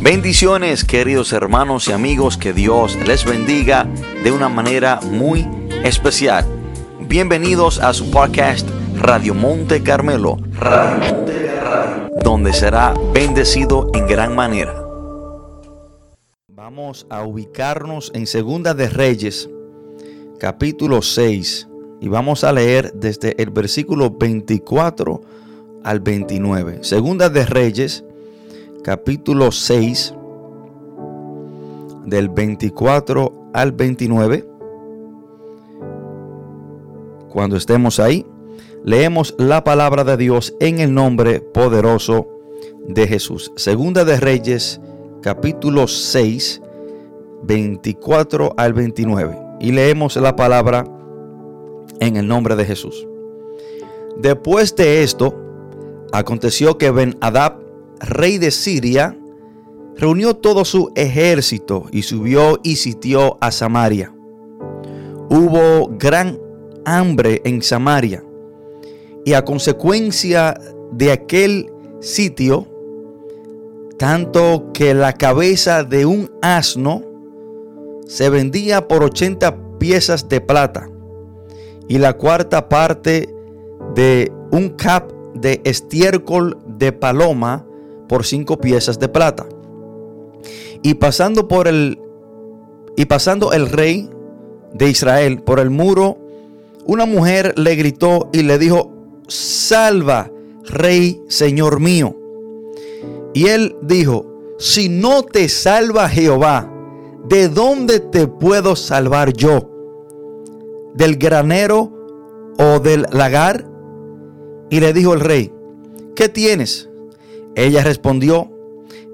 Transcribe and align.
Bendiciones 0.00 0.84
queridos 0.84 1.32
hermanos 1.32 1.88
y 1.88 1.92
amigos, 1.92 2.36
que 2.36 2.52
Dios 2.52 2.96
les 3.06 3.24
bendiga 3.24 3.88
de 4.22 4.30
una 4.30 4.48
manera 4.48 5.00
muy 5.00 5.48
especial. 5.84 6.44
Bienvenidos 7.00 7.80
a 7.80 7.94
su 7.94 8.10
podcast 8.10 8.68
Radio 8.96 9.34
Monte 9.34 9.82
Carmelo, 9.82 10.36
donde 12.22 12.52
será 12.52 12.94
bendecido 13.14 13.90
en 13.94 14.06
gran 14.06 14.34
manera. 14.34 14.74
Vamos 16.48 17.06
a 17.08 17.24
ubicarnos 17.24 18.12
en 18.14 18.26
Segunda 18.26 18.74
de 18.74 18.90
Reyes, 18.90 19.48
capítulo 20.38 21.00
6, 21.00 21.68
y 22.02 22.08
vamos 22.08 22.44
a 22.44 22.52
leer 22.52 22.92
desde 22.92 23.40
el 23.42 23.50
versículo 23.50 24.10
24 24.10 25.22
al 25.82 26.00
29. 26.00 26.80
Segunda 26.82 27.30
de 27.30 27.46
Reyes, 27.46 28.04
capítulo 28.86 29.50
6, 29.50 30.14
del 32.04 32.28
24 32.28 33.50
al 33.52 33.72
29. 33.72 34.48
Cuando 37.28 37.56
estemos 37.56 37.98
ahí, 37.98 38.24
leemos 38.84 39.34
la 39.38 39.64
palabra 39.64 40.04
de 40.04 40.16
Dios 40.16 40.54
en 40.60 40.78
el 40.78 40.94
nombre 40.94 41.40
poderoso 41.40 42.28
de 42.86 43.08
Jesús. 43.08 43.50
Segunda 43.56 44.04
de 44.04 44.20
Reyes, 44.20 44.80
capítulo 45.20 45.88
6, 45.88 46.62
24 47.42 48.54
al 48.56 48.72
29. 48.72 49.36
Y 49.58 49.72
leemos 49.72 50.14
la 50.14 50.36
palabra 50.36 50.84
en 51.98 52.16
el 52.16 52.28
nombre 52.28 52.54
de 52.54 52.64
Jesús. 52.64 53.04
Después 54.16 54.76
de 54.76 55.02
esto, 55.02 55.34
aconteció 56.12 56.78
que 56.78 56.92
Ben 56.92 57.18
Adab 57.20 57.65
rey 58.00 58.38
de 58.38 58.50
Siria, 58.50 59.16
reunió 59.96 60.34
todo 60.34 60.64
su 60.64 60.92
ejército 60.94 61.86
y 61.90 62.02
subió 62.02 62.60
y 62.62 62.76
sitió 62.76 63.38
a 63.40 63.50
Samaria. 63.50 64.12
Hubo 65.28 65.88
gran 65.98 66.38
hambre 66.84 67.42
en 67.44 67.62
Samaria 67.62 68.22
y 69.24 69.32
a 69.32 69.44
consecuencia 69.44 70.58
de 70.92 71.12
aquel 71.12 71.70
sitio, 72.00 72.66
tanto 73.98 74.70
que 74.72 74.94
la 74.94 75.12
cabeza 75.12 75.82
de 75.82 76.06
un 76.06 76.30
asno 76.42 77.02
se 78.06 78.30
vendía 78.30 78.86
por 78.86 79.02
80 79.02 79.78
piezas 79.78 80.28
de 80.28 80.40
plata 80.40 80.88
y 81.88 81.98
la 81.98 82.12
cuarta 82.14 82.68
parte 82.68 83.28
de 83.94 84.32
un 84.52 84.70
cap 84.70 85.10
de 85.34 85.60
estiércol 85.64 86.58
de 86.66 86.92
paloma 86.92 87.66
por 88.08 88.24
cinco 88.24 88.58
piezas 88.58 88.98
de 88.98 89.08
plata. 89.08 89.46
Y 90.82 90.94
pasando 90.94 91.48
por 91.48 91.68
el 91.68 91.98
y 92.96 93.04
pasando 93.06 93.52
el 93.52 93.68
rey 93.68 94.08
de 94.72 94.88
Israel 94.88 95.42
por 95.42 95.60
el 95.60 95.70
muro, 95.70 96.18
una 96.86 97.04
mujer 97.06 97.54
le 97.58 97.74
gritó 97.74 98.28
y 98.32 98.42
le 98.42 98.58
dijo: 98.58 98.92
"Salva, 99.28 100.30
rey, 100.64 101.20
señor 101.28 101.80
mío." 101.80 102.16
Y 103.34 103.48
él 103.48 103.76
dijo: 103.82 104.26
"Si 104.58 104.88
no 104.88 105.22
te 105.22 105.48
salva 105.48 106.08
Jehová, 106.08 106.72
¿de 107.28 107.48
dónde 107.48 108.00
te 108.00 108.28
puedo 108.28 108.76
salvar 108.76 109.32
yo? 109.32 109.70
¿Del 110.94 111.16
granero 111.16 111.92
o 112.58 112.78
del 112.80 113.06
lagar?" 113.10 113.68
Y 114.70 114.80
le 114.80 114.92
dijo 114.92 115.12
el 115.12 115.20
rey: 115.20 115.52
"¿Qué 116.14 116.28
tienes?" 116.28 116.88
Ella 117.56 117.82
respondió, 117.82 118.50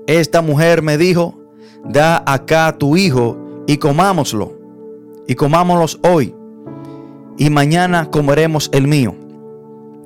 esta 0.08 0.42
mujer 0.42 0.82
me 0.82 0.98
dijo, 0.98 1.38
da 1.84 2.22
acá 2.26 2.76
tu 2.76 2.96
hijo 2.96 3.38
y 3.68 3.76
comámoslo, 3.76 4.58
y 5.28 5.36
comámoslos 5.36 6.00
hoy, 6.02 6.34
y 7.38 7.50
mañana 7.50 8.10
comeremos 8.10 8.68
el 8.72 8.88
mío. 8.88 9.14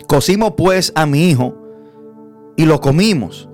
Cocimos 0.06 0.52
pues 0.54 0.92
a 0.94 1.06
mi 1.06 1.30
hijo 1.30 1.54
y 2.56 2.66
lo 2.66 2.80
comimos. 2.82 3.48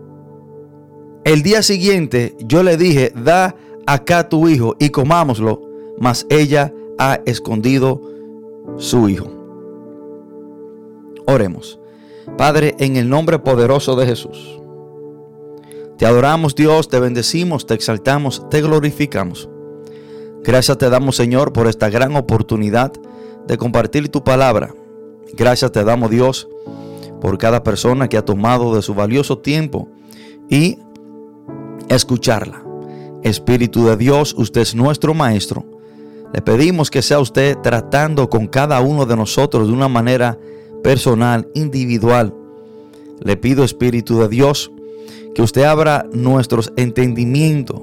El 1.25 1.43
día 1.43 1.63
siguiente 1.63 2.35
yo 2.41 2.65
le 2.65 2.77
dije, 2.77 3.13
da 3.15 3.55
acá 3.87 4.29
tu 4.29 4.49
hijo 4.49 4.75
y 4.81 4.91
comámoslo, 4.91 5.63
mas 6.01 6.27
ella 6.29 6.75
ha 6.99 7.21
escondido 7.25 8.03
su 8.79 9.09
hijo. 9.09 9.29
Oremos. 11.27 11.79
Padre, 12.37 12.75
en 12.81 12.97
el 12.97 13.09
nombre 13.09 13.39
poderoso 13.39 13.95
de 13.95 14.07
Jesús. 14.07 14.62
Te 15.99 16.07
adoramos 16.07 16.55
Dios, 16.55 16.89
te 16.89 16.99
bendecimos, 16.99 17.67
te 17.67 17.75
exaltamos, 17.75 18.49
te 18.51 18.61
glorificamos. 18.61 19.49
Gracias 20.43 20.79
te 20.79 20.91
damos 20.91 21.17
Señor 21.17 21.53
por 21.53 21.69
esta 21.69 21.89
gran 21.89 22.17
oportunidad 22.17 22.93
de 23.47 23.57
compartir 23.57 24.09
tu 24.09 24.25
palabra. 24.25 24.75
Gracias 25.35 25.71
te 25.71 25.85
damos 25.85 26.11
Dios 26.11 26.49
por 27.21 27.39
cada 27.39 27.63
persona 27.63 28.09
que 28.09 28.17
ha 28.17 28.25
tomado 28.25 28.75
de 28.75 28.83
su 28.83 28.95
valioso 28.95 29.39
tiempo 29.39 29.89
y 30.51 30.79
escucharla. 31.89 32.65
Espíritu 33.23 33.87
de 33.87 33.97
Dios, 33.97 34.35
usted 34.37 34.63
es 34.63 34.75
nuestro 34.75 35.15
Maestro. 35.15 35.65
Le 36.33 36.43
pedimos 36.43 36.91
que 36.91 37.03
sea 37.03 37.21
usted 37.21 37.57
tratando 37.63 38.29
con 38.29 38.49
cada 38.49 38.81
uno 38.81 39.07
de 39.07 39.17
nosotros 39.17 39.69
de 39.69 39.75
una 39.75 39.89
manera 39.89 40.39
personal, 40.83 41.49
individual. 41.55 42.35
Le 43.21 43.37
pido, 43.37 43.63
Espíritu 43.63 44.19
de 44.19 44.29
Dios, 44.29 44.73
que 45.35 45.43
usted 45.43 45.63
abra 45.63 46.07
nuestros 46.13 46.73
entendimientos, 46.77 47.81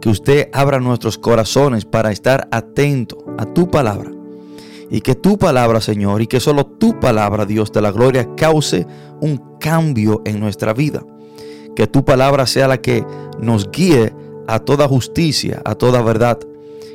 que 0.00 0.08
usted 0.08 0.48
abra 0.52 0.78
nuestros 0.78 1.18
corazones 1.18 1.84
para 1.84 2.12
estar 2.12 2.48
atento 2.50 3.24
a 3.38 3.46
tu 3.46 3.70
palabra. 3.70 4.10
Y 4.90 5.00
que 5.00 5.14
tu 5.14 5.36
palabra, 5.36 5.80
Señor, 5.80 6.22
y 6.22 6.26
que 6.26 6.38
solo 6.38 6.66
tu 6.66 7.00
palabra, 7.00 7.44
Dios 7.44 7.72
de 7.72 7.82
la 7.82 7.90
gloria, 7.90 8.28
cause 8.36 8.86
un 9.20 9.58
cambio 9.58 10.22
en 10.24 10.38
nuestra 10.38 10.72
vida. 10.74 11.02
Que 11.74 11.86
tu 11.86 12.04
palabra 12.04 12.46
sea 12.46 12.68
la 12.68 12.80
que 12.80 13.04
nos 13.40 13.70
guíe 13.70 14.12
a 14.46 14.60
toda 14.60 14.86
justicia, 14.86 15.60
a 15.64 15.74
toda 15.74 16.02
verdad. 16.02 16.38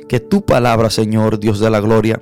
Que 0.08 0.20
tu 0.20 0.42
palabra, 0.42 0.88
Señor, 0.88 1.38
Dios 1.38 1.60
de 1.60 1.68
la 1.68 1.80
gloria, 1.80 2.20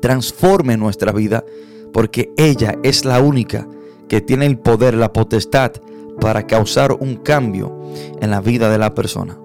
transforme 0.00 0.76
nuestra 0.76 1.12
vida, 1.12 1.44
porque 1.92 2.30
ella 2.36 2.76
es 2.82 3.04
la 3.04 3.20
única 3.20 3.66
que 4.08 4.20
tiene 4.20 4.44
el 4.44 4.58
poder, 4.58 4.94
la 4.94 5.12
potestad 5.12 5.72
para 6.20 6.46
causar 6.46 6.92
un 6.92 7.16
cambio 7.16 7.76
en 8.20 8.30
la 8.30 8.40
vida 8.40 8.70
de 8.70 8.78
la 8.78 8.94
persona. 8.94 9.38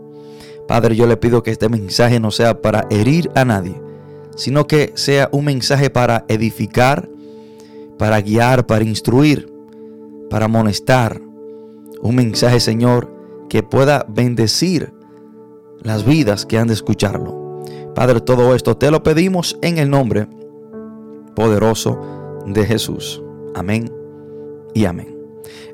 Padre, 0.67 0.95
yo 0.95 1.07
le 1.07 1.17
pido 1.17 1.43
que 1.43 1.51
este 1.51 1.69
mensaje 1.69 2.19
no 2.19 2.31
sea 2.31 2.61
para 2.61 2.87
herir 2.89 3.31
a 3.35 3.45
nadie, 3.45 3.79
sino 4.35 4.67
que 4.67 4.91
sea 4.95 5.29
un 5.31 5.45
mensaje 5.45 5.89
para 5.89 6.25
edificar, 6.27 7.09
para 7.97 8.21
guiar, 8.21 8.67
para 8.67 8.83
instruir, 8.83 9.51
para 10.29 10.45
amonestar. 10.45 11.21
Un 12.01 12.15
mensaje, 12.15 12.59
Señor, 12.59 13.11
que 13.49 13.63
pueda 13.63 14.05
bendecir 14.09 14.93
las 15.81 16.05
vidas 16.05 16.45
que 16.45 16.57
han 16.57 16.67
de 16.67 16.73
escucharlo. 16.73 17.63
Padre, 17.95 18.21
todo 18.21 18.53
esto 18.53 18.77
te 18.77 18.91
lo 18.91 19.01
pedimos 19.01 19.57
en 19.61 19.77
el 19.77 19.89
nombre 19.89 20.27
poderoso 21.35 21.99
de 22.45 22.65
Jesús. 22.65 23.21
Amén 23.55 23.91
y 24.73 24.85
amén. 24.85 25.16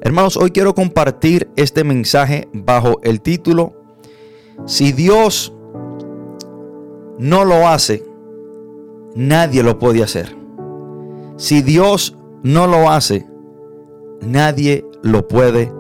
Hermanos, 0.01 0.38
hoy 0.38 0.51
quiero 0.51 0.75
compartir 0.75 1.50
este 1.56 1.84
mensaje 1.84 2.47
bajo 2.51 3.00
el 3.03 3.22
título, 3.22 3.73
Si 4.66 4.91
Dios 4.91 5.53
no 7.17 7.45
lo 7.45 7.67
hace, 7.67 8.03
nadie 9.16 9.63
lo 9.63 9.79
puede 9.79 10.03
hacer. 10.03 10.35
Si 11.38 11.61
Dios 11.61 12.17
no 12.44 12.67
lo 12.67 12.89
hace, 12.89 13.25
nadie 14.22 14.85
lo 15.01 15.28
puede 15.28 15.72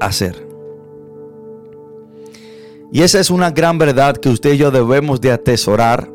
hacer. 0.00 0.46
Y 2.90 3.02
esa 3.02 3.20
es 3.20 3.30
una 3.30 3.50
gran 3.50 3.78
verdad 3.78 4.16
que 4.16 4.28
usted 4.28 4.54
y 4.54 4.58
yo 4.58 4.70
debemos 4.70 5.20
de 5.20 5.32
atesorar. 5.32 6.08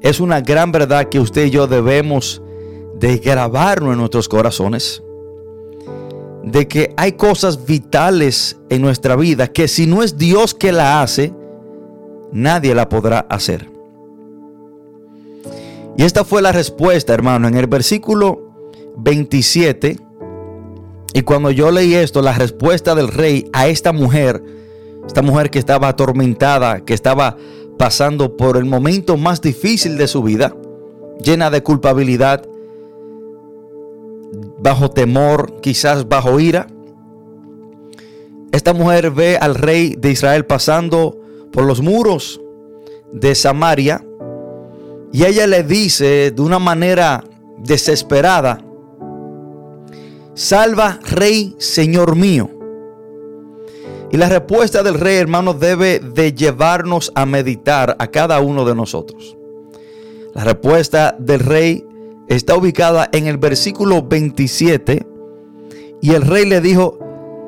Es 0.00 0.20
una 0.20 0.40
gran 0.40 0.70
verdad 0.70 1.08
que 1.08 1.18
usted 1.18 1.46
y 1.46 1.50
yo 1.50 1.66
debemos 1.66 2.40
de 2.98 3.18
grabarlo 3.18 3.92
en 3.92 3.98
nuestros 3.98 4.28
corazones 4.28 5.02
de 6.50 6.66
que 6.66 6.94
hay 6.96 7.12
cosas 7.12 7.66
vitales 7.66 8.56
en 8.70 8.82
nuestra 8.82 9.16
vida 9.16 9.48
que 9.48 9.68
si 9.68 9.86
no 9.86 10.02
es 10.02 10.16
Dios 10.16 10.54
que 10.54 10.72
la 10.72 11.02
hace, 11.02 11.32
nadie 12.32 12.74
la 12.74 12.88
podrá 12.88 13.20
hacer. 13.20 13.70
Y 15.96 16.04
esta 16.04 16.24
fue 16.24 16.42
la 16.42 16.52
respuesta, 16.52 17.12
hermano, 17.12 17.48
en 17.48 17.56
el 17.56 17.66
versículo 17.66 18.52
27. 18.98 19.98
Y 21.12 21.22
cuando 21.22 21.50
yo 21.50 21.70
leí 21.70 21.94
esto, 21.94 22.22
la 22.22 22.34
respuesta 22.34 22.94
del 22.94 23.08
rey 23.08 23.50
a 23.52 23.66
esta 23.66 23.92
mujer, 23.92 24.42
esta 25.06 25.22
mujer 25.22 25.50
que 25.50 25.58
estaba 25.58 25.88
atormentada, 25.88 26.84
que 26.84 26.94
estaba 26.94 27.36
pasando 27.78 28.36
por 28.36 28.56
el 28.56 28.64
momento 28.64 29.16
más 29.16 29.40
difícil 29.40 29.98
de 29.98 30.06
su 30.06 30.22
vida, 30.22 30.54
llena 31.20 31.50
de 31.50 31.62
culpabilidad, 31.62 32.46
bajo 34.58 34.90
temor, 34.90 35.60
quizás 35.60 36.08
bajo 36.08 36.40
ira. 36.40 36.66
esta 38.52 38.72
mujer 38.72 39.10
ve 39.10 39.36
al 39.36 39.54
rey 39.54 39.94
de 39.96 40.10
Israel 40.10 40.44
pasando 40.44 41.16
por 41.52 41.64
los 41.64 41.80
muros 41.80 42.40
de 43.12 43.34
Samaria 43.34 44.04
y 45.12 45.24
ella 45.24 45.46
le 45.46 45.62
dice 45.62 46.30
de 46.30 46.42
una 46.42 46.58
manera 46.58 47.24
desesperada, 47.58 48.62
salva 50.34 50.98
rey, 51.10 51.54
señor 51.58 52.14
mío. 52.14 52.50
Y 54.10 54.16
la 54.16 54.28
respuesta 54.28 54.82
del 54.82 54.94
rey, 54.94 55.16
hermano, 55.16 55.54
debe 55.54 55.98
de 55.98 56.32
llevarnos 56.32 57.12
a 57.14 57.26
meditar 57.26 57.96
a 57.98 58.06
cada 58.08 58.40
uno 58.40 58.64
de 58.64 58.74
nosotros. 58.74 59.36
La 60.34 60.44
respuesta 60.44 61.14
del 61.18 61.40
rey 61.40 61.84
está 62.28 62.56
ubicada 62.56 63.08
en 63.12 63.26
el 63.26 63.38
versículo 63.38 64.02
27 64.02 65.06
y 66.00 66.12
el 66.12 66.22
rey 66.22 66.44
le 66.46 66.60
dijo, 66.60 66.98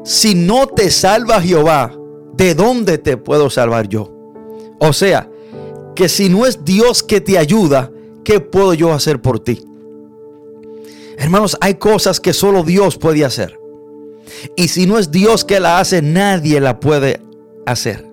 si 0.04 0.34
no 0.34 0.66
te 0.66 0.90
salva 0.90 1.40
Jehová, 1.40 1.92
¿de 2.34 2.54
dónde 2.54 2.98
te 2.98 3.16
puedo 3.16 3.50
salvar 3.50 3.88
yo? 3.88 4.12
O 4.78 4.92
sea, 4.92 5.30
que 5.94 6.08
si 6.08 6.28
no 6.28 6.46
es 6.46 6.64
Dios 6.64 7.02
que 7.02 7.20
te 7.20 7.38
ayuda, 7.38 7.90
¿qué 8.24 8.40
puedo 8.40 8.74
yo 8.74 8.92
hacer 8.92 9.20
por 9.20 9.40
ti? 9.40 9.64
Hermanos, 11.18 11.58
hay 11.60 11.74
cosas 11.74 12.18
que 12.18 12.32
solo 12.32 12.62
Dios 12.62 12.96
puede 12.96 13.24
hacer. 13.24 13.60
Y 14.56 14.68
si 14.68 14.86
no 14.86 14.98
es 14.98 15.10
Dios 15.10 15.44
que 15.44 15.60
la 15.60 15.78
hace, 15.78 16.00
nadie 16.00 16.60
la 16.60 16.80
puede 16.80 17.20
hacer. 17.66 18.10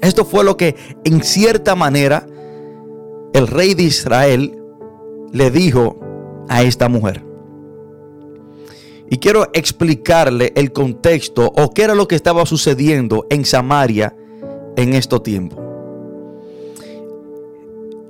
Esto 0.00 0.24
fue 0.24 0.44
lo 0.44 0.56
que 0.56 0.74
en 1.04 1.22
cierta 1.22 1.74
manera 1.74 2.26
el 3.34 3.46
rey 3.46 3.74
de 3.74 3.82
Israel 3.82 4.59
le 5.32 5.50
dijo 5.50 5.98
a 6.48 6.62
esta 6.62 6.88
mujer. 6.88 7.24
Y 9.08 9.18
quiero 9.18 9.48
explicarle 9.52 10.52
el 10.54 10.72
contexto 10.72 11.52
o 11.56 11.70
qué 11.70 11.82
era 11.82 11.94
lo 11.94 12.06
que 12.06 12.14
estaba 12.14 12.46
sucediendo 12.46 13.26
en 13.28 13.44
Samaria 13.44 14.14
en 14.76 14.94
estos 14.94 15.22
tiempos. 15.22 15.58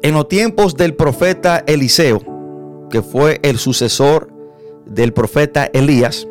En 0.03 0.15
los 0.15 0.29
tiempos 0.29 0.77
del 0.77 0.95
profeta 0.95 1.63
Eliseo, 1.67 2.21
que 2.91 3.03
fue 3.03 3.41
el 3.43 3.59
sucesor 3.59 4.31
del 4.85 5.13
profeta 5.13 5.71
Elías, 5.73 6.27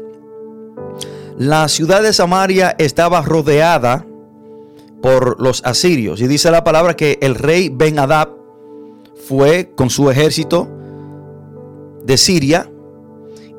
la 1.37 1.67
ciudad 1.67 2.03
de 2.03 2.13
Samaria 2.13 2.75
estaba 2.77 3.21
rodeada 3.21 4.05
por 5.01 5.41
los 5.41 5.63
asirios. 5.65 6.21
Y 6.21 6.27
dice 6.27 6.51
la 6.51 6.63
palabra 6.63 6.95
que 6.95 7.17
el 7.21 7.35
rey 7.35 7.69
Ben 7.69 7.97
Adab 7.97 8.29
fue 9.27 9.71
con 9.75 9.89
su 9.89 10.09
ejército 10.11 10.67
de 12.03 12.17
Siria 12.17 12.69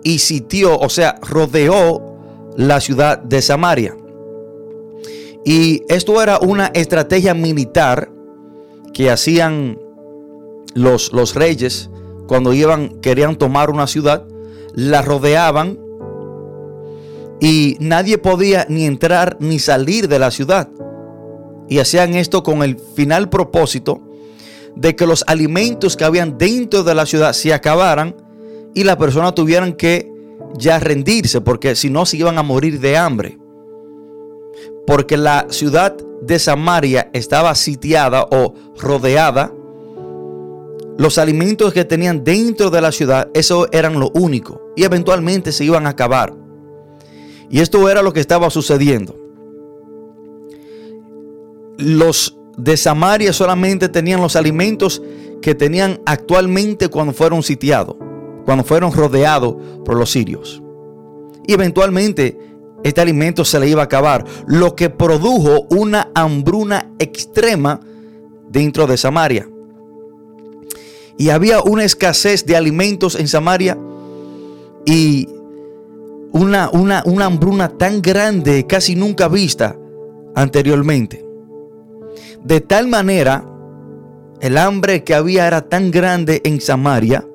y 0.03 0.19
sitió, 0.19 0.79
o 0.79 0.89
sea, 0.89 1.19
rodeó 1.23 2.03
la 2.57 2.81
ciudad 2.81 3.19
de 3.19 3.43
Samaria. 3.43 3.97
Y 5.45 5.83
esto 5.89 6.23
era 6.23 6.39
una 6.39 6.67
estrategia 6.75 7.35
militar 7.35 8.11
que 8.93 9.11
hacían 9.11 9.79
los, 10.75 11.13
los 11.13 11.35
reyes 11.35 11.91
cuando 12.27 12.53
iban, 12.53 13.01
querían 13.01 13.37
tomar 13.37 13.71
una 13.71 13.87
ciudad, 13.87 14.25
la 14.75 15.03
rodeaban 15.03 15.79
y 17.41 17.77
nadie 17.81 18.19
podía 18.19 18.67
ni 18.69 18.85
entrar 18.85 19.37
ni 19.41 19.59
salir 19.59 20.09
de 20.09 20.19
la 20.19 20.31
ciudad. 20.31 20.69
Y 21.69 21.79
hacían 21.79 22.15
esto 22.15 22.43
con 22.43 22.63
el 22.63 22.79
final 22.79 23.31
propósito 23.31 24.03
de 24.77 24.95
que 24.95 25.07
los 25.07 25.25
alimentos 25.27 25.97
que 25.97 26.05
habían 26.05 26.37
dentro 26.37 26.83
de 26.83 26.95
la 26.95 27.07
ciudad 27.07 27.33
se 27.33 27.55
acabaran 27.55 28.15
y 28.75 28.85
las 28.85 28.97
personas 28.97 29.35
tuvieran 29.35 29.73
que 29.73 30.11
ya 30.59 30.79
rendirse, 30.79 31.41
porque 31.41 31.75
si 31.75 31.91
no 31.91 32.07
se 32.07 32.17
iban 32.17 32.39
a 32.39 32.43
morir 32.43 32.81
de 32.81 32.97
hambre. 32.97 33.39
Porque 34.87 35.17
la 35.17 35.47
ciudad 35.51 35.97
de 36.23 36.39
Samaria 36.39 37.11
estaba 37.13 37.55
sitiada 37.55 38.27
o 38.31 38.55
rodeada. 38.79 39.53
Los 40.99 41.19
alimentos 41.19 41.73
que 41.73 41.85
tenían 41.85 42.25
dentro 42.25 42.71
de 42.71 42.81
la 42.81 42.93
ciudad, 42.93 43.29
eso 43.35 43.69
eran 43.73 43.99
lo 43.99 44.11
único. 44.15 44.61
Y 44.77 44.85
eventualmente 44.85 45.53
se 45.53 45.65
iban 45.65 45.87
a 45.87 45.91
acabar. 45.91 46.35
Y 47.49 47.61
esto 47.61 47.89
era 47.89 48.03
lo 48.03 48.13
que 48.13 48.21
estaba 48.21 48.51
sucediendo. 48.51 49.17
Los 51.79 52.37
de 52.57 52.77
Samaria 52.77 53.33
solamente 53.33 53.89
tenían 53.89 54.21
los 54.21 54.37
alimentos 54.37 55.03
que 55.41 55.55
tenían 55.55 56.01
actualmente 56.05 56.89
cuando 56.89 57.15
fueron 57.15 57.43
sitiados 57.43 57.97
cuando 58.45 58.65
fueron 58.65 58.93
rodeados 58.93 59.55
por 59.85 59.97
los 59.97 60.11
sirios. 60.11 60.63
Y 61.47 61.53
eventualmente 61.53 62.39
este 62.83 63.01
alimento 63.01 63.45
se 63.45 63.61
le 63.61 63.69
iba 63.69 63.83
a 63.83 63.85
acabar, 63.85 64.25
lo 64.47 64.75
que 64.75 64.89
produjo 64.89 65.67
una 65.71 66.11
hambruna 66.15 66.91
extrema 66.99 67.81
dentro 68.49 68.87
de 68.87 68.97
Samaria. 68.97 69.49
Y 71.19 71.29
había 71.29 71.61
una 71.63 71.85
escasez 71.85 72.47
de 72.47 72.57
alimentos 72.57 73.15
en 73.15 73.29
Samaria 73.29 73.77
y 74.87 75.29
una, 76.33 76.71
una, 76.71 77.03
una 77.05 77.27
hambruna 77.27 77.69
tan 77.69 78.01
grande, 78.01 78.67
casi 78.67 78.97
nunca 78.97 79.29
vista 79.29 79.77
anteriormente. 80.35 81.25
De 82.43 82.63
tal 82.63 82.87
manera, 82.87 83.45
el 84.41 84.57
hambre 84.57 85.05
que 85.05 85.15
había 85.15 85.47
era 85.47 85.69
tan 85.69 85.91
grande 85.91 86.41
en 86.45 86.63
Samaria 86.63 87.27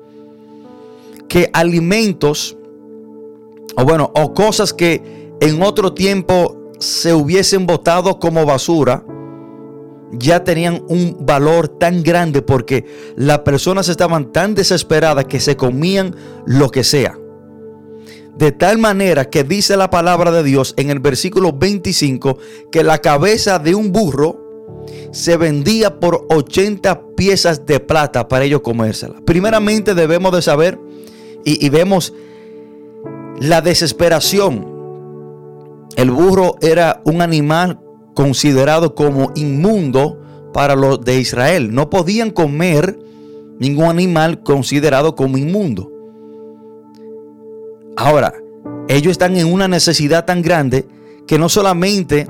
que 1.28 1.50
alimentos, 1.52 2.56
o 3.76 3.84
bueno, 3.84 4.10
o 4.14 4.34
cosas 4.34 4.72
que 4.72 5.32
en 5.40 5.62
otro 5.62 5.92
tiempo 5.92 6.72
se 6.78 7.14
hubiesen 7.14 7.66
botado 7.66 8.18
como 8.18 8.44
basura, 8.44 9.04
ya 10.12 10.44
tenían 10.44 10.82
un 10.88 11.16
valor 11.20 11.68
tan 11.68 12.02
grande 12.02 12.42
porque 12.42 12.84
las 13.16 13.40
personas 13.40 13.88
estaban 13.88 14.32
tan 14.32 14.54
desesperadas 14.54 15.24
que 15.24 15.40
se 15.40 15.56
comían 15.56 16.14
lo 16.46 16.70
que 16.70 16.84
sea. 16.84 17.18
De 18.36 18.52
tal 18.52 18.78
manera 18.78 19.30
que 19.30 19.44
dice 19.44 19.76
la 19.76 19.90
palabra 19.90 20.30
de 20.30 20.42
Dios 20.42 20.74
en 20.76 20.90
el 20.90 21.00
versículo 21.00 21.52
25 21.52 22.38
que 22.70 22.84
la 22.84 22.98
cabeza 22.98 23.58
de 23.58 23.74
un 23.74 23.92
burro 23.92 24.46
se 25.10 25.36
vendía 25.36 25.98
por 25.98 26.26
80 26.28 27.14
piezas 27.16 27.64
de 27.64 27.80
plata 27.80 28.28
para 28.28 28.44
ellos 28.44 28.60
comérsela. 28.60 29.20
Primeramente 29.24 29.94
debemos 29.94 30.32
de 30.32 30.42
saber 30.42 30.78
y, 31.46 31.68
vemos 31.68 32.12
la 33.38 33.60
desesperación. 33.60 34.66
El 35.96 36.10
burro 36.10 36.56
era 36.60 37.00
un 37.04 37.22
animal 37.22 37.80
considerado 38.14 38.94
como 38.96 39.30
inmundo 39.36 40.20
para 40.52 40.74
los 40.74 41.04
de 41.04 41.20
Israel. 41.20 41.72
No 41.72 41.88
podían 41.88 42.30
comer 42.30 42.98
ningún 43.60 43.84
animal 43.84 44.42
considerado 44.42 45.14
como 45.14 45.38
inmundo. 45.38 45.92
Ahora, 47.96 48.34
ellos 48.88 49.12
están 49.12 49.36
en 49.36 49.50
una 49.50 49.68
necesidad 49.68 50.24
tan 50.24 50.42
grande 50.42 50.86
que 51.28 51.38
no 51.38 51.48
solamente 51.48 52.26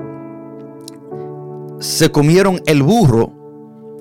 se 1.79 2.11
comieron 2.11 2.61
el 2.67 2.83
burro, 2.83 3.33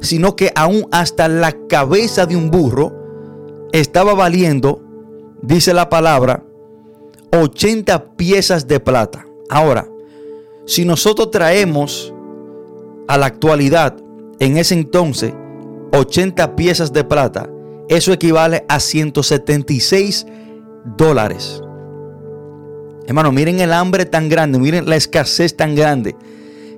sino 0.02 0.37
que 0.37 0.52
aún 0.54 0.87
hasta 0.92 1.26
la 1.28 1.52
cabeza 1.68 2.26
de 2.26 2.37
un 2.37 2.50
burro 2.50 2.92
estaba 3.73 4.14
valiendo 4.14 4.86
dice 5.43 5.75
la 5.75 5.88
palabra, 5.88 6.43
80 7.33 8.16
piezas 8.16 8.66
de 8.66 8.81
plata. 8.81 9.26
Ahora, 9.49 9.88
si 10.66 10.85
nosotros 10.85 11.31
traemos 11.31 12.12
a 13.09 13.16
la 13.16 13.26
actualidad, 13.26 13.97
en 14.38 14.57
ese 14.57 14.75
entonces, 14.75 15.33
80 15.93 16.57
piezas 16.57 16.93
de 16.93 17.05
plata, 17.05 17.49
eso 17.88 18.12
equivale 18.12 18.64
a 18.69 18.81
176 18.81 20.26
dólares. 20.97 21.62
Hermano, 23.07 23.31
miren 23.31 23.61
el 23.61 23.73
hambre 23.73 24.05
tan 24.05 24.28
grande, 24.28 24.59
miren 24.59 24.88
la 24.88 24.97
escasez 24.97 25.57
tan 25.57 25.75
grande, 25.76 26.16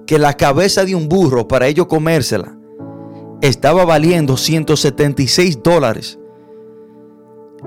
que 0.06 0.18
la 0.18 0.36
cabeza 0.36 0.84
de 0.84 0.94
un 0.94 1.08
burro 1.08 1.48
para 1.48 1.66
ello 1.66 1.88
comérsela 1.88 2.56
estaba 3.40 3.84
valiendo 3.84 4.36
176 4.36 5.62
dólares 5.62 6.18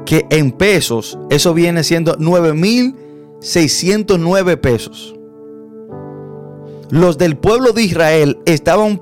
que 0.05 0.25
en 0.29 0.51
pesos 0.51 1.17
eso 1.29 1.53
viene 1.53 1.83
siendo 1.83 2.17
9.609 2.17 4.59
pesos. 4.59 5.15
Los 6.89 7.17
del 7.17 7.37
pueblo 7.37 7.71
de 7.71 7.83
Israel 7.83 8.39
estaban 8.45 9.01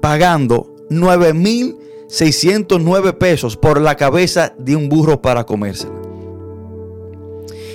pagando 0.00 0.74
9.609 0.90 3.18
pesos 3.18 3.56
por 3.56 3.80
la 3.80 3.96
cabeza 3.96 4.52
de 4.58 4.74
un 4.76 4.88
burro 4.88 5.22
para 5.22 5.44
comérsela. 5.44 5.94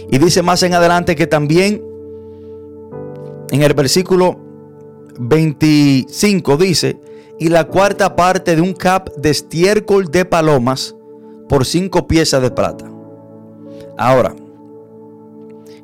Y 0.09 0.17
dice 0.17 0.41
más 0.41 0.63
en 0.63 0.73
adelante 0.73 1.15
que 1.15 1.27
también 1.27 1.83
en 3.51 3.63
el 3.63 3.73
versículo 3.73 4.39
25 5.19 6.57
dice, 6.57 6.99
y 7.39 7.49
la 7.49 7.65
cuarta 7.65 8.15
parte 8.15 8.55
de 8.55 8.61
un 8.61 8.73
cap 8.73 9.09
de 9.15 9.29
estiércol 9.29 10.09
de 10.11 10.25
palomas 10.25 10.96
por 11.47 11.65
cinco 11.65 12.07
piezas 12.07 12.41
de 12.41 12.51
plata. 12.51 12.89
Ahora, 13.97 14.35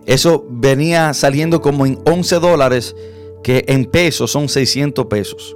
Eso 0.05 0.45
venía 0.49 1.13
saliendo 1.13 1.61
como 1.61 1.85
en 1.85 1.97
11 2.05 2.39
dólares, 2.39 2.93
que 3.41 3.63
en 3.69 3.85
pesos 3.85 4.31
son 4.31 4.49
600 4.49 5.05
pesos. 5.05 5.55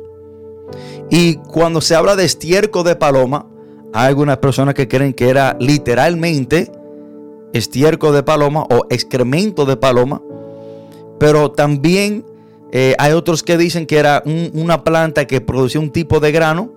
Y 1.09 1.35
cuando 1.35 1.81
se 1.81 1.95
habla 1.95 2.15
de 2.15 2.25
estiércol 2.25 2.85
de 2.85 2.95
paloma, 2.95 3.45
hay 3.93 4.07
algunas 4.07 4.37
personas 4.37 4.73
que 4.73 4.87
creen 4.87 5.13
que 5.13 5.29
era 5.29 5.57
literalmente 5.59 6.71
estiércol 7.53 8.13
de 8.13 8.23
paloma 8.23 8.63
o 8.69 8.85
excremento 8.89 9.65
de 9.65 9.77
paloma, 9.77 10.21
pero 11.19 11.51
también 11.51 12.25
eh, 12.71 12.95
hay 12.99 13.13
otros 13.13 13.43
que 13.43 13.57
dicen 13.57 13.85
que 13.85 13.97
era 13.97 14.21
una 14.53 14.83
planta 14.83 15.25
que 15.25 15.41
producía 15.41 15.79
un 15.79 15.91
tipo 15.91 16.19
de 16.19 16.31
grano 16.31 16.73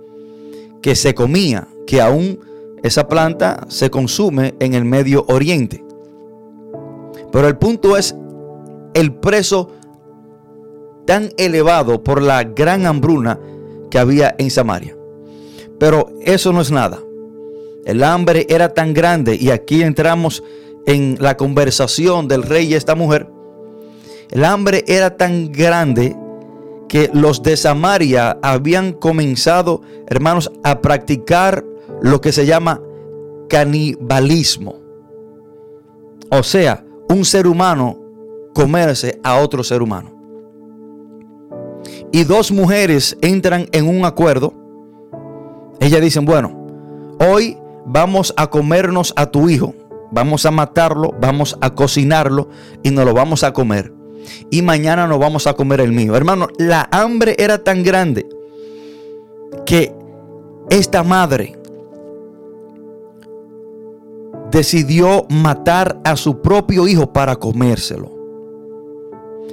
que 0.80 0.94
se 0.94 1.14
comía, 1.14 1.68
que 1.86 2.00
aún 2.00 2.38
esa 2.82 3.08
planta 3.08 3.66
se 3.68 3.90
consume 3.90 4.54
en 4.60 4.74
el 4.74 4.84
Medio 4.84 5.24
Oriente. 5.28 5.84
Pero 7.32 7.48
el 7.48 7.56
punto 7.58 7.96
es 7.96 8.14
el 8.94 9.14
precio 9.14 9.68
tan 11.06 11.30
elevado 11.36 12.02
por 12.02 12.22
la 12.22 12.44
gran 12.44 12.86
hambruna 12.86 13.38
que 13.90 13.98
había 13.98 14.34
en 14.38 14.50
Samaria. 14.50 14.96
Pero 15.78 16.10
eso 16.22 16.52
no 16.52 16.60
es 16.60 16.70
nada. 16.70 16.98
El 17.84 18.04
hambre 18.04 18.46
era 18.48 18.74
tan 18.74 18.92
grande 18.92 19.36
y 19.40 19.50
aquí 19.50 19.82
entramos 19.82 20.42
en 20.86 21.16
la 21.20 21.36
conversación 21.36 22.28
del 22.28 22.42
rey 22.42 22.66
y 22.66 22.74
esta 22.74 22.94
mujer. 22.94 23.28
El 24.30 24.44
hambre 24.44 24.84
era 24.86 25.16
tan 25.16 25.50
grande 25.50 26.16
que 26.88 27.10
los 27.12 27.42
de 27.42 27.56
Samaria 27.56 28.38
habían 28.42 28.92
comenzado, 28.92 29.82
hermanos, 30.08 30.50
a 30.64 30.80
practicar 30.80 31.64
lo 32.02 32.20
que 32.20 32.32
se 32.32 32.46
llama 32.46 32.80
canibalismo. 33.48 34.76
O 36.30 36.42
sea, 36.42 36.84
un 37.08 37.24
ser 37.24 37.46
humano 37.46 37.98
comerse 38.54 39.20
a 39.22 39.38
otro 39.38 39.64
ser 39.64 39.82
humano. 39.82 40.12
Y 42.12 42.24
dos 42.24 42.52
mujeres 42.52 43.16
entran 43.20 43.68
en 43.72 43.88
un 43.88 44.04
acuerdo. 44.04 44.52
Ellas 45.80 46.00
dicen, 46.00 46.24
bueno, 46.24 46.66
hoy 47.18 47.56
vamos 47.86 48.34
a 48.36 48.48
comernos 48.48 49.12
a 49.16 49.26
tu 49.26 49.48
hijo, 49.48 49.74
vamos 50.10 50.44
a 50.46 50.50
matarlo, 50.50 51.14
vamos 51.20 51.56
a 51.60 51.74
cocinarlo 51.74 52.48
y 52.82 52.90
nos 52.90 53.04
lo 53.04 53.14
vamos 53.14 53.44
a 53.44 53.52
comer. 53.52 53.92
Y 54.50 54.62
mañana 54.62 55.06
nos 55.06 55.18
vamos 55.18 55.46
a 55.46 55.54
comer 55.54 55.80
el 55.80 55.92
mío. 55.92 56.14
Hermano, 56.16 56.48
la 56.58 56.88
hambre 56.90 57.34
era 57.38 57.64
tan 57.64 57.82
grande 57.82 58.28
que 59.64 59.94
esta 60.68 61.02
madre 61.02 61.59
decidió 64.50 65.26
matar 65.28 66.00
a 66.04 66.16
su 66.16 66.40
propio 66.40 66.88
hijo 66.88 67.12
para 67.12 67.36
comérselo. 67.36 68.10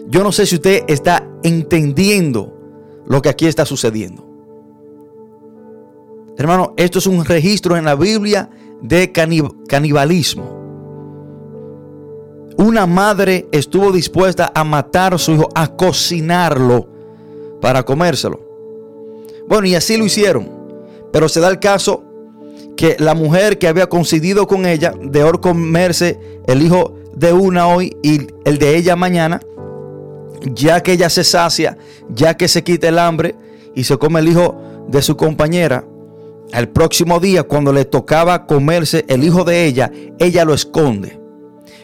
Yo 0.07 0.23
no 0.23 0.31
sé 0.31 0.45
si 0.45 0.55
usted 0.55 0.83
está 0.87 1.27
entendiendo 1.43 2.53
lo 3.05 3.21
que 3.21 3.29
aquí 3.29 3.45
está 3.45 3.65
sucediendo. 3.65 4.25
Hermano, 6.37 6.73
esto 6.77 6.99
es 6.99 7.07
un 7.07 7.25
registro 7.25 7.75
en 7.75 7.85
la 7.85 7.95
Biblia 7.95 8.49
de 8.81 9.11
canibalismo. 9.11 10.55
Una 12.57 12.85
madre 12.87 13.47
estuvo 13.51 13.91
dispuesta 13.91 14.51
a 14.53 14.63
matar 14.63 15.13
a 15.13 15.17
su 15.17 15.33
hijo, 15.33 15.49
a 15.53 15.75
cocinarlo 15.75 16.87
para 17.61 17.83
comérselo. 17.83 18.39
Bueno, 19.47 19.67
y 19.67 19.75
así 19.75 19.97
lo 19.97 20.05
hicieron. 20.05 20.49
Pero 21.11 21.29
se 21.29 21.39
da 21.39 21.49
el 21.49 21.59
caso 21.59 22.03
que 22.77 22.95
la 22.99 23.15
mujer 23.15 23.57
que 23.57 23.67
había 23.67 23.89
coincidido 23.89 24.47
con 24.47 24.65
ella 24.65 24.93
de 25.01 25.29
comerse 25.41 26.17
el 26.45 26.61
hijo 26.61 26.93
de 27.13 27.33
una 27.33 27.67
hoy 27.67 27.97
y 28.03 28.27
el 28.45 28.59
de 28.59 28.77
ella 28.77 28.95
mañana, 28.95 29.41
ya 30.53 30.81
que 30.81 30.93
ella 30.93 31.09
se 31.09 31.23
sacia, 31.23 31.77
ya 32.07 32.37
que 32.37 32.47
se 32.47 32.63
quita 32.63 32.87
el 32.87 32.99
hambre 32.99 33.35
y 33.75 33.83
se 33.83 33.97
come 33.97 34.19
el 34.19 34.29
hijo 34.29 34.55
de 34.87 35.01
su 35.01 35.17
compañera, 35.17 35.83
al 36.53 36.69
próximo 36.69 37.19
día 37.19 37.43
cuando 37.43 37.73
le 37.73 37.83
tocaba 37.83 38.45
comerse 38.45 39.03
el 39.09 39.23
hijo 39.23 39.43
de 39.43 39.65
ella, 39.65 39.91
ella 40.19 40.45
lo 40.45 40.53
esconde. 40.53 41.19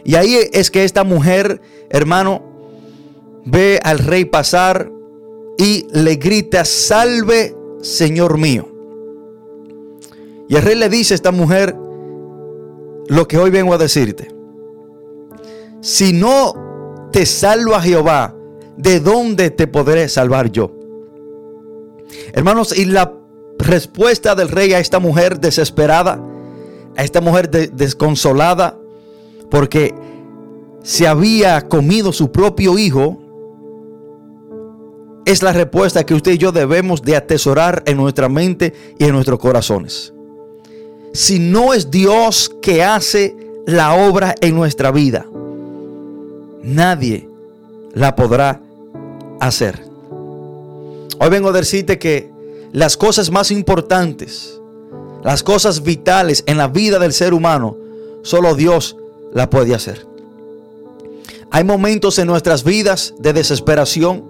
Y 0.06 0.16
ahí 0.16 0.38
es 0.54 0.70
que 0.70 0.84
esta 0.84 1.04
mujer, 1.04 1.60
hermano, 1.90 2.44
ve 3.46 3.80
al 3.84 4.00
rey 4.00 4.26
pasar 4.26 4.92
y 5.58 5.88
le 5.92 6.16
grita, 6.16 6.64
salve, 6.66 7.56
Señor 7.82 8.38
mío. 8.38 8.73
Y 10.48 10.56
el 10.56 10.62
rey 10.62 10.76
le 10.76 10.90
dice 10.90 11.14
a 11.14 11.16
esta 11.16 11.32
mujer 11.32 11.76
lo 13.08 13.28
que 13.28 13.38
hoy 13.38 13.50
vengo 13.50 13.74
a 13.74 13.78
decirte. 13.78 14.30
Si 15.82 16.14
no 16.14 17.10
te 17.12 17.26
salva 17.26 17.82
Jehová, 17.82 18.36
¿de 18.78 19.00
dónde 19.00 19.52
te 19.52 19.68
podré 19.68 20.08
salvar 20.10 20.52
yo? 20.52 20.72
Hermanos, 22.34 22.78
y 22.78 22.86
la 22.86 23.14
respuesta 23.58 24.36
del 24.36 24.50
rey 24.50 24.74
a 24.74 24.80
esta 24.80 25.00
mujer 25.00 25.40
desesperada, 25.40 26.22
a 26.96 27.04
esta 27.04 27.22
mujer 27.22 27.50
desconsolada, 27.50 28.78
porque 29.50 29.94
se 30.84 31.08
había 31.08 31.62
comido 31.68 32.12
su 32.14 32.32
propio 32.32 32.78
hijo, 32.78 33.20
es 35.26 35.42
la 35.42 35.54
respuesta 35.54 36.06
que 36.06 36.14
usted 36.14 36.34
y 36.34 36.38
yo 36.38 36.52
debemos 36.52 37.02
de 37.02 37.16
atesorar 37.16 37.84
en 37.86 37.98
nuestra 37.98 38.28
mente 38.28 38.74
y 39.00 39.06
en 39.06 39.14
nuestros 39.14 39.40
corazones 39.40 40.13
si 41.14 41.38
no 41.38 41.74
es 41.74 41.92
Dios 41.92 42.52
que 42.62 42.84
hace 42.84 43.36
la 43.68 43.94
obra 43.94 44.36
en 44.42 44.56
nuestra 44.56 44.92
vida, 44.92 45.28
nadie 46.64 47.30
la 47.94 48.16
podrá 48.16 48.60
hacer. 49.40 49.86
Hoy 51.20 51.30
vengo 51.30 51.50
a 51.50 51.54
decirte 51.54 52.00
que 52.00 52.32
las 52.72 52.98
cosas 52.98 53.30
más 53.30 53.52
importantes, 53.52 54.60
las 55.24 55.44
cosas 55.44 55.84
vitales 55.84 56.44
en 56.48 56.58
la 56.58 56.68
vida 56.68 56.98
del 56.98 57.14
ser 57.14 57.36
humano, 57.36 57.78
solo 58.24 58.56
Dios 58.56 58.98
la 59.34 59.50
puede 59.52 59.76
hacer. 59.76 60.08
Hay 61.52 61.64
momentos 61.64 62.18
en 62.18 62.26
nuestras 62.26 62.64
vidas 62.64 63.14
de 63.20 63.34
desesperación, 63.34 64.24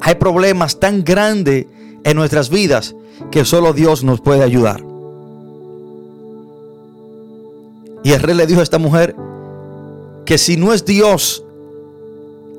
hay 0.00 0.16
problemas 0.16 0.80
tan 0.80 1.04
grandes 1.04 1.66
en 2.02 2.16
nuestras 2.16 2.50
vidas 2.50 2.96
que 3.30 3.44
solo 3.44 3.72
Dios 3.72 4.02
nos 4.02 4.20
puede 4.20 4.42
ayudar. 4.42 4.82
Y 8.04 8.12
el 8.12 8.20
rey 8.20 8.34
le 8.34 8.46
dijo 8.46 8.60
a 8.60 8.62
esta 8.62 8.78
mujer 8.78 9.14
que 10.24 10.38
si 10.38 10.56
no 10.56 10.72
es 10.72 10.84
Dios 10.84 11.44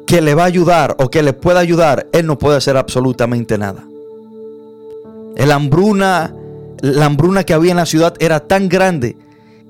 que 0.05 0.22
le 0.22 0.34
va 0.34 0.43
a 0.43 0.48
ayudar 0.48 0.96
o 1.00 1.10
que 1.10 1.22
le 1.22 1.34
pueda 1.34 1.60
ayudar, 1.60 2.08
él 2.12 2.25
no 2.25 2.38
puede 2.38 2.58
hacer 2.58 2.77
absolutamente 2.77 3.58
nada. 3.58 3.86
Hambruna, 5.38 6.34
la 6.81 7.05
hambruna 7.05 7.43
que 7.43 7.53
había 7.53 7.72
en 7.72 7.77
la 7.77 7.86
ciudad 7.86 8.15
era 8.19 8.39
tan 8.39 8.69
grande 8.69 9.15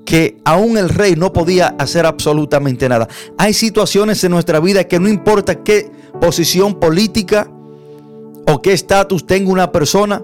que 0.04 0.38
aún 0.44 0.76
el 0.78 0.88
rey 0.88 1.14
no 1.14 1.32
podía 1.32 1.74
hacer 1.78 2.06
absolutamente 2.06 2.88
nada. 2.88 3.08
Hay 3.38 3.52
situaciones 3.52 4.24
en 4.24 4.32
nuestra 4.32 4.60
vida 4.60 4.84
que 4.84 4.98
no 4.98 5.08
importa 5.08 5.62
qué 5.62 5.90
posición 6.20 6.80
política 6.80 7.48
o 8.46 8.62
qué 8.62 8.72
estatus 8.72 9.26
tenga 9.26 9.52
una 9.52 9.70
persona, 9.70 10.22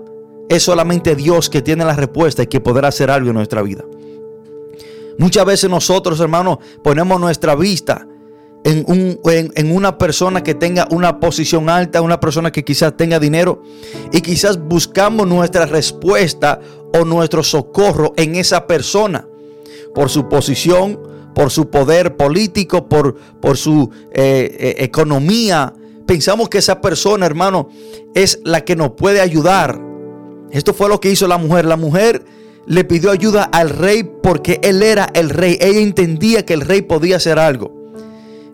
es 0.48 0.62
solamente 0.62 1.14
Dios 1.14 1.50
que 1.50 1.62
tiene 1.62 1.84
la 1.84 1.94
respuesta 1.94 2.42
y 2.42 2.46
que 2.46 2.60
podrá 2.60 2.88
hacer 2.88 3.10
algo 3.10 3.28
en 3.28 3.36
nuestra 3.36 3.62
vida. 3.62 3.84
Muchas 5.18 5.44
veces 5.44 5.70
nosotros, 5.70 6.20
hermanos, 6.20 6.58
ponemos 6.82 7.18
nuestra 7.20 7.54
vista 7.54 8.06
en, 8.64 8.84
un, 8.88 9.20
en, 9.24 9.70
una 9.70 9.96
persona 9.96 10.42
que 10.42 10.54
tenga 10.54 10.88
una 10.90 11.20
posición 11.20 11.70
alta, 11.70 12.02
una 12.02 12.18
persona 12.18 12.50
que 12.50 12.64
quizás 12.64 12.96
tenga 12.96 13.20
dinero 13.20 13.62
y 14.12 14.20
quizás 14.20 14.58
buscamos 14.58 15.26
nuestra 15.26 15.66
respuesta 15.66 16.60
o 16.92 17.04
nuestro 17.04 17.44
socorro 17.44 18.12
en 18.16 18.34
esa 18.34 18.66
persona 18.66 19.28
por 19.94 20.10
su 20.10 20.28
posición, 20.28 21.00
por 21.34 21.50
su 21.50 21.70
poder 21.70 22.16
político, 22.16 22.88
por, 22.88 23.14
por 23.40 23.56
su 23.56 23.88
eh, 24.12 24.56
eh, 24.58 24.74
economía. 24.78 25.72
Pensamos 26.04 26.48
que 26.48 26.58
esa 26.58 26.80
persona, 26.80 27.24
hermano, 27.24 27.68
es 28.14 28.40
la 28.44 28.64
que 28.64 28.74
nos 28.74 28.90
puede 28.90 29.20
ayudar. 29.20 29.80
Esto 30.50 30.74
fue 30.74 30.88
lo 30.88 31.00
que 31.00 31.10
hizo 31.10 31.28
la 31.28 31.38
mujer. 31.38 31.66
La 31.66 31.76
mujer 31.76 32.24
le 32.66 32.84
pidió 32.84 33.10
ayuda 33.10 33.44
al 33.44 33.70
rey 33.70 34.08
porque 34.22 34.60
él 34.62 34.82
era 34.82 35.08
el 35.14 35.30
rey. 35.30 35.58
Ella 35.60 35.80
entendía 35.80 36.44
que 36.44 36.54
el 36.54 36.60
rey 36.60 36.82
podía 36.82 37.16
hacer 37.16 37.38
algo. 37.38 37.72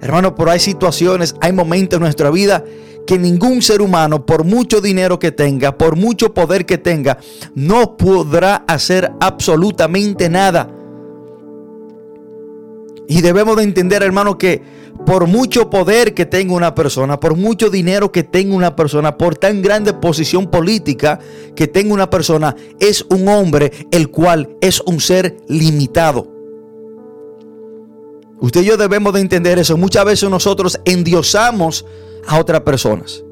Hermano, 0.00 0.34
pero 0.34 0.50
hay 0.50 0.60
situaciones, 0.60 1.34
hay 1.40 1.52
momentos 1.52 1.96
en 1.96 2.02
nuestra 2.02 2.30
vida 2.30 2.64
que 3.06 3.18
ningún 3.18 3.62
ser 3.62 3.82
humano, 3.82 4.26
por 4.26 4.44
mucho 4.44 4.80
dinero 4.80 5.18
que 5.18 5.32
tenga, 5.32 5.76
por 5.76 5.96
mucho 5.96 6.34
poder 6.34 6.66
que 6.66 6.78
tenga, 6.78 7.18
no 7.54 7.96
podrá 7.96 8.64
hacer 8.66 9.12
absolutamente 9.20 10.28
nada. 10.28 10.68
Y 13.12 13.20
debemos 13.20 13.58
de 13.58 13.64
entender, 13.64 14.02
hermano, 14.02 14.38
que 14.38 14.62
por 15.04 15.26
mucho 15.26 15.68
poder 15.68 16.14
que 16.14 16.24
tenga 16.24 16.54
una 16.54 16.74
persona, 16.74 17.20
por 17.20 17.36
mucho 17.36 17.68
dinero 17.68 18.10
que 18.10 18.22
tenga 18.22 18.56
una 18.56 18.74
persona, 18.74 19.18
por 19.18 19.36
tan 19.36 19.60
grande 19.60 19.92
posición 19.92 20.50
política 20.50 21.18
que 21.54 21.66
tenga 21.66 21.92
una 21.92 22.08
persona, 22.08 22.56
es 22.80 23.04
un 23.10 23.28
hombre 23.28 23.70
el 23.90 24.08
cual 24.08 24.56
es 24.62 24.80
un 24.80 24.98
ser 24.98 25.36
limitado. 25.46 26.26
Usted 28.40 28.62
y 28.62 28.64
yo 28.64 28.78
debemos 28.78 29.12
de 29.12 29.20
entender 29.20 29.58
eso. 29.58 29.76
Muchas 29.76 30.06
veces 30.06 30.30
nosotros 30.30 30.80
endiosamos 30.86 31.84
a 32.26 32.38
otras 32.38 32.62
personas. 32.62 33.22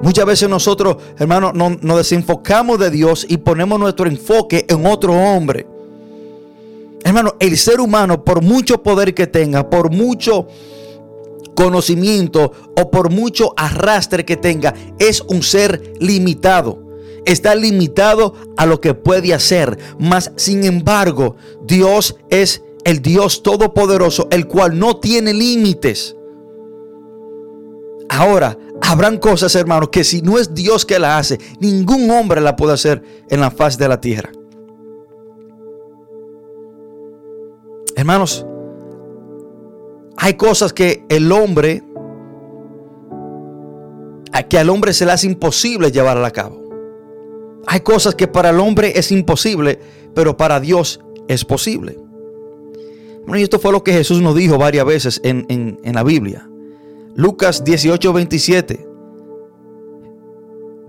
Muchas 0.00 0.26
veces 0.26 0.48
nosotros, 0.48 0.98
hermanos, 1.18 1.54
nos 1.54 1.96
desenfocamos 1.96 2.78
de 2.78 2.90
Dios 2.92 3.26
y 3.28 3.38
ponemos 3.38 3.80
nuestro 3.80 4.06
enfoque 4.06 4.64
en 4.68 4.86
otro 4.86 5.12
hombre. 5.12 5.66
Hermano, 7.06 7.36
el 7.38 7.56
ser 7.56 7.78
humano, 7.78 8.24
por 8.24 8.42
mucho 8.42 8.82
poder 8.82 9.14
que 9.14 9.28
tenga, 9.28 9.70
por 9.70 9.92
mucho 9.92 10.48
conocimiento 11.54 12.50
o 12.76 12.90
por 12.90 13.12
mucho 13.12 13.54
arrastre 13.56 14.24
que 14.24 14.36
tenga, 14.36 14.74
es 14.98 15.20
un 15.20 15.44
ser 15.44 15.92
limitado. 16.00 16.82
Está 17.24 17.54
limitado 17.54 18.34
a 18.56 18.66
lo 18.66 18.80
que 18.80 18.94
puede 18.94 19.32
hacer. 19.32 19.78
Mas, 20.00 20.32
sin 20.34 20.64
embargo, 20.64 21.36
Dios 21.64 22.16
es 22.28 22.64
el 22.82 23.02
Dios 23.02 23.44
todopoderoso, 23.44 24.26
el 24.32 24.48
cual 24.48 24.76
no 24.76 24.96
tiene 24.96 25.32
límites. 25.32 26.16
Ahora, 28.08 28.58
habrán 28.82 29.18
cosas, 29.18 29.54
hermanos, 29.54 29.90
que 29.90 30.02
si 30.02 30.22
no 30.22 30.38
es 30.38 30.54
Dios 30.54 30.84
que 30.84 30.98
la 30.98 31.18
hace, 31.18 31.38
ningún 31.60 32.10
hombre 32.10 32.40
la 32.40 32.56
puede 32.56 32.72
hacer 32.72 33.04
en 33.30 33.38
la 33.38 33.52
faz 33.52 33.78
de 33.78 33.86
la 33.86 34.00
tierra. 34.00 34.32
Hermanos, 37.96 38.44
hay 40.18 40.34
cosas 40.34 40.74
que 40.74 41.04
el 41.08 41.32
hombre, 41.32 41.82
que 44.50 44.58
al 44.58 44.68
hombre 44.68 44.92
se 44.92 45.06
le 45.06 45.12
hace 45.12 45.26
imposible 45.26 45.90
llevar 45.90 46.22
a 46.22 46.30
cabo. 46.30 46.62
Hay 47.66 47.80
cosas 47.80 48.14
que 48.14 48.28
para 48.28 48.50
el 48.50 48.60
hombre 48.60 48.92
es 48.96 49.10
imposible, 49.10 49.80
pero 50.14 50.36
para 50.36 50.60
Dios 50.60 51.00
es 51.26 51.44
posible. 51.46 51.98
Bueno, 53.22 53.38
y 53.38 53.42
esto 53.42 53.58
fue 53.58 53.72
lo 53.72 53.82
que 53.82 53.92
Jesús 53.92 54.20
nos 54.20 54.36
dijo 54.36 54.58
varias 54.58 54.84
veces 54.84 55.20
en, 55.24 55.46
en 55.48 55.94
la 55.94 56.04
Biblia. 56.04 56.48
Lucas 57.14 57.64
18, 57.64 58.12
27. 58.12 58.86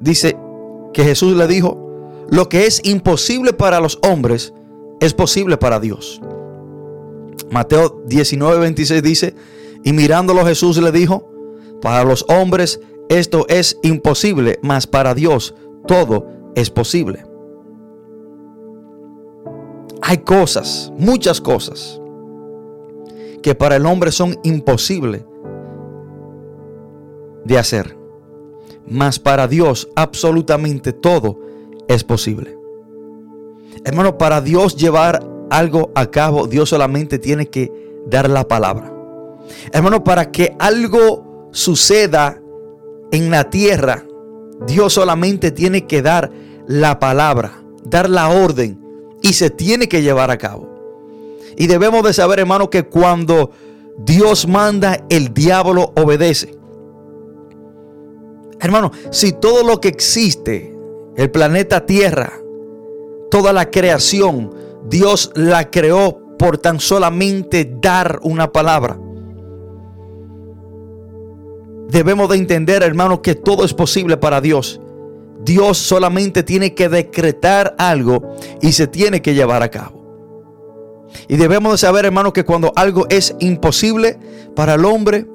Dice 0.01 0.37
que 0.93 1.03
Jesús 1.05 1.37
le 1.37 1.47
dijo, 1.47 2.27
lo 2.29 2.49
que 2.49 2.67
es 2.67 2.81
imposible 2.83 3.53
para 3.53 3.79
los 3.79 3.97
hombres 4.03 4.53
es 4.99 5.13
posible 5.13 5.55
para 5.55 5.79
Dios. 5.79 6.21
Mateo 7.51 8.03
19, 8.05 8.59
26 8.59 9.03
dice, 9.03 9.35
y 9.83 9.93
mirándolo 9.93 10.45
Jesús 10.45 10.77
le 10.77 10.91
dijo, 10.91 11.29
para 11.81 12.03
los 12.03 12.25
hombres 12.27 12.79
esto 13.09 13.45
es 13.47 13.79
imposible, 13.83 14.59
mas 14.61 14.87
para 14.87 15.13
Dios 15.13 15.55
todo 15.87 16.27
es 16.55 16.69
posible. 16.69 17.25
Hay 20.01 20.19
cosas, 20.19 20.91
muchas 20.97 21.41
cosas, 21.41 22.01
que 23.41 23.55
para 23.55 23.75
el 23.75 23.85
hombre 23.85 24.11
son 24.11 24.37
imposibles 24.43 25.23
de 27.45 27.57
hacer. 27.57 27.97
Mas 28.85 29.19
para 29.19 29.47
Dios 29.47 29.89
absolutamente 29.95 30.93
todo 30.93 31.39
es 31.87 32.03
posible. 32.03 32.57
Hermano, 33.85 34.17
para 34.17 34.41
Dios 34.41 34.75
llevar 34.75 35.36
algo 35.49 35.91
a 35.95 36.07
cabo, 36.07 36.47
Dios 36.47 36.69
solamente 36.69 37.19
tiene 37.19 37.47
que 37.47 37.71
dar 38.07 38.29
la 38.29 38.47
palabra. 38.47 38.93
Hermano, 39.71 40.03
para 40.03 40.31
que 40.31 40.55
algo 40.59 41.49
suceda 41.51 42.41
en 43.11 43.31
la 43.31 43.49
tierra, 43.49 44.05
Dios 44.65 44.93
solamente 44.93 45.51
tiene 45.51 45.85
que 45.85 46.01
dar 46.01 46.31
la 46.67 46.99
palabra, 46.99 47.63
dar 47.83 48.09
la 48.09 48.29
orden 48.29 48.79
y 49.21 49.33
se 49.33 49.49
tiene 49.49 49.87
que 49.87 50.01
llevar 50.01 50.31
a 50.31 50.37
cabo. 50.37 50.67
Y 51.55 51.67
debemos 51.67 52.03
de 52.03 52.13
saber, 52.13 52.39
hermano, 52.39 52.69
que 52.69 52.83
cuando 52.83 53.51
Dios 53.97 54.47
manda, 54.47 55.03
el 55.09 55.33
diablo 55.33 55.91
obedece. 55.95 56.55
Hermano, 58.59 58.91
si 59.11 59.33
todo 59.33 59.63
lo 59.63 59.79
que 59.79 59.87
existe, 59.87 60.75
el 61.15 61.31
planeta 61.31 61.85
Tierra, 61.85 62.33
toda 63.31 63.53
la 63.53 63.69
creación, 63.69 64.53
Dios 64.89 65.31
la 65.35 65.69
creó 65.69 66.19
por 66.37 66.57
tan 66.57 66.79
solamente 66.79 67.69
dar 67.81 68.19
una 68.23 68.51
palabra. 68.51 68.99
Debemos 71.89 72.29
de 72.29 72.35
entender, 72.35 72.83
hermano, 72.83 73.21
que 73.21 73.35
todo 73.35 73.63
es 73.63 73.73
posible 73.73 74.17
para 74.17 74.41
Dios. 74.41 74.81
Dios 75.43 75.77
solamente 75.77 76.43
tiene 76.43 76.73
que 76.73 76.89
decretar 76.89 77.75
algo 77.77 78.35
y 78.61 78.73
se 78.73 78.87
tiene 78.87 79.21
que 79.21 79.33
llevar 79.33 79.63
a 79.63 79.71
cabo. 79.71 79.97
Y 81.27 81.37
debemos 81.37 81.71
de 81.73 81.77
saber, 81.77 82.05
hermano, 82.05 82.33
que 82.33 82.43
cuando 82.43 82.73
algo 82.75 83.07
es 83.09 83.35
imposible 83.39 84.19
para 84.55 84.73
el 84.73 84.85
hombre, 84.85 85.25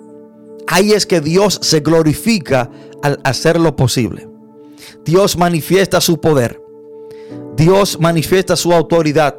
ahí 0.66 0.92
es 0.92 1.06
que 1.06 1.20
Dios 1.20 1.58
se 1.62 1.80
glorifica 1.80 2.70
al 3.02 3.20
hacerlo 3.24 3.74
posible. 3.74 4.28
Dios 5.04 5.36
manifiesta 5.36 6.00
su 6.00 6.20
poder. 6.20 6.60
Dios 7.56 7.98
manifiesta 8.00 8.56
su 8.56 8.72
autoridad. 8.72 9.36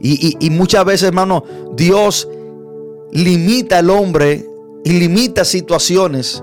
Y, 0.00 0.50
muchas 0.50 0.84
veces, 0.84 1.08
hermano, 1.08 1.44
Dios 1.74 2.28
limita 3.12 3.78
al 3.78 3.90
hombre 3.90 4.46
y 4.84 4.92
limita 4.92 5.44
situaciones. 5.44 6.42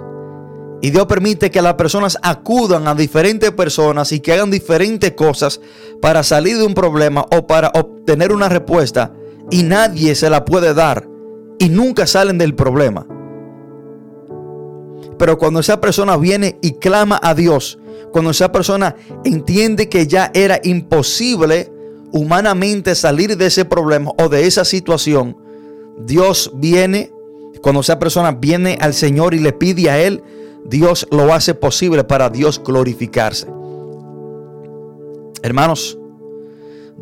Y 0.81 0.91
Dios 0.91 1.05
permite 1.05 1.49
que 1.49 1.61
las 1.61 1.75
personas 1.75 2.17
acudan 2.21 2.87
a 2.87 2.95
diferentes 2.95 3.51
personas 3.51 4.11
y 4.11 4.19
que 4.19 4.33
hagan 4.33 4.51
diferentes 4.51 5.13
cosas 5.13 5.61
para 6.01 6.23
salir 6.23 6.57
de 6.57 6.65
un 6.65 6.73
problema 6.73 7.25
o 7.31 7.47
para 7.47 7.69
obtener 7.73 8.33
una 8.33 8.49
respuesta. 8.49 9.13
Y 9.49 9.63
nadie 9.63 10.13
se 10.15 10.29
la 10.29 10.43
puede 10.43 10.73
dar. 10.73 11.07
Y 11.59 11.69
nunca 11.69 12.05
salen 12.05 12.37
del 12.37 12.53
problema. 12.53 13.07
Pero 15.17 15.37
cuando 15.37 15.61
esa 15.61 15.79
persona 15.79 16.17
viene 16.17 16.57
y 16.61 16.73
clama 16.73 17.19
a 17.23 17.33
Dios, 17.33 17.79
cuando 18.11 18.31
esa 18.31 18.51
persona 18.51 18.95
entiende 19.23 19.89
que 19.89 20.05
ya 20.05 20.31
era 20.33 20.59
imposible 20.63 21.72
humanamente 22.13 22.95
salir 22.95 23.35
de 23.35 23.47
ese 23.47 23.65
problema 23.65 24.11
o 24.17 24.29
de 24.29 24.45
esa 24.45 24.63
situación, 24.63 25.35
Dios 25.97 26.51
viene, 26.55 27.11
cuando 27.61 27.81
esa 27.81 27.99
persona 27.99 28.31
viene 28.31 28.77
al 28.79 28.93
Señor 28.93 29.33
y 29.33 29.39
le 29.39 29.51
pide 29.51 29.89
a 29.89 29.99
Él, 29.99 30.23
Dios 30.63 31.07
lo 31.11 31.33
hace 31.33 31.53
posible 31.53 32.03
para 32.05 32.29
Dios 32.29 32.61
glorificarse. 32.63 33.47
Hermanos, 35.41 35.97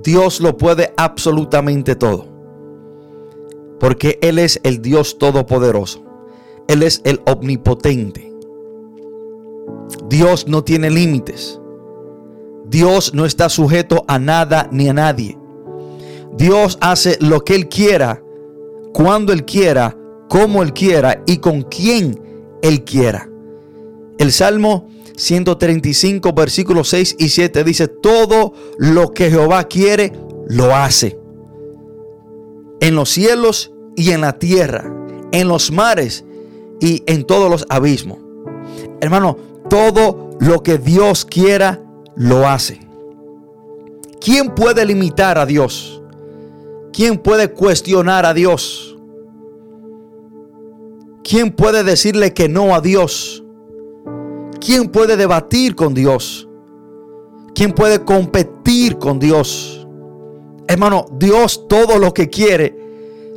Dios 0.02 0.41
lo 0.41 0.58
puede 0.58 0.93
absolutamente 0.97 1.95
todo. 1.95 2.26
Porque 3.80 4.17
Él 4.21 4.39
es 4.39 4.60
el 4.63 4.82
Dios 4.82 5.17
todopoderoso. 5.17 6.04
Él 6.67 6.84
es 6.84 7.02
el 7.04 7.21
omnipotente. 7.26 8.32
Dios 10.08 10.47
no 10.47 10.63
tiene 10.63 10.89
límites. 10.89 11.61
Dios 12.71 13.13
no 13.13 13.25
está 13.25 13.49
sujeto 13.49 14.05
a 14.07 14.17
nada 14.17 14.69
ni 14.71 14.88
a 14.88 14.93
nadie. 14.93 15.38
Dios 16.38 16.77
hace 16.79 17.17
lo 17.19 17.43
que 17.43 17.53
Él 17.53 17.67
quiera, 17.67 18.23
cuando 18.93 19.34
Él 19.34 19.43
quiera, 19.43 19.97
como 20.29 20.63
Él 20.63 20.71
quiera 20.71 21.21
y 21.27 21.38
con 21.38 21.63
quien 21.63 22.17
Él 22.62 22.86
quiera. 22.86 23.29
El 24.17 24.31
Salmo 24.31 24.88
135, 25.17 26.31
versículos 26.31 26.88
6 26.88 27.17
y 27.19 27.27
7 27.27 27.65
dice, 27.65 27.89
todo 27.89 28.53
lo 28.77 29.12
que 29.12 29.29
Jehová 29.29 29.65
quiere, 29.65 30.13
lo 30.47 30.73
hace. 30.73 31.19
En 32.79 32.95
los 32.95 33.10
cielos 33.10 33.73
y 33.97 34.12
en 34.12 34.21
la 34.21 34.39
tierra, 34.39 34.89
en 35.34 35.49
los 35.49 35.71
mares 35.71 36.23
y 36.79 37.03
en 37.05 37.25
todos 37.25 37.51
los 37.51 37.65
abismos. 37.67 38.19
Hermano, 39.01 39.38
todo 39.69 40.29
lo 40.39 40.63
que 40.63 40.77
Dios 40.77 41.25
quiera, 41.25 41.81
lo 42.15 42.47
hace. 42.47 42.80
¿Quién 44.19 44.54
puede 44.54 44.86
limitar 44.86 45.38
a 45.38 45.45
Dios? 45.45 46.02
¿Quién 46.93 47.17
puede 47.17 47.52
cuestionar 47.52 48.26
a 48.26 48.34
Dios? 48.34 48.97
¿Quién 51.24 51.52
puede 51.52 51.84
decirle 51.84 52.34
que 52.34 52.50
no 52.50 52.76
a 52.76 52.82
Dios? 52.82 53.43
¿Quién 54.60 54.89
puede 54.89 55.17
debatir 55.17 55.76
con 55.76 55.93
Dios? 55.93 56.47
¿Quién 57.56 57.71
puede 57.71 58.04
competir 58.04 58.97
con 58.97 59.19
Dios? 59.19 59.88
Hermano, 60.67 61.06
Dios 61.17 61.67
todo 61.67 61.97
lo 61.97 62.13
que 62.13 62.30
quiere 62.30 62.82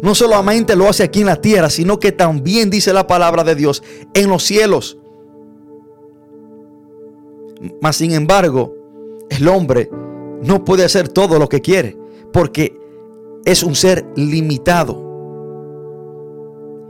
no 0.02 0.14
solamente 0.14 0.76
lo 0.76 0.88
hace 0.88 1.02
aquí 1.02 1.20
en 1.20 1.26
la 1.26 1.40
tierra, 1.40 1.70
sino 1.70 1.98
que 1.98 2.12
también 2.12 2.68
dice 2.68 2.92
la 2.92 3.06
palabra 3.06 3.42
de 3.42 3.54
Dios 3.54 3.82
en 4.12 4.28
los 4.28 4.42
cielos. 4.42 4.98
Mas 7.80 7.96
sin 7.96 8.12
embargo, 8.12 8.74
el 9.30 9.48
hombre 9.48 9.90
no 10.42 10.64
puede 10.64 10.84
hacer 10.84 11.08
todo 11.08 11.38
lo 11.38 11.48
que 11.48 11.60
quiere 11.60 11.96
porque 12.32 12.76
es 13.44 13.62
un 13.62 13.74
ser 13.74 14.06
limitado. 14.16 15.02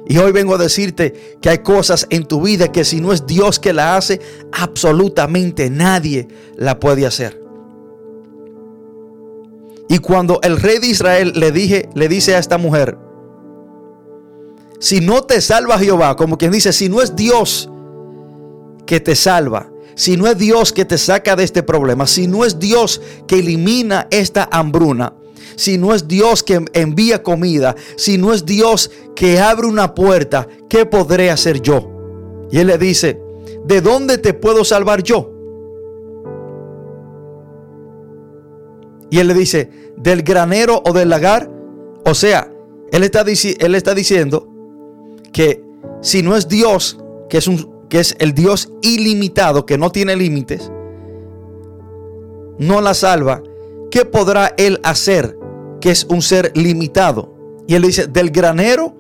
Y 0.06 0.18
hoy 0.18 0.32
vengo 0.32 0.54
a 0.54 0.58
decirte 0.58 1.38
que 1.40 1.48
hay 1.48 1.58
cosas 1.58 2.06
en 2.10 2.26
tu 2.26 2.42
vida 2.42 2.70
que 2.70 2.84
si 2.84 3.00
no 3.00 3.12
es 3.12 3.26
Dios 3.26 3.58
que 3.58 3.72
la 3.72 3.96
hace, 3.96 4.20
absolutamente 4.52 5.70
nadie 5.70 6.28
la 6.56 6.78
puede 6.78 7.06
hacer. 7.06 7.42
Y 9.88 9.98
cuando 9.98 10.40
el 10.42 10.60
rey 10.60 10.78
de 10.78 10.88
Israel 10.88 11.32
le, 11.37 11.52
dije, 11.52 11.88
le 11.94 12.08
dice 12.08 12.34
a 12.34 12.38
esta 12.38 12.58
mujer, 12.58 12.98
si 14.78 15.00
no 15.00 15.22
te 15.22 15.40
salva 15.40 15.78
Jehová, 15.78 16.16
como 16.16 16.37
quien 16.37 16.52
dice, 16.52 16.72
si 16.72 16.88
no 16.88 17.00
es 17.00 17.16
Dios 17.16 17.70
que 18.87 19.00
te 19.00 19.14
salva, 19.14 19.70
si 19.94 20.16
no 20.16 20.26
es 20.26 20.38
Dios 20.38 20.72
que 20.72 20.85
te 20.85 20.98
saca 20.98 21.37
de 21.37 21.44
este 21.44 21.62
problema, 21.62 22.07
si 22.07 22.26
no 22.26 22.44
es 22.44 22.59
Dios 22.59 23.00
que 23.26 23.38
elimina 23.38 24.09
esta 24.11 24.48
hambruna, 24.50 25.14
si 25.57 25.78
no 25.78 25.94
es 25.94 26.09
Dios 26.09 26.42
que 26.42 26.64
envía 26.72 27.22
comida, 27.22 27.76
si 27.96 28.18
no 28.18 28.33
es 28.33 28.44
Dios 28.44 28.90
que 29.14 29.40
abre 29.40 29.66
una 29.66 29.94
puerta, 29.94 30.48
¿qué 30.68 30.87
podré 30.87 31.30
hacer 31.30 31.61
yo? 31.61 31.90
Y 32.50 32.59
él 32.59 32.68
le 32.68 32.78
dice, 32.78 33.20
¿de 33.64 33.80
dónde 33.80 34.18
te 34.18 34.35
puedo 34.35 34.64
salvar 34.64 35.02
yo? 35.02 35.30
Y 39.11 39.18
él 39.18 39.28
le 39.28 39.35
dice, 39.35 39.70
¿del 39.96 40.22
granero 40.22 40.83
o 40.85 40.92
del 40.92 41.09
lagar? 41.09 41.50
O 42.04 42.14
sea, 42.14 42.52
él 42.90 43.04
está, 43.04 43.22
él 43.22 43.74
está 43.74 43.94
diciendo 43.94 44.48
que 45.33 45.64
si 46.00 46.22
no 46.22 46.37
es 46.37 46.48
Dios, 46.48 46.98
que 47.28 47.38
es, 47.38 47.48
un, 47.48 47.73
que 47.94 48.00
es 48.00 48.16
el 48.18 48.35
Dios 48.35 48.72
ilimitado, 48.83 49.66
que 49.66 49.78
no 49.78 49.92
tiene 49.92 50.16
límites, 50.16 50.68
no 52.59 52.80
la 52.80 52.92
salva, 52.92 53.40
¿qué 53.88 54.04
podrá 54.04 54.52
él 54.57 54.80
hacer 54.83 55.38
que 55.80 55.92
es 55.92 56.02
un 56.11 56.20
ser 56.20 56.50
limitado? 56.57 57.33
Y 57.68 57.76
él 57.76 57.83
dice, 57.83 58.09
¿del 58.09 58.30
granero 58.30 58.96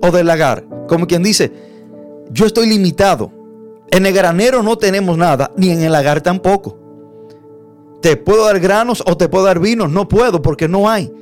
o 0.00 0.12
del 0.12 0.28
lagar? 0.28 0.64
Como 0.86 1.08
quien 1.08 1.24
dice, 1.24 1.50
yo 2.30 2.46
estoy 2.46 2.68
limitado. 2.68 3.32
En 3.90 4.06
el 4.06 4.14
granero 4.14 4.62
no 4.62 4.78
tenemos 4.78 5.18
nada, 5.18 5.50
ni 5.56 5.70
en 5.70 5.82
el 5.82 5.90
lagar 5.90 6.20
tampoco. 6.20 6.78
Te 8.00 8.16
puedo 8.16 8.44
dar 8.44 8.60
granos 8.60 9.02
o 9.08 9.16
te 9.16 9.28
puedo 9.28 9.44
dar 9.44 9.58
vinos, 9.58 9.90
no 9.90 10.06
puedo 10.06 10.40
porque 10.40 10.68
no 10.68 10.88
hay. 10.88 11.12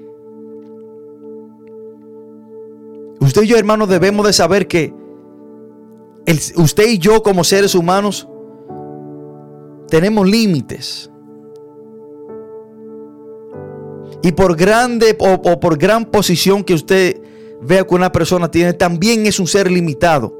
Usted 3.19 3.45
y 3.45 3.47
yo, 3.47 3.57
hermanos, 3.57 3.89
debemos 3.89 4.27
de 4.27 4.35
saber 4.35 4.69
que 4.69 4.93
usted 6.57 6.89
y 6.89 6.99
yo 6.99 7.23
como 7.23 7.45
seres 7.45 7.75
humanos 7.75 8.29
tenemos 9.89 10.29
límites. 10.29 11.11
Y 14.23 14.33
por 14.33 14.57
grande 14.57 15.17
o, 15.21 15.35
o, 15.35 15.61
por 15.61 15.77
gran 15.77 16.07
posición 16.07 16.65
que 16.65 16.73
usted 16.73 17.21
vea 17.61 17.85
que 17.85 17.95
una 17.95 18.11
persona 18.11 18.51
tiene, 18.51 18.73
también 18.73 19.27
es 19.27 19.39
un 19.39 19.47
ser 19.47 19.71
limitado. 19.71 20.35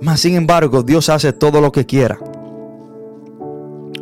Mas 0.00 0.20
sin 0.20 0.34
embargo, 0.34 0.82
Dios 0.82 1.08
hace 1.08 1.32
todo 1.32 1.60
lo 1.60 1.72
que 1.72 1.84
quiera. 1.84 2.18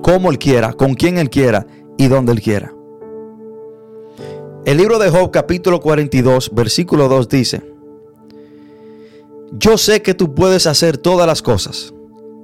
Como 0.03 0.31
Él 0.31 0.39
quiera, 0.39 0.73
con 0.75 0.95
quien 0.95 1.19
Él 1.19 1.31
quiera 1.31 1.67
y 1.97 2.09
donde 2.09 2.33
Él 2.33 2.41
quiera. 2.41 2.74
El 4.65 4.79
libro 4.79 4.99
de 4.99 5.11
Job 5.11 5.31
capítulo 5.31 5.79
42 5.81 6.53
versículo 6.55 7.07
2 7.07 7.29
dice, 7.29 7.63
Yo 9.53 9.77
sé 9.77 10.01
que 10.01 10.15
tú 10.15 10.35
puedes 10.35 10.67
hacer 10.67 10.97
todas 10.97 11.27
las 11.27 11.43
cosas 11.43 11.93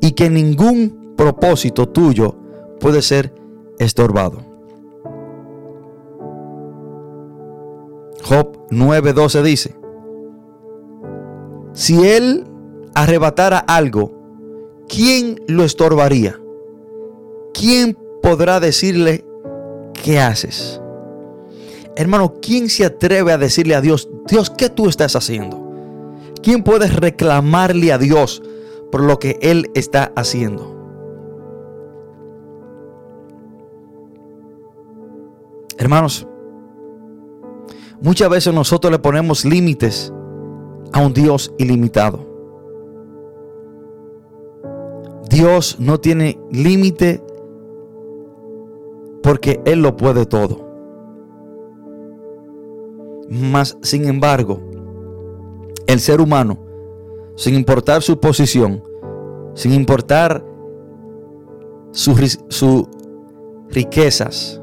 y 0.03 0.13
que 0.13 0.29
ningún 0.29 1.15
propósito 1.17 1.89
tuyo 1.89 2.37
puede 2.79 3.01
ser 3.01 3.33
estorbado. 3.79 4.43
Job 8.23 8.69
9:12 8.69 9.43
dice, 9.43 9.77
Si 11.73 12.07
Él 12.07 12.45
arrebatara 12.95 13.61
algo, 13.61 14.13
¿quién 14.89 15.41
lo 15.49 15.65
estorbaría? 15.65 16.39
¿Quién 17.55 17.97
podrá 18.23 18.61
decirle, 18.61 19.25
¿qué 19.95 20.21
haces? 20.21 20.83
Hermano, 22.01 22.37
¿quién 22.41 22.71
se 22.71 22.87
atreve 22.87 23.31
a 23.31 23.37
decirle 23.37 23.75
a 23.75 23.83
Dios, 23.83 24.09
Dios, 24.27 24.49
¿qué 24.49 24.71
tú 24.71 24.89
estás 24.89 25.17
haciendo? 25.17 25.71
¿Quién 26.43 26.65
puede 26.65 26.87
reclamarle 26.87 27.93
a 27.93 27.99
Dios 27.99 28.43
por 28.91 29.03
lo 29.03 29.19
que 29.19 29.39
Él 29.43 29.71
está 29.75 30.11
haciendo? 30.17 30.75
Hermanos, 35.77 36.27
muchas 38.01 38.31
veces 38.31 38.55
nosotros 38.55 38.91
le 38.91 38.99
ponemos 38.99 39.45
límites 39.45 40.11
a 40.93 41.01
un 41.01 41.13
Dios 41.13 41.53
ilimitado. 41.59 42.27
Dios 45.29 45.77
no 45.79 46.01
tiene 46.01 46.41
límite 46.51 47.23
porque 49.23 49.61
Él 49.67 49.83
lo 49.83 49.99
puede 49.99 50.25
todo. 50.25 50.70
Mas, 53.31 53.79
sin 53.81 54.09
embargo, 54.09 54.61
el 55.87 56.01
ser 56.01 56.21
humano, 56.21 56.59
sin 57.37 57.55
importar 57.55 58.03
su 58.03 58.19
posición, 58.19 58.83
sin 59.55 59.73
importar 59.73 60.45
sus 61.93 62.87
riquezas, 63.71 64.61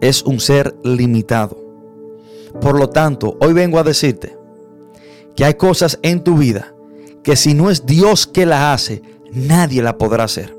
es 0.00 0.24
un 0.24 0.40
ser 0.40 0.76
limitado. 0.82 1.56
Por 2.60 2.78
lo 2.78 2.88
tanto, 2.88 3.36
hoy 3.40 3.52
vengo 3.52 3.78
a 3.78 3.84
decirte 3.84 4.36
que 5.36 5.44
hay 5.44 5.54
cosas 5.54 6.00
en 6.02 6.24
tu 6.24 6.36
vida 6.36 6.74
que 7.22 7.36
si 7.36 7.54
no 7.54 7.70
es 7.70 7.86
Dios 7.86 8.26
que 8.26 8.46
la 8.46 8.72
hace, 8.72 9.00
nadie 9.32 9.80
la 9.80 9.96
podrá 9.96 10.24
hacer. 10.24 10.56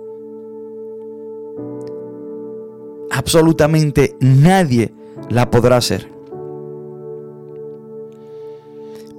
Absolutamente 3.11 4.15
nadie 4.21 4.93
la 5.29 5.51
podrá 5.51 5.75
hacer. 5.75 6.12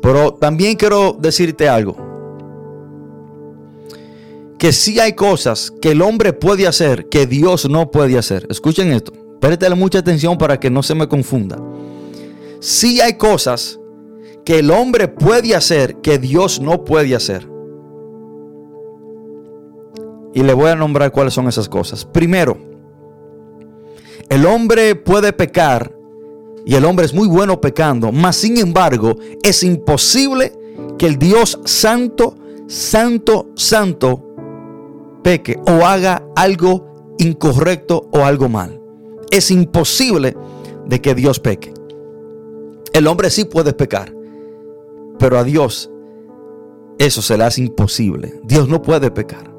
Pero 0.04 0.34
también 0.34 0.76
quiero 0.76 1.16
decirte 1.18 1.66
algo. 1.66 1.96
Que 4.58 4.70
si 4.70 5.00
hay 5.00 5.14
cosas 5.14 5.72
que 5.80 5.92
el 5.92 6.02
hombre 6.02 6.34
puede 6.34 6.66
hacer 6.66 7.08
que 7.08 7.26
Dios 7.26 7.70
no 7.70 7.90
puede 7.90 8.18
hacer. 8.18 8.46
Escuchen 8.50 8.92
esto. 8.92 9.14
Préstale 9.40 9.74
mucha 9.74 10.00
atención 10.00 10.36
para 10.36 10.60
que 10.60 10.68
no 10.68 10.82
se 10.82 10.94
me 10.94 11.08
confunda. 11.08 11.58
Si 12.60 13.00
hay 13.00 13.14
cosas 13.14 13.80
que 14.44 14.58
el 14.58 14.70
hombre 14.70 15.08
puede 15.08 15.54
hacer 15.54 15.96
que 16.02 16.18
Dios 16.18 16.60
no 16.60 16.84
puede 16.84 17.14
hacer. 17.14 17.48
Y 20.34 20.42
le 20.42 20.52
voy 20.52 20.68
a 20.68 20.76
nombrar 20.76 21.12
cuáles 21.12 21.32
son 21.32 21.48
esas 21.48 21.66
cosas. 21.66 22.04
Primero, 22.04 22.58
el 24.28 24.44
hombre 24.44 24.96
puede 24.96 25.32
pecar 25.32 25.93
y 26.66 26.74
el 26.74 26.84
hombre 26.84 27.04
es 27.04 27.12
muy 27.12 27.28
bueno 27.28 27.60
pecando, 27.60 28.10
mas 28.10 28.36
sin 28.36 28.56
embargo 28.56 29.16
es 29.42 29.62
imposible 29.62 30.52
que 30.98 31.06
el 31.06 31.18
Dios 31.18 31.60
santo, 31.64 32.36
santo, 32.66 33.48
santo 33.54 34.24
peque 35.22 35.60
o 35.66 35.84
haga 35.84 36.24
algo 36.36 37.16
incorrecto 37.18 38.08
o 38.12 38.24
algo 38.24 38.48
mal. 38.48 38.80
Es 39.30 39.50
imposible 39.50 40.36
de 40.86 41.00
que 41.00 41.14
Dios 41.14 41.40
peque. 41.40 41.72
El 42.92 43.06
hombre 43.08 43.30
sí 43.30 43.44
puede 43.44 43.72
pecar, 43.72 44.14
pero 45.18 45.38
a 45.38 45.44
Dios 45.44 45.90
eso 46.98 47.20
se 47.20 47.36
le 47.36 47.44
hace 47.44 47.62
imposible. 47.62 48.40
Dios 48.44 48.68
no 48.68 48.80
puede 48.80 49.10
pecar. 49.10 49.52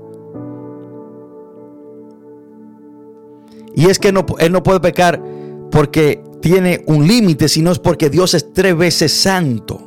Y 3.75 3.89
es 3.89 3.99
que 3.99 4.07
Él 4.07 4.51
no 4.51 4.63
puede 4.63 4.79
pecar 4.79 5.21
porque 5.69 6.23
tiene 6.45 6.83
un 6.85 7.07
límite, 7.07 7.49
sino 7.49 7.71
es 7.71 7.79
porque 7.79 8.11
Dios 8.11 8.35
es 8.35 8.53
tres 8.53 8.77
veces 8.77 9.11
santo. 9.11 9.81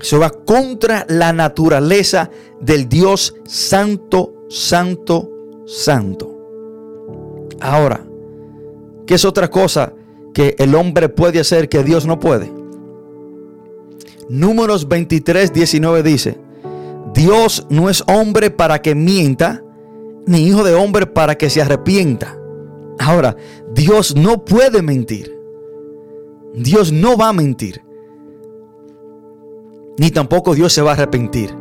Se 0.00 0.18
va 0.18 0.30
contra 0.30 1.06
la 1.08 1.32
naturaleza 1.32 2.28
del 2.60 2.88
Dios 2.88 3.36
santo, 3.46 4.46
santo, 4.48 5.30
santo. 5.66 6.28
Ahora, 7.60 8.04
¿qué 9.06 9.14
es 9.14 9.24
otra 9.24 9.48
cosa 9.48 9.92
que 10.34 10.56
el 10.58 10.74
hombre 10.74 11.08
puede 11.08 11.38
hacer 11.38 11.68
que 11.68 11.84
Dios 11.84 12.04
no 12.04 12.18
puede? 12.18 12.52
Números 14.28 14.88
23, 14.88 15.52
19 15.52 16.02
dice, 16.02 16.36
Dios 17.14 17.64
no 17.70 17.88
es 17.88 18.02
hombre 18.08 18.50
para 18.50 18.82
que 18.82 18.96
mienta, 18.96 19.62
ni 20.26 20.48
hijo 20.48 20.64
de 20.64 20.74
hombre 20.74 21.06
para 21.06 21.38
que 21.38 21.48
se 21.48 21.62
arrepienta. 21.62 22.40
Ahora, 22.98 23.36
Dios 23.72 24.16
no 24.16 24.44
puede 24.44 24.82
mentir. 24.82 25.34
Dios 26.54 26.92
no 26.92 27.16
va 27.16 27.30
a 27.30 27.32
mentir. 27.32 27.82
Ni 29.98 30.10
tampoco 30.10 30.54
Dios 30.54 30.72
se 30.72 30.82
va 30.82 30.90
a 30.90 30.94
arrepentir. 30.94 31.54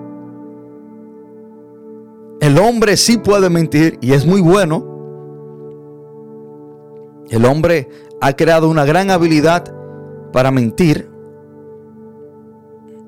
El 2.40 2.58
hombre 2.58 2.98
sí 2.98 3.18
puede 3.18 3.50
mentir 3.50 3.98
y 4.02 4.14
es 4.14 4.26
muy 4.26 4.42
bueno. 4.42 4.86
El 7.30 7.46
hombre 7.46 7.90
ha 8.22 8.34
creado 8.34 8.70
una 8.70 8.86
gran 8.86 9.10
habilidad 9.12 9.74
para 10.32 10.52
mentir. 10.52 11.10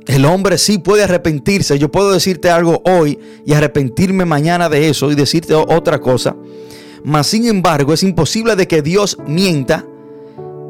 El 0.05 0.25
hombre 0.25 0.57
sí 0.57 0.77
puede 0.77 1.03
arrepentirse. 1.03 1.77
Yo 1.79 1.91
puedo 1.91 2.11
decirte 2.11 2.49
algo 2.49 2.81
hoy 2.85 3.19
y 3.45 3.53
arrepentirme 3.53 4.25
mañana 4.25 4.69
de 4.69 4.89
eso 4.89 5.11
y 5.11 5.15
decirte 5.15 5.53
otra 5.53 5.99
cosa. 5.99 6.34
Mas 7.05 7.27
sin 7.27 7.45
embargo 7.45 7.93
es 7.93 8.01
imposible 8.01 8.55
de 8.55 8.67
que 8.67 8.81
Dios 8.81 9.17
mienta 9.27 9.85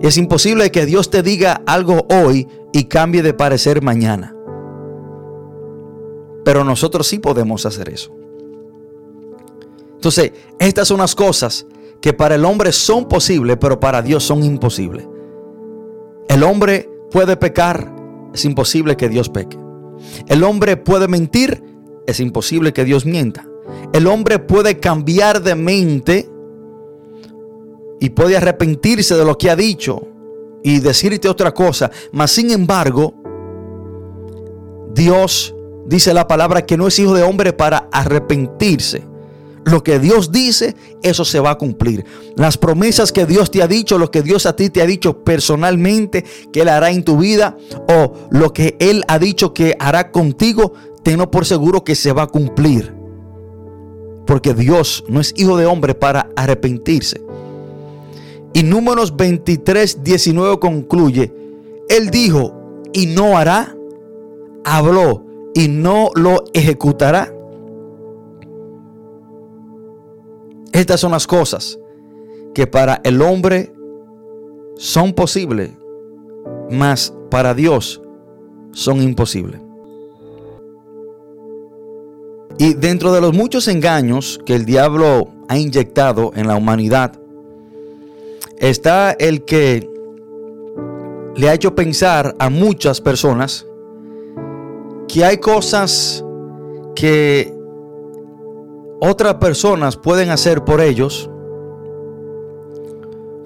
Es 0.02 0.18
imposible 0.18 0.70
que 0.70 0.86
Dios 0.86 1.10
te 1.10 1.24
diga 1.24 1.62
algo 1.66 2.06
hoy 2.10 2.48
y 2.74 2.84
cambie 2.84 3.24
de 3.24 3.34
parecer 3.34 3.82
mañana. 3.82 4.36
Pero 6.44 6.66
nosotros 6.66 7.08
sí 7.08 7.18
podemos 7.18 7.66
hacer 7.66 7.90
eso. 7.90 8.14
Entonces, 9.96 10.34
estas 10.60 10.90
son 10.90 11.00
las 11.00 11.16
cosas 11.16 11.66
que 12.02 12.14
para 12.14 12.36
el 12.36 12.46
hombre 12.46 12.74
son 12.74 13.08
posibles, 13.08 13.58
pero 13.60 13.80
para 13.80 14.02
Dios 14.02 14.24
son 14.24 14.44
imposibles. 14.44 15.08
El 16.28 16.44
hombre 16.44 16.90
puede 17.10 17.38
pecar, 17.38 17.96
es 18.34 18.46
imposible 18.46 18.98
que 18.98 19.10
Dios 19.10 19.30
peque. 19.30 19.58
El 20.28 20.44
hombre 20.44 20.78
puede 20.78 21.08
mentir, 21.08 21.64
es 22.06 22.20
imposible 22.20 22.74
que 22.74 22.84
Dios 22.84 23.06
mienta. 23.06 23.48
El 23.94 24.08
hombre 24.08 24.40
puede 24.40 24.80
cambiar 24.80 25.42
de 25.42 25.56
mente 25.56 26.30
y 28.00 28.10
puede 28.10 28.38
arrepentirse 28.38 29.16
de 29.16 29.26
lo 29.26 29.38
que 29.38 29.50
ha 29.50 29.56
dicho 29.56 30.08
y 30.64 30.80
decirte 30.80 31.30
otra 31.30 31.54
cosa. 31.54 31.92
Mas 32.12 32.32
sin 32.32 32.52
embargo, 32.52 33.14
Dios 34.94 35.56
dice 35.86 36.14
la 36.14 36.28
palabra 36.28 36.66
que 36.66 36.78
no 36.78 36.88
es 36.88 37.00
hijo 37.00 37.14
de 37.14 37.24
hombre 37.24 37.54
para 37.54 37.88
arrepentirse. 37.92 39.04
Lo 39.66 39.84
que 39.84 39.98
Dios 39.98 40.32
dice, 40.32 40.76
eso 41.02 41.26
se 41.26 41.40
va 41.40 41.52
a 41.52 41.58
cumplir. 41.58 42.06
Las 42.36 42.58
promesas 42.58 43.12
que 43.12 43.26
Dios 43.26 43.50
te 43.50 43.64
ha 43.64 43.68
dicho, 43.68 43.98
lo 43.98 44.12
que 44.12 44.22
Dios 44.22 44.46
a 44.46 44.56
ti 44.56 44.70
te 44.70 44.82
ha 44.82 44.86
dicho 44.86 45.24
personalmente 45.24 46.24
que 46.54 46.62
Él 46.62 46.70
hará 46.70 46.92
en 46.92 47.04
tu 47.04 47.18
vida, 47.18 47.58
o 47.88 48.14
lo 48.30 48.54
que 48.54 48.78
Él 48.80 49.04
ha 49.08 49.18
dicho 49.18 49.56
que 49.56 49.76
hará 49.80 50.12
contigo, 50.12 50.74
tenlo 51.04 51.32
por 51.32 51.46
seguro 51.46 51.84
que 51.84 51.96
se 51.96 52.14
va 52.14 52.24
a 52.24 52.28
cumplir. 52.28 52.94
Porque 54.26 54.54
Dios 54.54 55.04
no 55.08 55.20
es 55.20 55.34
hijo 55.38 55.58
de 55.58 55.66
hombre 55.66 55.94
para 55.94 56.30
arrepentirse. 56.36 57.22
Y 58.54 58.64
números 58.64 59.16
23, 59.16 60.04
19 60.04 60.60
concluye, 60.60 61.34
Él 61.90 62.10
dijo, 62.10 62.54
y 62.94 63.08
no 63.08 63.38
hará, 63.38 63.76
habló, 64.64 65.26
y 65.54 65.68
no 65.68 66.10
lo 66.16 66.46
ejecutará. 66.54 67.34
Estas 70.72 71.00
son 71.00 71.12
las 71.12 71.28
cosas 71.28 71.80
que 72.54 72.68
para 72.68 73.02
el 73.04 73.22
hombre 73.22 73.74
son 74.78 75.14
posibles, 75.14 75.72
mas 76.70 77.14
para 77.30 77.54
Dios 77.54 78.02
son 78.72 79.02
imposibles. 79.02 79.65
Y 82.58 82.74
dentro 82.74 83.12
de 83.12 83.22
los 83.22 83.34
muchos 83.34 83.68
engaños 83.68 84.40
que 84.46 84.56
el 84.56 84.66
diablo 84.66 85.30
ha 85.50 85.58
inyectado 85.58 86.32
en 86.36 86.48
la 86.48 86.56
humanidad, 86.56 87.20
está 88.60 89.12
el 89.12 89.44
que 89.44 89.90
le 91.36 91.50
ha 91.50 91.54
hecho 91.54 91.76
pensar 91.76 92.36
a 92.40 92.50
muchas 92.50 93.02
personas 93.02 93.66
que 95.08 95.26
hay 95.26 95.38
cosas 95.38 96.24
que 96.96 97.54
otras 99.02 99.36
personas 99.36 99.98
pueden 99.98 100.30
hacer 100.30 100.64
por 100.64 100.80
ellos, 100.80 101.30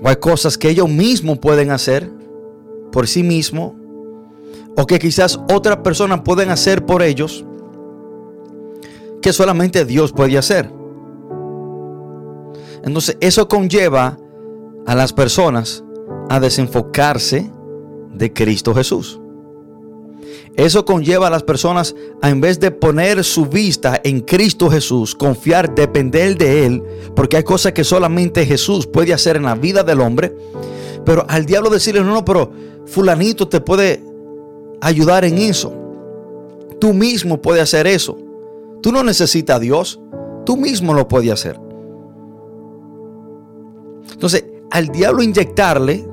o 0.01 0.07
hay 0.07 0.15
cosas 0.17 0.57
que 0.57 0.69
ellos 0.69 0.87
mismos 0.87 1.39
pueden 1.39 1.71
hacer 1.71 2.09
por 2.91 3.07
sí 3.07 3.23
mismos, 3.23 3.73
o 4.77 4.85
que 4.85 4.99
quizás 4.99 5.39
otras 5.51 5.77
personas 5.77 6.21
pueden 6.21 6.51
hacer 6.51 6.85
por 6.85 7.01
ellos, 7.01 7.43
que 9.21 9.34
solamente 9.34 9.86
Dios 9.86 10.12
puede 10.12 10.38
hacer. 10.38 10.71
Entonces 12.84 13.17
eso 13.19 13.47
conlleva 13.47 14.17
a 14.86 14.95
las 14.95 15.13
personas 15.13 15.84
a 16.29 16.39
desenfocarse 16.39 17.49
de 18.13 18.34
Cristo 18.34 18.73
Jesús. 18.73 19.19
Eso 20.55 20.84
conlleva 20.84 21.27
a 21.27 21.29
las 21.29 21.43
personas 21.43 21.95
a 22.21 22.29
en 22.29 22.41
vez 22.41 22.60
de 22.60 22.71
poner 22.71 23.23
su 23.23 23.45
vista 23.45 24.01
en 24.03 24.21
Cristo 24.21 24.69
Jesús, 24.69 25.15
confiar, 25.15 25.73
depender 25.73 26.38
de 26.38 26.65
Él, 26.65 26.84
porque 27.15 27.38
hay 27.38 27.43
cosas 27.43 27.71
que 27.71 27.84
solamente 27.84 28.45
Jesús 28.45 28.86
puede 28.86 29.13
hacer 29.13 29.38
en 29.38 29.43
la 29.43 29.55
vida 29.55 29.84
del 29.84 30.01
hombre. 30.01 30.36
Pero 31.05 31.25
al 31.29 31.45
diablo 31.45 31.69
decirle, 31.69 32.01
no, 32.01 32.13
no, 32.13 32.25
pero 32.25 32.51
fulanito 32.86 33.47
te 33.47 33.62
puede 33.62 34.03
ayudar 34.82 35.23
en 35.23 35.38
eso. 35.38 35.73
Tú 36.79 36.93
mismo 36.93 37.41
puedes 37.41 37.63
hacer 37.63 37.88
eso. 37.88 38.17
Tú 38.81 38.91
no 38.91 39.03
necesitas 39.03 39.57
a 39.57 39.59
Dios. 39.59 39.99
Tú 40.45 40.57
mismo 40.57 40.93
lo 40.93 41.07
puedes 41.07 41.31
hacer. 41.31 41.59
Entonces, 44.11 44.45
al 44.71 44.87
diablo 44.87 45.23
inyectarle 45.23 46.07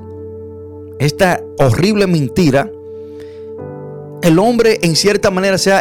esta 0.99 1.43
horrible 1.59 2.07
mentira, 2.07 2.71
el 4.21 4.39
hombre 4.39 4.79
en 4.81 4.95
cierta 4.95 5.29
manera 5.29 5.57
se 5.57 5.73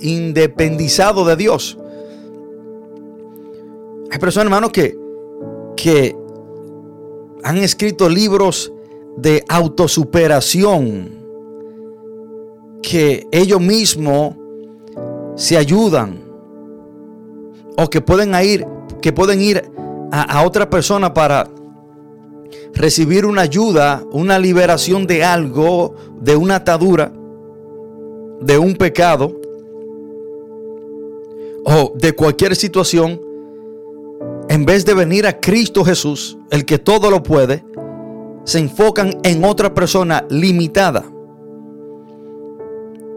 independizado 0.00 1.24
de 1.24 1.36
Dios. 1.36 1.78
Hay 4.10 4.18
personas, 4.18 4.46
hermanos, 4.46 4.70
que, 4.70 4.96
que 5.76 6.16
han 7.42 7.58
escrito 7.58 8.08
libros 8.08 8.72
de 9.16 9.44
autosuperación, 9.48 11.10
que 12.82 13.26
ellos 13.32 13.60
mismos 13.60 14.36
se 15.38 15.56
ayudan 15.56 16.18
o 17.76 17.88
que 17.88 18.00
pueden 18.00 18.34
ir, 18.44 18.66
que 19.00 19.12
pueden 19.12 19.40
ir 19.40 19.62
a, 20.10 20.22
a 20.22 20.44
otra 20.44 20.68
persona 20.68 21.14
para 21.14 21.48
recibir 22.74 23.24
una 23.24 23.42
ayuda, 23.42 24.02
una 24.10 24.36
liberación 24.38 25.06
de 25.06 25.22
algo, 25.22 25.94
de 26.20 26.34
una 26.34 26.56
atadura, 26.56 27.12
de 28.40 28.58
un 28.58 28.74
pecado 28.74 29.40
o 31.64 31.92
de 31.94 32.12
cualquier 32.12 32.56
situación, 32.56 33.20
en 34.48 34.64
vez 34.64 34.84
de 34.84 34.94
venir 34.94 35.24
a 35.24 35.38
Cristo 35.38 35.84
Jesús, 35.84 36.36
el 36.50 36.64
que 36.64 36.78
todo 36.78 37.10
lo 37.12 37.22
puede, 37.22 37.64
se 38.42 38.58
enfocan 38.58 39.18
en 39.22 39.44
otra 39.44 39.72
persona 39.72 40.26
limitada. 40.30 41.04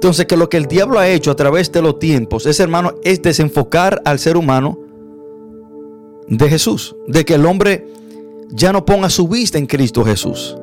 Entonces, 0.02 0.26
que 0.26 0.36
lo 0.36 0.50
que 0.50 0.58
el 0.58 0.66
diablo 0.66 0.98
ha 0.98 1.08
hecho 1.08 1.30
a 1.30 1.36
través 1.36 1.72
de 1.72 1.80
los 1.80 2.00
tiempos 2.00 2.48
es, 2.48 2.60
hermano, 2.60 2.96
es 3.04 3.22
desenfocar 3.22 4.02
al 4.04 4.18
ser 4.18 4.36
humano 4.36 4.80
de 6.28 6.50
Jesús, 6.50 6.96
de 7.08 7.24
que 7.24 7.36
el 7.36 7.46
hombre 7.46 7.86
ya 8.50 8.74
no 8.74 8.84
ponga 8.84 9.12
su 9.12 9.28
vista 9.28 9.60
en 9.60 9.68
Cristo 9.68 10.04
Jesús. 10.04 10.58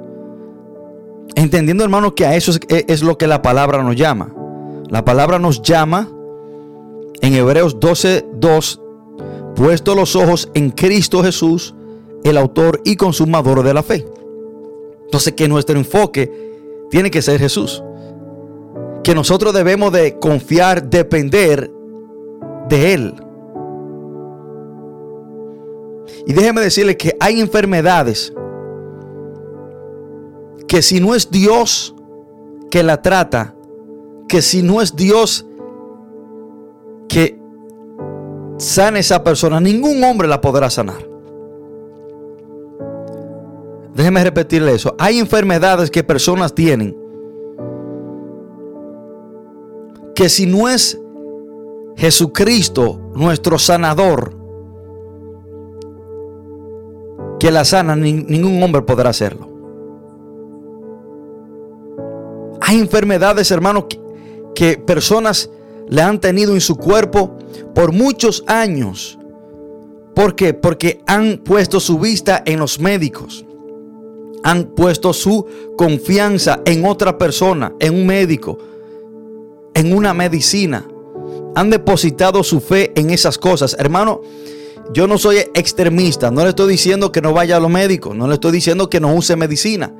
Entendiendo, 1.37 1.85
hermano, 1.85 2.17
que 2.17 2.27
a 2.27 2.35
eso 2.35 2.51
es, 2.67 3.03
lo 3.05 3.17
que 3.17 3.29
la 3.29 3.41
palabra 3.41 3.81
nos 3.85 3.95
llama. 3.95 4.35
La 4.89 5.05
palabra 5.05 5.39
nos 5.39 5.63
llama 5.63 6.11
en 7.21 7.35
Hebreos 7.35 7.79
12, 7.79 8.27
2, 8.41 8.81
puesto 9.55 9.95
los 9.95 10.17
ojos 10.17 10.51
en 10.55 10.71
Cristo 10.73 11.23
Jesús, 11.23 11.77
el 12.25 12.39
autor 12.39 12.81
y 12.85 12.97
consumador 12.97 13.63
de 13.63 13.73
la 13.73 13.85
fe. 13.85 14.05
Entonces, 15.05 15.33
que 15.35 15.47
nuestro 15.47 15.79
enfoque 15.79 16.29
tiene 16.91 17.09
que 17.09 17.23
ser 17.23 17.39
Jesús. 17.39 17.85
Que 19.03 19.15
nosotros 19.15 19.55
debemos 19.55 19.93
de 19.93 20.19
confiar, 20.19 20.89
depender 20.89 21.71
de 22.69 22.95
Él. 22.95 23.15
Y 26.27 26.33
déjeme 26.33 26.61
decirle 26.61 26.97
que 26.97 27.17
hay 27.21 27.41
enfermedades 27.41 28.33
que 30.67 30.83
si 30.83 31.01
no 31.01 31.15
es 31.15 31.31
Dios 31.31 31.95
que 32.71 32.83
la 32.83 33.01
trata, 33.01 33.55
que 34.29 34.43
si 34.43 34.63
no 34.63 34.83
es 34.83 34.95
Dios 34.95 35.47
que 37.09 37.41
sane 38.59 39.01
esa 39.01 39.25
persona, 39.25 39.61
ningún 39.61 40.05
hombre 40.05 40.29
la 40.29 40.41
podrá 40.41 40.69
sanar. 40.69 41.09
Déjeme 43.95 44.23
repetirle 44.23 44.75
eso. 44.75 44.95
Hay 44.99 45.19
enfermedades 45.19 45.91
que 45.91 46.05
personas 46.05 46.55
tienen 46.55 46.95
que 50.19 50.29
si 50.29 50.47
no 50.47 50.69
es 50.69 50.99
Jesucristo, 51.97 53.13
nuestro 53.15 53.57
sanador, 53.57 54.37
que 57.39 57.53
la 57.53 57.65
sana, 57.65 57.95
ningún 57.95 58.61
hombre 58.61 58.83
podrá 58.83 59.11
hacerlo. 59.11 59.49
Hay 62.61 62.81
enfermedades, 62.81 63.53
hermanos, 63.53 63.85
que, 64.57 64.77
personas 64.77 65.51
le 65.89 66.03
han 66.03 66.19
tenido 66.19 66.53
en 66.53 66.63
su 66.63 66.75
cuerpo 66.75 67.37
por 67.73 67.93
muchos 67.93 68.43
años. 68.49 69.21
¿Por 70.17 70.35
qué? 70.35 70.53
Porque 70.53 71.01
han 71.07 71.39
puesto 71.45 71.79
su 71.79 71.97
vista 72.01 72.43
en 72.45 72.59
los 72.59 72.81
médicos. 72.81 73.47
Han 74.43 74.65
puesto 74.75 75.13
su 75.13 75.47
confianza 75.77 76.61
en 76.65 76.85
otra 76.87 77.19
persona, 77.19 77.73
en 77.79 77.95
un 77.95 78.05
médico, 78.05 78.59
en 79.75 79.93
una 79.93 80.15
medicina. 80.15 80.87
Han 81.55 81.71
depositado 81.71 82.43
su 82.45 82.61
fe 82.61 82.93
en 82.95 83.11
esas 83.11 83.39
cosas. 83.39 83.77
Hermano, 83.79 84.23
yo 84.93 85.07
no 85.07 85.19
soy 85.19 85.39
extremista, 85.55 86.31
no 86.31 86.43
le 86.43 86.51
estoy 86.51 86.71
diciendo 86.71 87.13
que 87.13 87.21
no 87.21 87.33
vaya 87.33 87.57
a 87.57 87.61
los 87.61 87.71
médicos, 87.71 88.17
no 88.17 88.27
le 88.27 88.35
estoy 88.35 88.53
diciendo 88.53 88.89
que 88.89 89.01
no 89.01 89.15
use 89.15 89.37
medicina, 89.37 89.93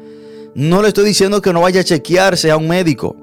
no 0.55 0.81
le 0.81 0.89
estoy 0.89 1.05
diciendo 1.05 1.43
que 1.43 1.53
no 1.53 1.61
vaya 1.61 1.83
a 1.83 1.85
chequearse 1.85 2.51
a 2.51 2.57
un 2.57 2.69
médico. 2.69 3.15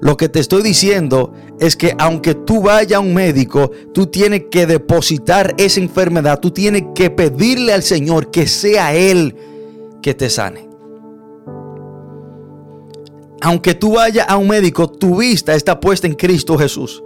Lo 0.00 0.16
que 0.16 0.28
te 0.28 0.40
estoy 0.40 0.62
diciendo 0.62 1.32
es 1.60 1.76
que 1.76 1.94
aunque 1.98 2.34
tú 2.34 2.62
vayas 2.62 2.98
a 2.98 3.00
un 3.00 3.14
médico, 3.14 3.70
tú 3.92 4.06
tienes 4.06 4.44
que 4.50 4.66
depositar 4.66 5.54
esa 5.58 5.80
enfermedad, 5.80 6.40
tú 6.40 6.50
tienes 6.50 6.84
que 6.94 7.10
pedirle 7.10 7.72
al 7.72 7.82
Señor 7.82 8.30
que 8.30 8.46
sea 8.46 8.94
Él 8.94 9.34
que 10.02 10.14
te 10.14 10.30
sane. 10.30 10.65
Aunque 13.40 13.74
tú 13.74 13.92
vayas 13.94 14.26
a 14.28 14.36
un 14.36 14.48
médico, 14.48 14.88
tu 14.88 15.16
vista 15.16 15.54
está 15.54 15.78
puesta 15.78 16.06
en 16.06 16.14
Cristo 16.14 16.56
Jesús. 16.56 17.02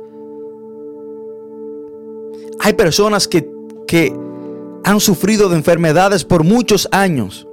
Hay 2.61 2.75
personas 2.75 3.27
que, 3.27 3.51
que 3.87 4.15
han 4.85 5.01
sufrido 5.01 5.49
de 5.49 5.57
enfermedades 5.57 6.25
por 6.25 6.45
muchos 6.45 6.89
años 6.93 7.47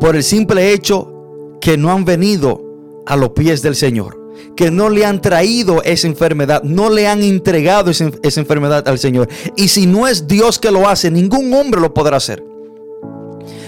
por 0.00 0.16
el 0.16 0.22
simple 0.24 0.72
hecho 0.72 1.58
que 1.60 1.78
no 1.78 1.92
han 1.92 2.04
venido 2.04 2.60
a 3.06 3.16
los 3.16 3.30
pies 3.30 3.62
del 3.62 3.76
Señor, 3.76 4.18
que 4.56 4.70
no 4.70 4.90
le 4.90 5.06
han 5.06 5.20
traído 5.20 5.82
esa 5.84 6.08
enfermedad, 6.08 6.62
no 6.64 6.90
le 6.90 7.06
han 7.06 7.22
entregado 7.22 7.90
esa, 7.90 8.10
esa, 8.22 8.40
enfermedad 8.40 8.86
al 8.88 8.98
Señor. 8.98 9.28
Y 9.56 9.68
si 9.68 9.86
no 9.86 10.08
es 10.08 10.26
Dios 10.26 10.58
que 10.58 10.72
lo 10.72 10.88
hace, 10.88 11.10
ningún 11.10 11.54
hombre 11.54 11.80
lo 11.80 11.94
podrá 11.94 12.16
hacer. 12.16 12.44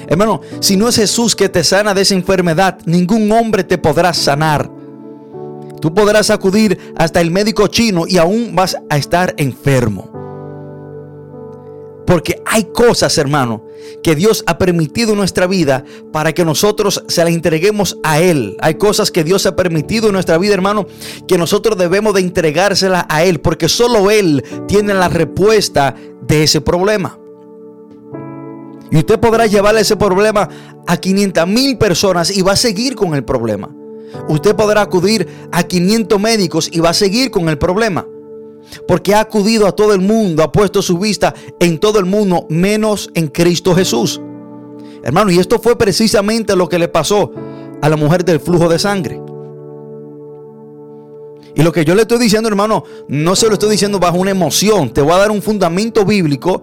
Hermano, 0.09 0.41
si 0.61 0.77
no 0.77 0.89
es 0.89 0.97
Jesús 0.97 1.35
que 1.35 1.49
te 1.49 1.65
sana 1.65 1.95
de 1.95 2.03
esa 2.03 2.15
enfermedad, 2.15 2.79
ningún 2.85 3.31
hombre 3.33 3.65
te 3.65 3.79
podrá 3.79 4.13
sanar. 4.13 4.71
Tú 5.81 5.93
podrás 5.93 6.31
acudir 6.31 6.79
hasta 6.97 7.21
el 7.21 7.31
médico 7.31 7.67
chino 7.67 8.05
y 8.09 8.17
aún 8.17 8.55
vas 8.55 8.77
a 8.89 8.97
estar 8.97 9.35
enfermo. 9.37 10.11
Porque 12.07 12.43
hay 12.47 12.65
cosas, 12.65 13.17
hermano, 13.19 13.65
que 14.03 14.15
Dios 14.15 14.45
ha 14.47 14.59
permitido 14.59 15.13
en 15.13 15.19
nuestra 15.19 15.47
vida 15.47 15.85
para 16.13 16.33
que 16.33 16.45
nosotros 16.45 17.03
se 17.09 17.25
las 17.25 17.33
entreguemos 17.33 17.99
a 18.03 18.21
Él. 18.21 18.57
Hay 18.61 18.75
cosas 18.75 19.11
que 19.11 19.25
Dios 19.25 19.47
ha 19.47 19.57
permitido 19.57 20.09
en 20.09 20.13
nuestra 20.13 20.39
vida, 20.39 20.55
hermano, 20.55 20.87
que 21.27 21.39
nosotros 21.39 21.79
debemos 21.79 22.15
de 22.15 22.21
entregárselas 22.21 23.07
a 23.09 23.25
Él, 23.25 23.41
porque 23.41 23.69
solo 23.69 24.11
Él 24.11 24.45
tiene 24.69 24.93
la 24.95 25.09
respuesta 25.09 25.95
de 26.27 26.45
ese 26.45 26.61
problema. 26.61 27.19
Y 28.95 28.99
usted 28.99 29.19
podrá 29.19 29.47
llevarle 29.47 29.81
ese 29.81 29.97
problema 29.97 30.49
a 30.87 30.97
500 30.97 31.49
mil 31.49 31.77
personas 31.79 32.31
y 32.31 32.43
va 32.43 32.53
a 32.53 32.57
seguir 32.57 32.95
con 32.95 33.13
el 33.17 33.25
problema. 33.25 33.69
Usted 34.29 34.55
podrá 34.55 34.83
acudir 34.83 35.27
a 35.51 35.65
500 35.65 36.21
médicos 36.21 36.69
y 36.71 36.79
va 36.79 36.91
a 36.91 36.95
seguir 36.95 37.33
con 37.33 37.49
el 37.49 37.59
problema 37.59 38.07
porque 38.87 39.13
ha 39.13 39.21
acudido 39.21 39.67
a 39.67 39.73
todo 39.73 39.95
el 39.95 40.01
mundo, 40.01 40.45
ha 40.45 40.53
puesto 40.53 40.81
su 40.81 40.97
vista 40.97 41.35
en 41.59 41.79
todo 41.79 41.99
el 41.99 42.05
mundo, 42.05 42.47
menos 42.49 43.11
en 43.15 43.27
Cristo 43.27 43.75
Jesús. 43.75 44.21
Hermano, 45.03 45.33
y 45.33 45.41
esto 45.41 45.59
fue 45.59 45.77
precisamente 45.77 46.55
lo 46.55 46.69
que 46.69 46.79
le 46.79 46.87
pasó 46.87 47.33
a 47.83 47.89
la 47.89 47.97
mujer 47.97 48.25
del 48.25 48.39
flujo 48.39 48.69
de 48.69 48.79
sangre. 48.79 49.21
Y 51.57 51.63
lo 51.65 51.73
que 51.73 51.85
yo 51.85 51.97
le 51.97 52.03
estoy 52.03 52.19
diciendo, 52.19 52.49
hermano, 52.49 52.85
no 53.09 53.35
se 53.35 53.49
lo 53.49 53.55
estoy 53.55 53.71
diciendo 53.71 53.99
bajo 53.99 54.19
una 54.19 54.31
emoción. 54.31 54.91
Te 54.91 55.03
voy 55.03 55.15
a 55.15 55.19
dar 55.19 55.33
un 55.33 55.43
fundamento 55.43 56.05
bíblico 56.05 56.63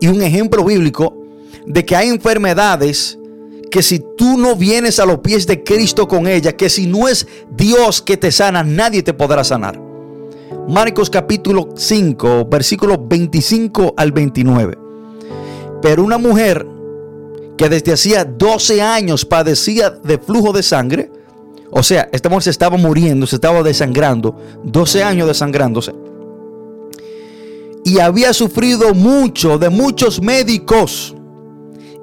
y 0.00 0.08
un 0.08 0.20
ejemplo 0.20 0.64
bíblico 0.64 1.19
de 1.72 1.86
que 1.86 1.94
hay 1.94 2.08
enfermedades 2.08 3.16
que 3.70 3.82
si 3.82 4.02
tú 4.16 4.36
no 4.36 4.56
vienes 4.56 4.98
a 4.98 5.06
los 5.06 5.20
pies 5.20 5.46
de 5.46 5.62
Cristo 5.62 6.08
con 6.08 6.26
ella, 6.26 6.56
que 6.56 6.68
si 6.68 6.88
no 6.88 7.06
es 7.06 7.28
Dios 7.52 8.02
que 8.02 8.16
te 8.16 8.32
sana, 8.32 8.64
nadie 8.64 9.04
te 9.04 9.14
podrá 9.14 9.44
sanar. 9.44 9.80
Marcos 10.68 11.08
capítulo 11.08 11.68
5, 11.76 12.46
versículos 12.46 12.98
25 13.08 13.94
al 13.96 14.10
29. 14.10 14.78
Pero 15.80 16.04
una 16.04 16.18
mujer 16.18 16.66
que 17.56 17.68
desde 17.68 17.92
hacía 17.92 18.24
12 18.24 18.82
años 18.82 19.24
padecía 19.24 19.90
de 19.90 20.18
flujo 20.18 20.52
de 20.52 20.64
sangre, 20.64 21.12
o 21.70 21.84
sea, 21.84 22.08
esta 22.10 22.28
mujer 22.28 22.42
se 22.42 22.50
estaba 22.50 22.76
muriendo, 22.76 23.28
se 23.28 23.36
estaba 23.36 23.62
desangrando, 23.62 24.36
12 24.64 25.04
años 25.04 25.28
desangrándose. 25.28 25.92
Y 27.84 28.00
había 28.00 28.32
sufrido 28.32 28.92
mucho 28.92 29.56
de 29.56 29.70
muchos 29.70 30.20
médicos 30.20 31.14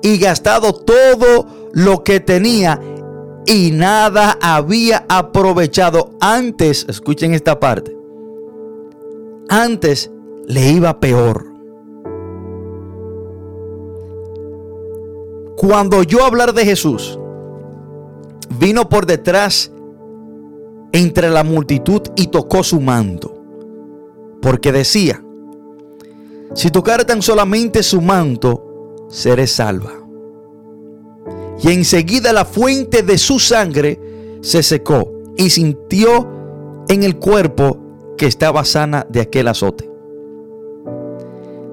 y 0.07 0.17
gastado 0.19 0.71
todo 0.73 1.47
lo 1.73 2.01
que 2.01 2.21
tenía 2.21 2.79
y 3.45 3.71
nada 3.71 4.37
había 4.41 5.05
aprovechado. 5.09 6.11
Antes, 6.21 6.85
escuchen 6.87 7.33
esta 7.33 7.59
parte, 7.59 7.93
antes 9.49 10.09
le 10.47 10.71
iba 10.71 11.01
peor. 11.01 11.45
Cuando 15.57 16.03
yo 16.03 16.23
hablar 16.23 16.53
de 16.53 16.63
Jesús, 16.63 17.19
vino 18.57 18.87
por 18.87 19.05
detrás 19.05 19.73
entre 20.93 21.29
la 21.29 21.43
multitud 21.43 22.01
y 22.15 22.27
tocó 22.27 22.63
su 22.63 22.79
manto, 22.79 23.43
porque 24.41 24.71
decía, 24.71 25.21
si 26.53 26.71
tocar 26.71 27.03
tan 27.03 27.21
solamente 27.21 27.83
su 27.83 27.99
manto, 27.99 28.66
seré 29.09 29.47
salva. 29.47 29.93
Y 31.61 31.71
enseguida 31.71 32.33
la 32.33 32.45
fuente 32.45 33.01
de 33.01 33.17
su 33.17 33.39
sangre 33.39 33.99
se 34.41 34.61
secó 34.61 35.11
y 35.35 35.49
sintió 35.49 36.27
en 36.87 37.03
el 37.03 37.17
cuerpo 37.17 37.79
que 38.17 38.27
estaba 38.27 38.63
sana 38.65 39.05
de 39.09 39.21
aquel 39.21 39.47
azote. 39.47 39.89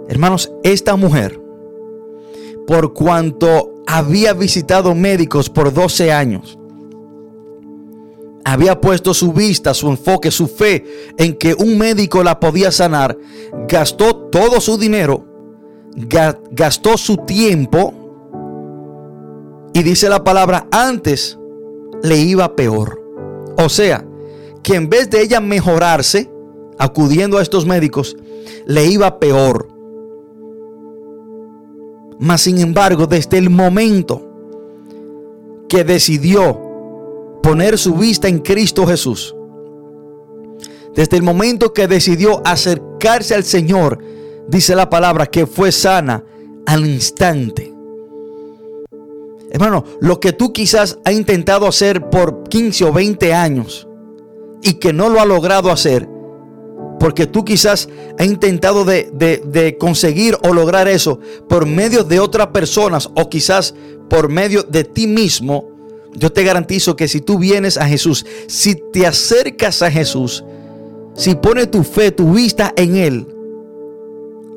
Hermanos, 0.09 0.53
esta 0.63 0.97
mujer, 0.97 1.41
por 2.67 2.93
cuanto 2.93 3.75
había 3.87 4.33
visitado 4.35 4.95
médicos 4.95 5.49
por 5.49 5.73
12 5.73 6.13
años, 6.13 6.59
había 8.45 8.81
puesto 8.81 9.15
su 9.15 9.33
vista, 9.33 9.73
su 9.73 9.89
enfoque, 9.89 10.31
su 10.31 10.47
fe 10.49 10.85
en 11.17 11.35
que 11.35 11.55
un 11.55 11.79
médico 11.79 12.23
la 12.23 12.39
podía 12.39 12.71
sanar, 12.71 13.19
gastó 13.67 14.17
todo 14.17 14.61
su 14.61 14.77
dinero, 14.77 15.25
gastó 15.97 16.97
su 16.97 17.17
tiempo 17.19 17.93
y 19.73 19.83
dice 19.83 20.09
la 20.09 20.23
palabra, 20.23 20.67
antes 20.71 21.39
le 22.03 22.19
iba 22.19 22.55
peor. 22.55 23.01
O 23.59 23.69
sea, 23.69 24.05
que 24.63 24.75
en 24.75 24.89
vez 24.89 25.11
de 25.11 25.23
ella 25.23 25.41
mejorarse, 25.41 26.31
acudiendo 26.79 27.39
a 27.39 27.43
estos 27.43 27.67
médicos, 27.67 28.17
le 28.67 28.87
iba 28.87 29.19
peor. 29.19 29.69
Mas 32.19 32.43
sin 32.43 32.59
embargo, 32.59 33.07
desde 33.07 33.39
el 33.39 33.51
momento 33.51 34.23
que 35.69 35.85
decidió 35.85 36.61
poner 37.43 37.79
su 37.79 37.95
vista 37.95 38.29
en 38.29 38.39
Cristo 38.39 38.87
Jesús, 38.87 39.35
desde 40.95 41.17
el 41.17 41.23
momento 41.23 41.73
que 41.73 41.89
decidió 41.89 42.41
acercarse 42.45 43.35
al 43.35 43.45
Señor, 43.45 43.99
dice 44.49 44.75
la 44.75 44.91
palabra 44.91 45.27
que 45.27 45.47
fue 45.47 45.73
sana 45.73 46.25
al 46.67 46.87
instante. 46.87 47.73
Hermano, 49.51 49.85
lo 50.01 50.19
que 50.19 50.33
tú 50.33 50.53
quizás 50.53 50.99
has 51.05 51.15
intentado 51.15 51.69
hacer 51.69 52.11
por 52.11 52.43
15 52.49 52.87
o 52.87 52.93
20 52.93 53.33
años 53.33 53.87
y 54.63 54.75
que 54.75 54.93
no 54.93 55.09
lo 55.09 55.21
ha 55.21 55.27
logrado 55.27 55.71
hacer, 55.71 56.09
porque 56.99 57.27
tú 57.27 57.45
quizás 57.45 57.89
has 58.19 58.27
intentado 58.27 58.85
de, 58.85 59.77
conseguir 59.79 60.37
o 60.43 60.53
lograr 60.53 60.89
eso 60.89 61.21
por 61.49 61.67
medio 61.67 62.03
de 62.03 62.19
otras 62.19 62.49
personas 62.49 63.09
o 63.15 63.29
quizás 63.29 63.75
por 64.09 64.29
medio 64.29 64.63
de 64.65 64.85
ti 64.85 65.07
mismo. 65.07 65.69
Yo 66.15 66.33
te 66.33 66.45
garantizo 66.45 66.97
que 66.97 67.07
si 67.07 67.21
tú 67.21 67.39
vienes 67.39 67.77
a 67.77 67.87
Jesús, 67.87 68.27
si 68.49 68.75
te 68.75 69.07
acercas 69.07 69.83
a 69.83 69.91
Jesús, 69.91 70.45
si 71.15 71.35
pones 71.35 71.71
tu 71.71 71.85
fe, 71.85 72.11
tu 72.11 72.33
vista 72.33 72.73
en 72.77 72.97
Él, 72.97 73.34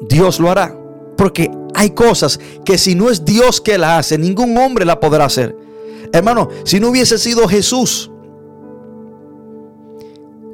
Dios 0.02 0.40
lo 0.40 0.50
hará. 0.50 0.76
Porque 1.18 1.52
hay 1.74 1.92
cosas 1.92 2.40
que 2.64 2.78
si 2.78 2.96
no 2.96 3.10
es 3.10 3.26
Dios 3.26 3.62
que 3.62 3.78
la 3.78 3.98
hace, 3.98 4.18
ningún 4.18 4.58
hombre 4.58 4.86
la 4.86 5.00
podrá 5.00 5.26
hacer. 5.26 5.56
Hermano, 6.14 6.50
si 6.64 6.80
no 6.80 6.90
hubiese 6.90 7.18
sido 7.18 7.48
Jesús 7.48 8.12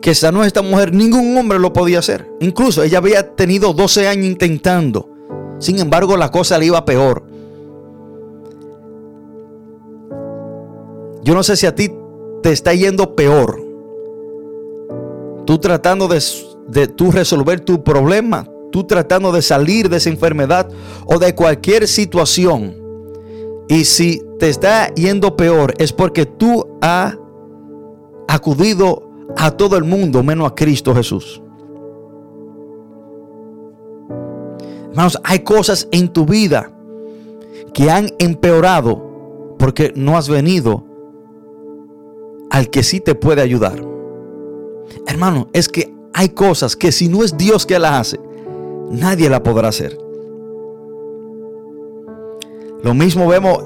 que 0.01 0.13
sanó 0.13 0.41
a 0.41 0.47
esta 0.47 0.61
mujer, 0.61 0.93
ningún 0.93 1.38
hombre 1.38 1.59
lo 1.59 1.72
podía 1.72 1.99
hacer. 1.99 2.30
Incluso 2.41 2.84
ella 2.84 2.97
había 2.97 3.36
tenido 3.36 3.74
12 3.74 4.07
años 4.07 4.26
intentando. 4.26 5.09
Sin 5.59 5.80
embargo, 5.80 6.17
la 6.17 6.30
cosa 6.30 6.57
le 6.57 6.65
iba 6.65 6.84
peor. 6.84 7.24
Yo 11.24 11.34
no 11.34 11.41
sé 11.41 11.55
si 11.55 11.65
a 11.65 11.74
ti 11.74 11.89
te 12.41 12.51
está 12.51 12.74
yendo 12.74 13.15
peor. 13.15 13.63
Tú 15.45 15.57
tratando 15.57 16.09
de, 16.09 16.22
de 16.67 16.88
tú 16.88 17.11
resolver 17.11 17.61
tu 17.61 17.82
problema, 17.82 18.45
tú 18.74 18.84
tratando 18.86 19.32
de 19.32 19.43
salir 19.43 19.88
de 19.88 19.97
esa 19.97 20.09
enfermedad 20.09 20.67
o 21.05 21.19
de 21.19 21.36
cualquier 21.36 21.88
situación. 21.88 22.76
Y 23.69 23.86
si 23.86 24.19
te 24.39 24.49
está 24.49 24.91
yendo 24.95 25.38
peor 25.38 25.76
es 25.78 25.93
porque 25.93 26.26
tú 26.26 26.65
has 26.82 27.15
acudido 28.28 29.07
a 29.38 29.51
todo 29.51 29.78
el 29.78 29.84
mundo 29.84 30.24
menos 30.24 30.51
a 30.51 30.55
Cristo 30.55 30.95
Jesús. 30.95 31.39
Hermanos, 34.89 35.19
hay 35.24 35.39
cosas 35.39 35.88
en 35.91 36.09
tu 36.09 36.26
vida 36.26 36.71
que 37.76 37.91
han 37.91 38.09
empeorado 38.17 39.55
porque 39.59 39.93
no 39.95 40.17
has 40.17 40.30
venido 40.30 40.84
al 42.49 42.71
que 42.71 42.82
sí 42.82 42.99
te 42.99 43.13
puede 43.13 43.43
ayudar. 43.43 43.80
Hermano, 45.05 45.47
es 45.53 45.69
que 45.69 45.93
hay 46.11 46.30
cosas 46.30 46.76
que 46.76 46.91
si 46.91 47.07
no 47.07 47.24
es 47.24 47.38
Dios 47.38 47.65
que 47.67 47.78
las 47.78 47.91
hace, 47.93 48.32
nadie 48.91 49.29
la 49.29 49.41
podrá 49.43 49.69
hacer. 49.69 49.97
Lo 52.84 52.93
mismo 52.93 53.27
vemos 53.27 53.63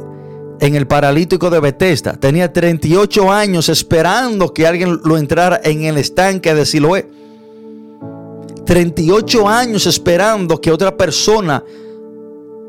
en 0.59 0.75
el 0.75 0.87
paralítico 0.87 1.49
de 1.49 1.59
Bethesda. 1.59 2.13
Tenía 2.13 2.51
38 2.51 3.31
años 3.31 3.69
esperando 3.69 4.53
que 4.53 4.67
alguien 4.67 4.99
lo 5.03 5.17
entrara 5.17 5.59
en 5.63 5.83
el 5.83 5.97
estanque 5.97 6.53
de 6.53 6.65
Siloé. 6.65 7.07
38 8.65 9.47
años 9.47 9.87
esperando 9.87 10.59
que 10.59 10.71
otra 10.71 10.95
persona, 10.95 11.63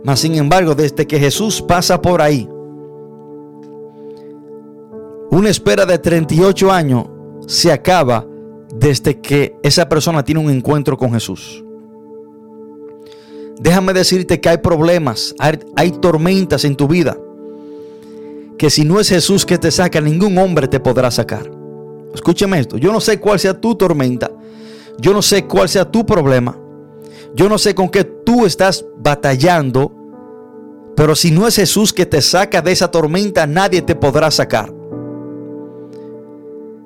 mas 0.05 0.21
sin 0.21 0.37
embargo, 0.37 0.75
desde 0.75 1.07
que 1.07 1.19
Jesús 1.19 1.61
pasa 1.61 2.01
por 2.01 2.23
ahí, 2.23 2.49
una 5.31 5.51
espera 5.51 5.85
de 5.85 5.99
38 5.99 6.73
años 6.73 7.07
se 7.47 7.73
acaba 7.73 8.27
desde 8.75 9.21
que 9.21 9.57
esa 9.63 9.89
persona 9.89 10.25
tiene 10.25 10.41
un 10.41 10.51
encuentro 10.51 10.97
con 10.97 11.13
Jesús. 11.13 11.65
Déjame 13.59 13.93
decirte 13.93 14.41
que 14.41 14.49
hay 14.49 14.59
problemas, 14.59 15.35
hay, 15.39 15.91
tormentas 16.01 16.65
en 16.65 16.77
tu 16.77 16.87
vida, 16.87 17.19
que 18.57 18.71
si 18.71 18.85
no 18.85 19.01
es 19.01 19.09
Jesús 19.09 19.45
que 19.45 19.59
te 19.59 19.71
saca, 19.73 20.01
ningún 20.01 20.39
hombre 20.39 20.69
te 20.69 20.79
podrá 20.79 21.11
sacar. 21.11 21.51
Escúcheme 22.15 22.61
esto, 22.61 22.77
yo 22.77 22.93
no 22.93 23.01
sé 23.01 23.19
cuál 23.19 23.41
sea 23.41 23.61
tu 23.61 23.75
tormenta, 23.75 24.31
yo 24.99 25.13
no 25.13 25.23
sé 25.23 25.45
cuál 25.45 25.69
sea 25.69 25.91
tu 25.91 26.07
problema, 26.07 26.57
yo 27.35 27.49
no 27.49 27.59
sé 27.59 27.75
con 27.75 27.89
qué 27.89 28.05
tú 28.05 28.47
estás 28.47 28.85
batallando, 28.97 29.93
pero 30.95 31.17
si 31.17 31.33
no 31.33 31.47
es 31.47 31.57
Jesús 31.57 31.93
que 31.93 32.07
te 32.07 32.23
saca 32.23 32.63
de 32.63 32.71
esa 32.71 32.91
tormenta, 32.91 33.47
nadie 33.47 33.83
te 33.83 33.97
podrá 33.97 34.31
sacar. 34.31 34.73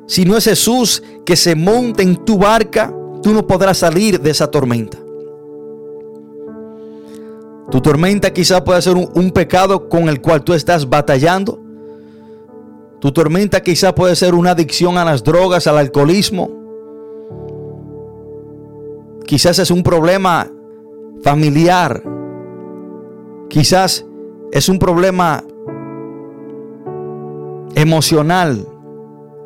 Si 0.06 0.24
no 0.24 0.36
es 0.36 0.44
Jesús 0.44 1.02
que 1.24 1.36
se 1.36 1.54
monte 1.54 2.02
en 2.02 2.16
tu 2.16 2.38
barca, 2.38 2.94
tú 3.22 3.32
no 3.32 3.46
podrás 3.46 3.78
salir 3.78 4.20
de 4.20 4.30
esa 4.30 4.50
tormenta. 4.50 4.98
Tu 7.72 7.80
tormenta 7.80 8.34
quizá 8.34 8.62
pueda 8.62 8.82
ser 8.82 8.96
un, 8.96 9.30
pecado 9.30 9.88
con 9.88 10.10
el 10.10 10.20
cual 10.20 10.44
tú 10.44 10.52
estás 10.52 10.86
batallando. 10.86 11.58
Tu 13.00 13.10
tormenta 13.12 13.62
quizá 13.62 13.94
puede 13.94 14.14
ser 14.14 14.34
una 14.34 14.50
adicción 14.50 14.98
a 14.98 15.06
las 15.06 15.24
drogas, 15.24 15.66
al 15.66 15.78
alcoholismo. 15.78 16.50
Quizás 19.24 19.58
es 19.58 19.70
un 19.70 19.82
problema 19.82 20.52
familiar. 21.22 22.02
Quizás 23.48 24.04
es 24.52 24.68
un 24.68 24.78
problema 24.78 25.42
emocional 27.74 28.68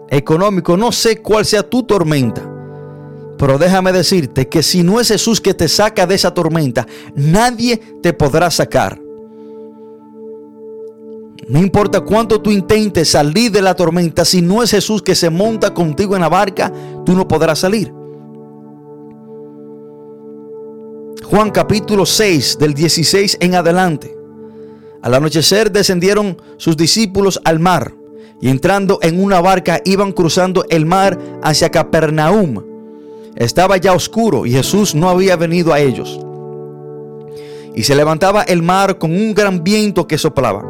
económico, 0.08 0.76
no 0.76 0.90
sé 0.90 1.22
cuál 1.22 1.44
sea 1.44 1.62
tu 1.62 1.84
tormenta. 1.84 2.55
Pero 3.38 3.58
déjame 3.58 3.92
decirte 3.92 4.48
que 4.48 4.62
si 4.62 4.82
no 4.82 5.00
es 5.00 5.08
Jesús 5.08 5.40
que 5.40 5.54
te 5.54 5.68
saca 5.68 6.06
de 6.06 6.14
esa 6.14 6.32
tormenta, 6.32 6.86
nadie 7.14 7.80
te 8.02 8.12
podrá 8.12 8.50
sacar. 8.50 9.00
No 11.48 11.60
importa 11.60 12.00
cuánto 12.00 12.40
tú 12.40 12.50
intentes 12.50 13.10
salir 13.10 13.52
de 13.52 13.62
la 13.62 13.74
tormenta, 13.74 14.24
si 14.24 14.42
no 14.42 14.62
es 14.62 14.70
Jesús 14.70 15.02
que 15.02 15.14
se 15.14 15.30
monta 15.30 15.72
contigo 15.72 16.16
en 16.16 16.22
la 16.22 16.28
barca, 16.28 16.72
tú 17.04 17.14
no 17.14 17.28
podrás 17.28 17.60
salir. 17.60 17.92
Juan 21.24 21.50
capítulo 21.50 22.06
6 22.06 22.58
del 22.58 22.74
16 22.74 23.38
en 23.40 23.54
adelante. 23.54 24.16
Al 25.02 25.14
anochecer 25.14 25.70
descendieron 25.70 26.40
sus 26.56 26.76
discípulos 26.76 27.40
al 27.44 27.60
mar 27.60 27.94
y 28.40 28.48
entrando 28.48 28.98
en 29.02 29.22
una 29.22 29.40
barca 29.40 29.80
iban 29.84 30.12
cruzando 30.12 30.64
el 30.68 30.84
mar 30.84 31.18
hacia 31.42 31.70
Capernaum. 31.70 32.75
Estaba 33.36 33.76
ya 33.76 33.92
oscuro 33.92 34.46
y 34.46 34.52
Jesús 34.52 34.94
no 34.94 35.10
había 35.10 35.36
venido 35.36 35.72
a 35.72 35.80
ellos. 35.80 36.18
Y 37.74 37.82
se 37.82 37.94
levantaba 37.94 38.42
el 38.42 38.62
mar 38.62 38.96
con 38.96 39.12
un 39.12 39.34
gran 39.34 39.62
viento 39.62 40.06
que 40.06 40.16
soplaba. 40.16 40.64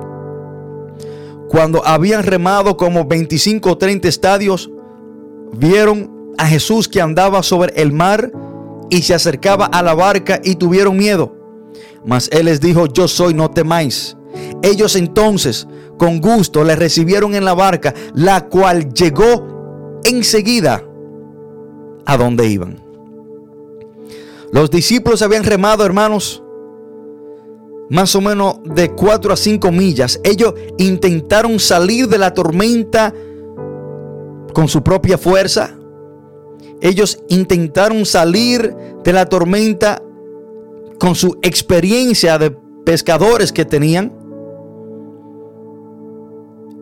Cuando 1.49 1.87
habían 1.87 2.25
remado 2.25 2.77
como 2.77 3.05
25 3.05 3.71
o 3.71 3.79
30 3.79 4.09
estadios, 4.09 4.69
vieron 5.53 6.35
a 6.37 6.47
Jesús 6.47 6.89
que 6.89 7.01
andaba 7.01 7.45
sobre 7.45 7.73
el 7.81 7.93
mar 7.93 8.33
y 8.91 9.03
se 9.03 9.15
acercaba 9.15 9.67
a 9.67 9.83
la 9.83 9.95
barca 9.95 10.41
y 10.43 10.57
tuvieron 10.57 10.97
miedo. 10.97 11.37
Mas 12.05 12.29
él 12.33 12.47
les 12.47 12.61
dijo, 12.61 12.87
yo 12.87 13.07
soy, 13.07 13.33
no 13.33 13.49
temáis. 13.51 14.17
Ellos 14.63 14.97
entonces 14.97 15.69
con 15.99 16.21
gusto 16.21 16.65
le 16.65 16.75
recibieron 16.75 17.37
en 17.37 17.45
la 17.45 17.55
barca, 17.55 17.95
la 18.13 18.47
cual 18.49 18.93
llegó 18.93 20.01
enseguida 20.05 20.83
a 22.07 22.17
donde 22.17 22.47
iban. 22.49 22.83
Los 24.53 24.71
discípulos 24.71 25.23
habían 25.23 25.45
remado, 25.45 25.85
hermanos, 25.85 26.43
más 27.91 28.15
o 28.15 28.21
menos 28.21 28.57
de 28.65 28.91
4 28.91 29.33
a 29.33 29.37
5 29.37 29.71
millas. 29.73 30.21
Ellos 30.25 30.55
intentaron 30.79 31.59
salir 31.59 32.09
de 32.09 32.19
la 32.19 32.33
tormenta 32.33 33.13
con 34.55 34.69
su 34.69 34.83
propia 34.83 35.19
fuerza. 35.19 35.77
Ellos 36.81 37.23
intentaron 37.29 38.05
salir 38.05 38.75
de 39.05 39.13
la 39.13 39.27
tormenta 39.27 40.03
con 40.99 41.15
su 41.15 41.39
experiencia 41.43 42.39
de 42.39 42.57
pescadores 42.85 43.53
que 43.53 43.65
tenían. 43.65 44.26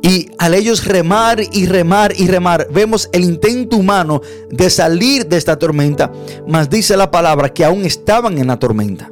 Y 0.05 0.29
al 0.37 0.53
ellos 0.53 0.85
remar 0.85 1.41
y 1.41 1.65
remar 1.65 2.13
y 2.15 2.27
remar, 2.27 2.69
vemos 2.71 3.09
el 3.11 3.25
intento 3.25 3.79
humano 3.79 4.21
de 4.51 4.69
salir 4.69 5.27
de 5.27 5.39
esta 5.39 5.59
tormenta, 5.59 6.13
mas 6.47 6.69
dice 6.69 6.95
la 6.95 7.11
palabra 7.11 7.49
que 7.49 7.65
aún 7.65 7.87
estaban 7.87 8.37
en 8.37 8.49
la 8.49 8.59
tormenta. 8.59 9.11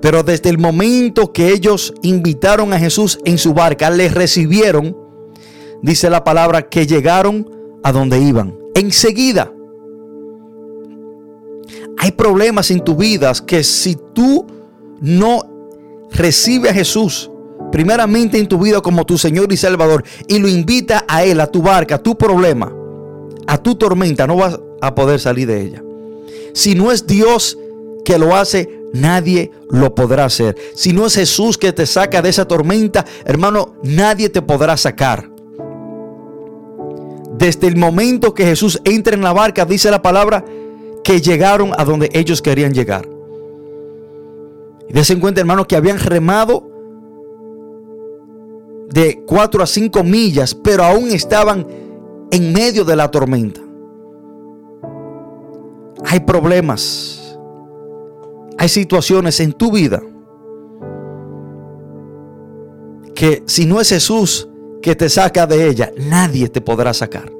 Pero 0.00 0.22
desde 0.22 0.50
el 0.50 0.58
momento 0.58 1.32
que 1.32 1.48
ellos 1.48 1.92
invitaron 2.02 2.72
a 2.72 2.78
Jesús 2.78 3.18
en 3.24 3.38
su 3.38 3.54
barca, 3.54 3.90
les 3.90 4.14
recibieron, 4.14 4.96
dice 5.82 6.08
la 6.08 6.22
palabra, 6.22 6.68
que 6.68 6.86
llegaron 6.86 7.50
a 7.82 7.90
donde 7.90 8.20
iban. 8.20 8.56
Enseguida. 8.76 9.52
Hay 11.98 12.12
problemas 12.12 12.70
en 12.70 12.84
tu 12.84 12.94
vida 12.94 13.32
que 13.44 13.64
si 13.64 13.96
tú 14.14 14.46
no 15.00 15.42
recibes 16.12 16.70
a 16.70 16.74
Jesús, 16.74 17.32
primeramente 17.74 18.38
en 18.38 18.46
tu 18.46 18.56
vida 18.56 18.80
como 18.80 19.04
tu 19.04 19.18
Señor 19.18 19.52
y 19.52 19.56
Salvador 19.56 20.04
y 20.28 20.38
lo 20.38 20.46
invita 20.46 21.04
a 21.08 21.24
Él, 21.24 21.40
a 21.40 21.48
tu 21.48 21.60
barca, 21.60 21.96
a 21.96 21.98
tu 21.98 22.16
problema, 22.16 22.72
a 23.48 23.58
tu 23.58 23.74
tormenta, 23.74 24.28
no 24.28 24.36
vas 24.36 24.60
a 24.80 24.94
poder 24.94 25.18
salir 25.18 25.48
de 25.48 25.60
ella. 25.60 25.82
Si 26.52 26.76
no 26.76 26.92
es 26.92 27.04
Dios 27.04 27.58
que 28.04 28.16
lo 28.16 28.36
hace, 28.36 28.78
nadie 28.92 29.50
lo 29.70 29.92
podrá 29.92 30.26
hacer. 30.26 30.56
Si 30.76 30.92
no 30.92 31.06
es 31.06 31.16
Jesús 31.16 31.58
que 31.58 31.72
te 31.72 31.84
saca 31.84 32.22
de 32.22 32.28
esa 32.28 32.46
tormenta, 32.46 33.04
hermano, 33.24 33.74
nadie 33.82 34.28
te 34.28 34.40
podrá 34.40 34.76
sacar. 34.76 35.28
Desde 37.36 37.66
el 37.66 37.74
momento 37.74 38.34
que 38.34 38.44
Jesús 38.44 38.80
entra 38.84 39.16
en 39.16 39.22
la 39.22 39.32
barca, 39.32 39.64
dice 39.64 39.90
la 39.90 40.00
palabra, 40.00 40.44
que 41.02 41.20
llegaron 41.20 41.72
a 41.76 41.84
donde 41.84 42.08
ellos 42.12 42.40
querían 42.40 42.72
llegar. 42.72 43.08
Y 44.88 44.92
de 44.92 45.18
cuenta, 45.18 45.40
hermano, 45.40 45.66
que 45.66 45.74
habían 45.74 45.98
remado 45.98 46.73
de 48.90 49.22
4 49.26 49.62
a 49.62 49.66
5 49.66 50.04
millas, 50.04 50.54
pero 50.54 50.84
aún 50.84 51.10
estaban 51.10 51.66
en 52.30 52.52
medio 52.52 52.84
de 52.84 52.96
la 52.96 53.10
tormenta. 53.10 53.60
Hay 56.06 56.20
problemas, 56.20 57.38
hay 58.58 58.68
situaciones 58.68 59.40
en 59.40 59.52
tu 59.52 59.72
vida 59.72 60.02
que 63.14 63.42
si 63.46 63.64
no 63.64 63.80
es 63.80 63.88
Jesús 63.88 64.48
que 64.82 64.94
te 64.94 65.08
saca 65.08 65.46
de 65.46 65.68
ella, 65.68 65.92
nadie 65.96 66.48
te 66.48 66.60
podrá 66.60 66.92
sacar. 66.92 67.32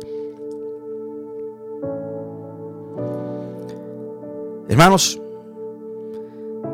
Hermanos, 4.69 5.21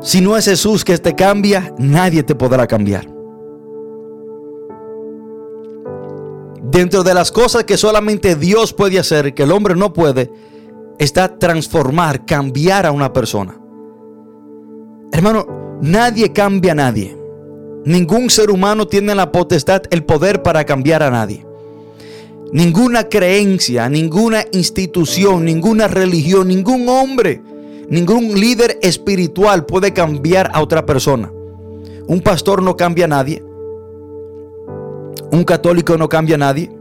si 0.01 0.21
no 0.21 0.37
es 0.37 0.45
Jesús 0.45 0.83
que 0.85 0.97
te 0.97 1.13
cambia, 1.13 1.73
nadie 1.77 2.23
te 2.23 2.35
podrá 2.35 2.65
cambiar. 2.65 3.20
Dentro 6.71 7.03
de 7.03 7.13
las 7.13 7.33
cosas 7.33 7.65
que 7.65 7.75
solamente 7.75 8.37
Dios 8.37 8.71
puede 8.71 8.97
hacer, 8.97 9.33
que 9.33 9.43
el 9.43 9.51
hombre 9.51 9.75
no 9.75 9.91
puede, 9.91 10.31
está 10.99 11.37
transformar, 11.37 12.25
cambiar 12.25 12.85
a 12.85 12.93
una 12.93 13.11
persona. 13.11 13.59
Hermano, 15.11 15.79
nadie 15.81 16.31
cambia 16.31 16.71
a 16.71 16.75
nadie. 16.75 17.17
Ningún 17.83 18.29
ser 18.29 18.51
humano 18.51 18.87
tiene 18.87 19.13
la 19.15 19.33
potestad, 19.33 19.81
el 19.89 20.05
poder 20.05 20.43
para 20.43 20.63
cambiar 20.63 21.03
a 21.03 21.11
nadie. 21.11 21.45
Ninguna 22.53 23.09
creencia, 23.09 23.89
ninguna 23.89 24.45
institución, 24.53 25.43
ninguna 25.43 25.89
religión, 25.89 26.47
ningún 26.47 26.87
hombre, 26.87 27.41
ningún 27.89 28.39
líder 28.39 28.79
espiritual 28.81 29.65
puede 29.65 29.91
cambiar 29.91 30.49
a 30.53 30.61
otra 30.61 30.85
persona. 30.85 31.29
Un 32.07 32.21
pastor 32.21 32.61
no 32.61 32.77
cambia 32.77 33.05
a 33.05 33.09
nadie. 33.09 33.43
Un 35.31 35.43
católico 35.43 35.97
no 35.97 36.09
cambia 36.09 36.35
a 36.35 36.39
nadie. 36.39 36.71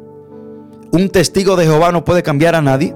Un 0.93 1.09
testigo 1.09 1.57
de 1.57 1.64
Jehová 1.64 1.93
no 1.93 2.05
puede 2.05 2.22
cambiar 2.22 2.55
a 2.55 2.62
nadie. 2.62 2.95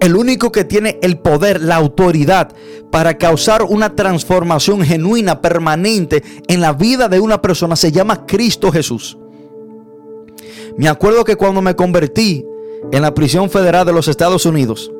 El 0.00 0.16
único 0.16 0.52
que 0.52 0.64
tiene 0.64 0.98
el 1.02 1.18
poder, 1.18 1.62
la 1.62 1.76
autoridad 1.76 2.52
para 2.90 3.16
causar 3.16 3.62
una 3.62 3.96
transformación 3.96 4.82
genuina, 4.82 5.40
permanente 5.40 6.22
en 6.46 6.60
la 6.60 6.72
vida 6.72 7.08
de 7.08 7.20
una 7.20 7.40
persona 7.40 7.76
se 7.76 7.92
llama 7.92 8.26
Cristo 8.26 8.70
Jesús. 8.70 9.18
Me 10.76 10.88
acuerdo 10.88 11.24
que 11.24 11.36
cuando 11.36 11.62
me 11.62 11.76
convertí 11.76 12.44
en 12.92 13.02
la 13.02 13.14
prisión 13.14 13.48
federal 13.48 13.86
de 13.86 13.92
los 13.92 14.08
Estados 14.08 14.44
Unidos, 14.46 14.90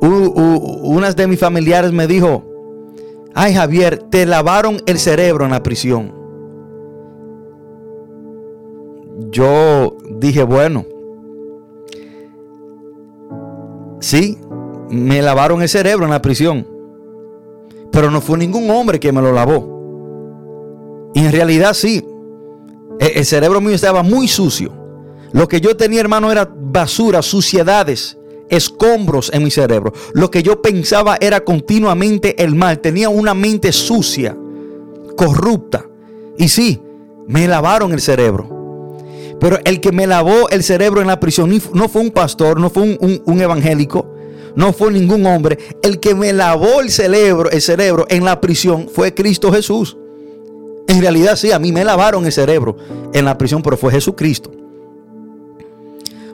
una 0.00 1.12
de 1.12 1.26
mis 1.26 1.40
familiares 1.40 1.92
me 1.92 2.06
dijo, 2.06 2.44
ay 3.34 3.54
Javier, 3.54 3.98
te 4.10 4.24
lavaron 4.24 4.80
el 4.86 4.98
cerebro 4.98 5.44
en 5.44 5.50
la 5.50 5.62
prisión. 5.62 6.25
Yo 9.30 9.96
dije, 10.18 10.42
bueno, 10.42 10.84
sí, 14.00 14.38
me 14.90 15.22
lavaron 15.22 15.62
el 15.62 15.68
cerebro 15.68 16.04
en 16.04 16.10
la 16.10 16.22
prisión, 16.22 16.66
pero 17.90 18.10
no 18.10 18.20
fue 18.20 18.38
ningún 18.38 18.70
hombre 18.70 19.00
que 19.00 19.12
me 19.12 19.22
lo 19.22 19.32
lavó. 19.32 21.10
Y 21.14 21.24
en 21.24 21.32
realidad 21.32 21.72
sí, 21.72 22.06
e, 23.00 23.12
el 23.16 23.24
cerebro 23.24 23.60
mío 23.60 23.74
estaba 23.74 24.02
muy 24.02 24.28
sucio. 24.28 24.72
Lo 25.32 25.48
que 25.48 25.60
yo 25.60 25.76
tenía, 25.76 26.00
hermano, 26.00 26.30
era 26.30 26.48
basura, 26.54 27.22
suciedades 27.22 28.18
escombros 28.48 29.30
en 29.32 29.42
mi 29.42 29.50
cerebro. 29.50 29.92
Lo 30.12 30.30
que 30.30 30.42
yo 30.42 30.62
pensaba 30.62 31.16
era 31.20 31.40
continuamente 31.40 32.42
el 32.42 32.54
mal. 32.54 32.78
Tenía 32.80 33.08
una 33.08 33.34
mente 33.34 33.72
sucia, 33.72 34.36
corrupta. 35.16 35.86
Y 36.38 36.48
sí, 36.48 36.80
me 37.26 37.48
lavaron 37.48 37.92
el 37.92 38.00
cerebro. 38.00 38.55
Pero 39.40 39.58
el 39.64 39.80
que 39.80 39.92
me 39.92 40.06
lavó 40.06 40.48
el 40.48 40.62
cerebro 40.62 41.00
en 41.00 41.06
la 41.06 41.20
prisión 41.20 41.50
no 41.74 41.88
fue 41.88 42.02
un 42.02 42.10
pastor, 42.10 42.58
no 42.58 42.70
fue 42.70 42.98
un, 42.98 43.40
evangélico, 43.40 44.06
no 44.54 44.72
fue 44.72 44.90
ningún 44.90 45.26
hombre. 45.26 45.58
El 45.82 46.00
que 46.00 46.14
me 46.14 46.32
lavó 46.32 46.80
el 46.80 46.90
cerebro, 46.90 47.50
el 47.50 47.60
cerebro 47.60 48.06
en 48.08 48.24
la 48.24 48.40
prisión 48.40 48.88
fue 48.88 49.14
Cristo 49.14 49.52
Jesús. 49.52 49.96
En 50.88 51.00
realidad 51.00 51.36
sí, 51.36 51.52
a 51.52 51.58
mí 51.58 51.72
me 51.72 51.84
lavaron 51.84 52.24
el 52.24 52.32
cerebro 52.32 52.76
en 53.12 53.24
la 53.24 53.36
prisión, 53.36 53.62
pero 53.62 53.76
fue 53.76 53.92
Jesucristo. 53.92 54.50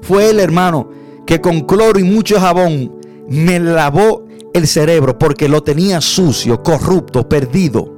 Fue 0.02 0.30
el 0.30 0.40
hermano 0.40 0.90
que 1.26 1.40
con 1.40 1.60
cloro 1.60 1.98
y 1.98 2.04
mucho 2.04 2.38
jabón 2.38 3.00
me 3.28 3.58
lavó 3.58 4.26
el 4.52 4.66
cerebro 4.66 5.18
porque 5.18 5.48
lo 5.48 5.62
tenía 5.62 6.00
sucio, 6.00 6.62
corrupto, 6.62 7.28
perdido. 7.28 7.92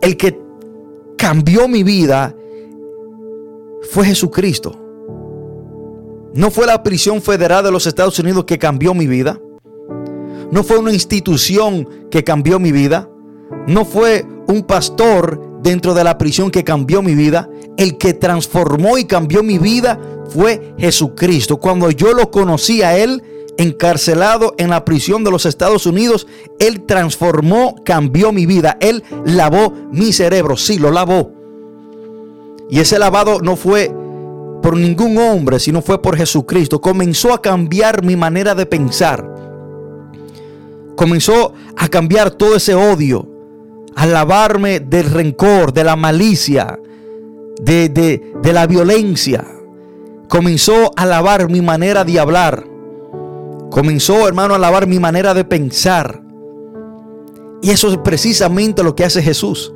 El 0.00 0.16
que 0.16 0.49
cambió 1.20 1.68
mi 1.68 1.82
vida 1.82 2.34
fue 3.90 4.06
Jesucristo. 4.06 4.74
No 6.32 6.50
fue 6.50 6.66
la 6.66 6.82
prisión 6.82 7.20
federal 7.20 7.62
de 7.62 7.70
los 7.70 7.86
Estados 7.86 8.18
Unidos 8.18 8.46
que 8.46 8.58
cambió 8.58 8.94
mi 8.94 9.06
vida. 9.06 9.38
No 10.50 10.64
fue 10.64 10.78
una 10.78 10.94
institución 10.94 11.86
que 12.10 12.24
cambió 12.24 12.58
mi 12.58 12.72
vida. 12.72 13.06
No 13.66 13.84
fue 13.84 14.24
un 14.48 14.62
pastor 14.62 15.60
dentro 15.62 15.92
de 15.92 16.04
la 16.04 16.16
prisión 16.16 16.50
que 16.50 16.64
cambió 16.64 17.02
mi 17.02 17.14
vida. 17.14 17.50
El 17.76 17.98
que 17.98 18.14
transformó 18.14 18.96
y 18.96 19.04
cambió 19.04 19.42
mi 19.42 19.58
vida 19.58 20.00
fue 20.30 20.74
Jesucristo. 20.78 21.58
Cuando 21.58 21.90
yo 21.90 22.14
lo 22.14 22.30
conocí 22.30 22.80
a 22.80 22.96
Él, 22.96 23.22
encarcelado 23.56 24.54
en 24.58 24.70
la 24.70 24.84
prisión 24.84 25.24
de 25.24 25.30
los 25.30 25.46
Estados 25.46 25.86
Unidos, 25.86 26.26
Él 26.58 26.82
transformó, 26.82 27.76
cambió 27.84 28.32
mi 28.32 28.46
vida. 28.46 28.76
Él 28.80 29.02
lavó 29.24 29.72
mi 29.92 30.12
cerebro. 30.12 30.56
Sí, 30.56 30.78
lo 30.78 30.90
lavó. 30.90 31.32
Y 32.68 32.80
ese 32.80 32.98
lavado 32.98 33.40
no 33.40 33.56
fue 33.56 33.94
por 34.62 34.76
ningún 34.76 35.18
hombre, 35.18 35.58
sino 35.58 35.82
fue 35.82 36.00
por 36.00 36.16
Jesucristo. 36.16 36.80
Comenzó 36.80 37.32
a 37.32 37.42
cambiar 37.42 38.04
mi 38.04 38.16
manera 38.16 38.54
de 38.54 38.66
pensar. 38.66 39.28
Comenzó 40.96 41.54
a 41.76 41.88
cambiar 41.88 42.30
todo 42.30 42.56
ese 42.56 42.74
odio. 42.74 43.28
A 43.96 44.06
lavarme 44.06 44.80
del 44.80 45.10
rencor, 45.10 45.72
de 45.72 45.84
la 45.84 45.96
malicia, 45.96 46.78
de, 47.60 47.88
de 47.88 48.52
la 48.52 48.66
violencia 48.66 49.44
comenzó 50.30 50.92
a 50.96 51.04
lavar 51.04 51.50
mi 51.50 51.60
manera 51.60 52.04
de 52.04 52.18
hablar. 52.18 52.64
Comenzó, 53.70 54.26
hermano, 54.26 54.54
a 54.54 54.58
lavar 54.58 54.86
mi 54.86 54.98
manera 54.98 55.32
de 55.32 55.44
pensar. 55.44 56.22
Y 57.62 57.70
eso 57.70 57.88
es 57.88 57.98
precisamente 57.98 58.82
lo 58.82 58.94
que 58.94 59.04
hace 59.04 59.22
Jesús. 59.22 59.72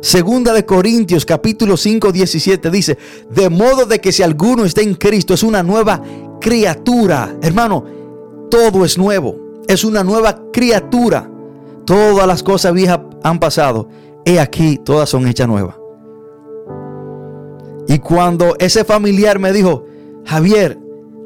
Segunda 0.00 0.52
de 0.52 0.64
Corintios 0.64 1.24
capítulo 1.24 1.76
5, 1.76 2.12
17 2.12 2.70
dice, 2.70 2.98
de 3.30 3.48
modo 3.48 3.86
de 3.86 4.00
que 4.00 4.12
si 4.12 4.22
alguno 4.22 4.64
está 4.64 4.82
en 4.82 4.94
Cristo 4.94 5.34
es 5.34 5.42
una 5.42 5.62
nueva 5.62 6.02
criatura. 6.40 7.36
Hermano, 7.42 7.84
todo 8.50 8.84
es 8.84 8.98
nuevo. 8.98 9.36
Es 9.66 9.84
una 9.84 10.04
nueva 10.04 10.42
criatura. 10.52 11.28
Todas 11.84 12.26
las 12.26 12.42
cosas 12.42 12.72
viejas 12.72 13.00
han 13.22 13.40
pasado. 13.40 13.88
He 14.24 14.38
aquí, 14.38 14.78
todas 14.78 15.08
son 15.08 15.26
hechas 15.26 15.48
nuevas. 15.48 15.76
Y 17.88 17.98
cuando 17.98 18.56
ese 18.58 18.84
familiar 18.84 19.38
me 19.38 19.52
dijo, 19.52 19.86
Javier, 20.24 20.78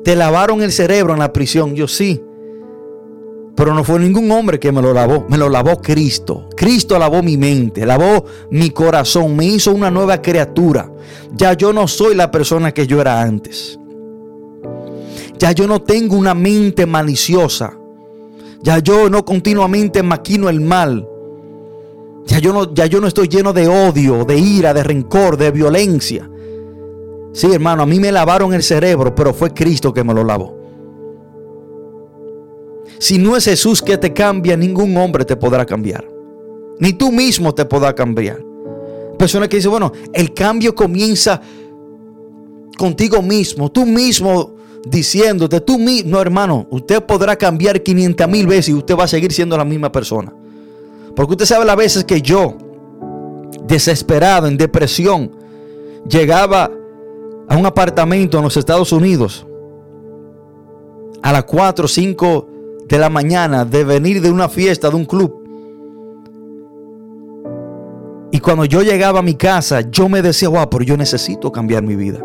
te 0.05 0.17
lavaron 0.17 0.63
el 0.63 0.73
cerebro 0.73 1.13
en 1.13 1.19
la 1.19 1.33
prisión, 1.33 1.75
yo 1.75 1.87
sí. 1.89 2.23
Pero 3.55 3.75
no 3.75 3.85
fue 3.85 3.99
ningún 3.99 4.31
hombre 4.31 4.59
que 4.59 4.73
me 4.73 4.81
lo 4.81 4.95
lavó, 4.95 5.27
me 5.29 5.37
lo 5.37 5.49
lavó 5.49 5.83
Cristo. 5.83 6.49
Cristo 6.57 6.99
lavó 6.99 7.23
mi 7.23 7.37
mente, 7.37 7.85
lavó 7.85 8.25
mi 8.51 8.71
corazón, 8.71 9.37
me 9.37 9.45
hizo 9.45 9.73
una 9.73 9.91
nueva 9.91 10.23
criatura. 10.23 10.91
Ya 11.33 11.53
yo 11.53 11.73
no 11.73 11.87
soy 11.87 12.15
la 12.15 12.31
persona 12.31 12.73
que 12.73 12.87
yo 12.87 13.01
era 13.01 13.21
antes. 13.21 13.79
Ya 15.39 15.53
yo 15.53 15.67
no 15.67 15.83
tengo 15.83 16.17
una 16.17 16.35
mente 16.35 16.87
maliciosa. 16.87 17.77
Ya 18.63 18.79
yo 18.79 19.09
no 19.11 19.25
continuamente 19.25 20.03
maquino 20.03 20.49
el 20.49 20.61
mal. 20.61 21.07
Ya 22.27 22.39
yo 22.39 22.53
no, 22.53 22.73
ya 22.73 22.87
yo 22.87 23.01
no 23.01 23.07
estoy 23.07 23.29
lleno 23.29 23.53
de 23.53 23.67
odio, 23.67 24.25
de 24.25 24.39
ira, 24.39 24.73
de 24.73 24.83
rencor, 24.83 25.37
de 25.37 25.51
violencia. 25.51 26.31
Sí, 27.33 27.53
hermano, 27.53 27.83
a 27.83 27.87
mí 27.87 28.01
me 28.01 28.11
lavaron 28.11 28.53
el 28.53 28.63
cerebro, 28.63 29.15
pero 29.15 29.33
fue 29.33 29.53
Cristo 29.53 29.93
que 29.93 30.03
me 30.03 30.13
lo 30.13 30.25
lavó. 30.25 30.59
Si 32.99 33.19
no 33.19 33.37
es 33.37 33.45
Jesús 33.45 33.81
que 33.81 33.97
te 33.97 34.13
cambia, 34.13 34.57
ningún 34.57 34.97
hombre 34.97 35.25
te 35.25 35.37
podrá 35.37 35.65
cambiar. 35.65 36.07
Ni 36.79 36.93
tú 36.93 37.13
mismo 37.13 37.55
te 37.55 37.65
podrás 37.65 37.95
cambiar. 37.95 38.45
Personas 39.19 39.49
que 39.49 39.57
dicen, 39.57 39.71
bueno, 39.71 39.93
el 40.13 40.35
cambio 40.35 40.75
comienza 40.75 41.41
contigo 42.77 43.23
mismo, 43.23 43.71
tú 43.71 43.87
mismo 43.87 44.55
diciéndote, 44.89 45.61
tú 45.61 45.79
mismo, 45.79 46.11
no 46.11 46.21
hermano, 46.21 46.67
usted 46.71 47.03
podrá 47.03 47.37
cambiar 47.37 47.83
500 47.83 48.29
mil 48.29 48.47
veces 48.47 48.71
y 48.71 48.75
usted 48.75 48.97
va 48.97 49.05
a 49.05 49.09
seguir 49.09 49.33
siendo 49.33 49.57
la 49.57 49.65
misma 49.65 49.93
persona. 49.93 50.33
Porque 51.15 51.33
usted 51.33 51.45
sabe 51.45 51.65
las 51.65 51.77
veces 51.77 52.05
que 52.05 52.23
yo, 52.23 52.57
desesperado, 53.67 54.47
en 54.47 54.57
depresión, 54.57 55.33
llegaba 56.09 56.71
a 57.51 57.57
un 57.57 57.67
apartamento 57.67 58.39
en 58.39 58.45
los 58.45 58.57
Estados 58.57 58.93
Unidos 58.93 59.45
a 61.21 61.33
las 61.33 61.45
4 61.45 61.85
o 61.85 61.89
5 61.89 62.49
de 62.89 62.97
la 62.97 63.11
mañana 63.11 63.65
de 63.65 63.83
venir 63.85 64.23
de 64.23 64.31
una 64.31 64.49
fiesta, 64.49 64.89
de 64.89 64.95
un 64.95 65.05
club. 65.05 65.37
Y 68.31 68.39
cuando 68.39 68.65
yo 68.65 68.83
llegaba 68.83 69.19
a 69.19 69.23
mi 69.23 69.35
casa, 69.35 69.81
yo 69.91 70.09
me 70.09 70.23
decía, 70.23 70.49
wow, 70.49 70.71
pero 70.71 70.85
yo 70.85 70.97
necesito 70.97 71.51
cambiar 71.51 71.83
mi 71.83 71.97
vida. 71.97 72.25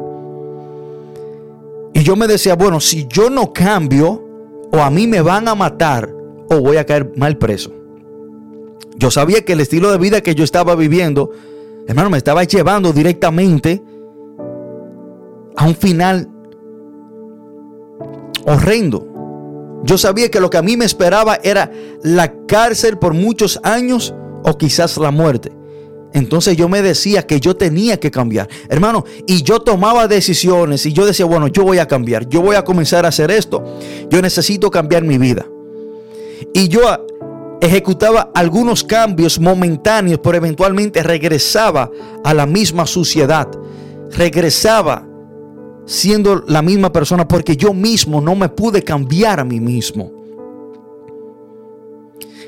Y 1.93 2.03
yo 2.03 2.15
me 2.15 2.27
decía, 2.27 2.55
bueno, 2.55 2.79
si 2.79 3.07
yo 3.07 3.31
no 3.31 3.51
cambio, 3.51 4.23
o 4.71 4.77
a 4.77 4.91
mí 4.91 5.07
me 5.07 5.21
van 5.21 5.47
a 5.47 5.55
matar, 5.55 6.07
o 6.51 6.61
voy 6.61 6.77
a 6.77 6.85
caer 6.85 7.11
mal 7.15 7.37
preso. 7.37 7.71
Yo 8.95 9.09
sabía 9.09 9.43
que 9.43 9.53
el 9.53 9.59
estilo 9.59 9.91
de 9.91 9.97
vida 9.97 10.21
que 10.21 10.35
yo 10.35 10.43
estaba 10.43 10.75
viviendo, 10.75 11.31
hermano, 11.87 12.11
me 12.11 12.17
estaba 12.19 12.43
llevando 12.43 12.93
directamente 12.93 13.81
a 15.55 15.65
un 15.65 15.75
final 15.75 16.29
horrendo. 18.45 19.81
Yo 19.83 19.97
sabía 19.97 20.29
que 20.29 20.39
lo 20.39 20.49
que 20.49 20.57
a 20.57 20.61
mí 20.61 20.77
me 20.77 20.85
esperaba 20.85 21.39
era 21.43 21.71
la 22.01 22.33
cárcel 22.47 22.97
por 22.97 23.13
muchos 23.13 23.59
años 23.63 24.13
o 24.43 24.57
quizás 24.57 24.97
la 24.97 25.11
muerte. 25.11 25.51
Entonces 26.13 26.55
yo 26.55 26.69
me 26.69 26.81
decía 26.81 27.27
que 27.27 27.39
yo 27.39 27.55
tenía 27.57 27.99
que 27.99 28.09
cambiar. 28.09 28.47
Hermano, 28.69 29.03
y 29.27 29.43
yo 29.43 29.59
tomaba 29.59 30.07
decisiones 30.07 30.85
y 30.85 30.93
yo 30.93 31.05
decía, 31.05 31.25
bueno, 31.25 31.47
yo 31.47 31.63
voy 31.63 31.77
a 31.77 31.87
cambiar, 31.87 32.27
yo 32.29 32.41
voy 32.41 32.55
a 32.55 32.63
comenzar 32.63 33.05
a 33.05 33.09
hacer 33.09 33.31
esto. 33.31 33.63
Yo 34.09 34.21
necesito 34.21 34.71
cambiar 34.71 35.03
mi 35.03 35.17
vida. 35.17 35.45
Y 36.53 36.69
yo 36.69 36.81
ejecutaba 37.59 38.31
algunos 38.33 38.83
cambios 38.83 39.39
momentáneos, 39.39 40.19
pero 40.23 40.37
eventualmente 40.37 41.03
regresaba 41.03 41.91
a 42.23 42.33
la 42.33 42.45
misma 42.45 42.85
suciedad. 42.85 43.49
Regresaba 44.11 45.05
siendo 45.85 46.43
la 46.47 46.61
misma 46.61 46.91
persona 46.91 47.27
porque 47.27 47.55
yo 47.55 47.73
mismo 47.73 48.21
no 48.21 48.35
me 48.35 48.49
pude 48.49 48.83
cambiar 48.83 49.39
a 49.39 49.43
mí 49.43 49.59
mismo. 49.59 50.11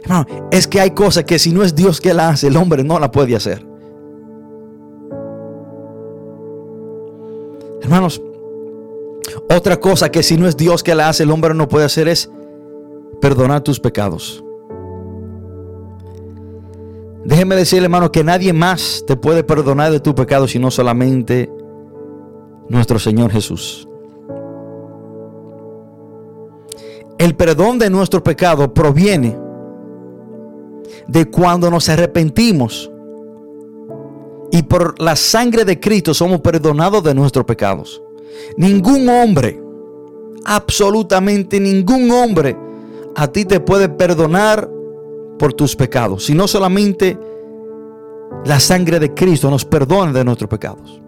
Hermano, 0.03 0.25
es 0.51 0.67
que 0.67 0.79
hay 0.79 0.91
cosas 0.91 1.25
que 1.25 1.37
si 1.37 1.51
no 1.51 1.63
es 1.63 1.75
Dios 1.75 1.99
que 1.99 2.13
la 2.13 2.29
hace, 2.29 2.47
el 2.47 2.57
hombre 2.57 2.83
no 2.83 2.99
la 2.99 3.11
puede 3.11 3.35
hacer. 3.35 3.65
Hermanos, 7.81 8.21
otra 9.49 9.77
cosa 9.79 10.09
que 10.09 10.23
si 10.23 10.37
no 10.37 10.47
es 10.47 10.57
Dios 10.57 10.83
que 10.83 10.95
la 10.95 11.09
hace, 11.09 11.23
el 11.23 11.31
hombre 11.31 11.53
no 11.53 11.67
puede 11.67 11.85
hacer 11.85 12.07
es 12.07 12.29
perdonar 13.21 13.61
tus 13.61 13.79
pecados. 13.79 14.43
Déjeme 17.23 17.55
decirle, 17.55 17.85
hermano, 17.85 18.11
que 18.11 18.23
nadie 18.23 18.53
más 18.53 19.03
te 19.05 19.17
puede 19.17 19.43
perdonar 19.43 19.91
de 19.91 19.99
tu 19.99 20.15
pecado 20.15 20.47
sino 20.47 20.71
solamente 20.71 21.51
nuestro 22.69 22.99
Señor 22.99 23.31
Jesús. 23.31 23.87
El 27.17 27.35
perdón 27.35 27.79
de 27.79 27.89
nuestro 27.89 28.23
pecado 28.23 28.73
proviene 28.73 29.37
de 31.07 31.25
cuando 31.25 31.71
nos 31.71 31.89
arrepentimos 31.89 32.91
y 34.51 34.63
por 34.63 35.01
la 35.01 35.15
sangre 35.15 35.65
de 35.65 35.79
Cristo 35.79 36.13
somos 36.13 36.41
perdonados 36.41 37.03
de 37.03 37.13
nuestros 37.13 37.45
pecados. 37.45 38.01
Ningún 38.55 39.09
hombre, 39.09 39.61
absolutamente 40.45 41.59
ningún 41.59 42.11
hombre, 42.11 42.55
a 43.15 43.27
ti 43.27 43.45
te 43.45 43.59
puede 43.59 43.89
perdonar 43.89 44.69
por 45.39 45.53
tus 45.53 45.75
pecados, 45.75 46.25
sino 46.25 46.47
solamente 46.47 47.17
la 48.45 48.59
sangre 48.59 48.99
de 48.99 49.13
Cristo 49.13 49.49
nos 49.49 49.65
perdona 49.65 50.13
de 50.13 50.23
nuestros 50.23 50.49
pecados. 50.49 51.01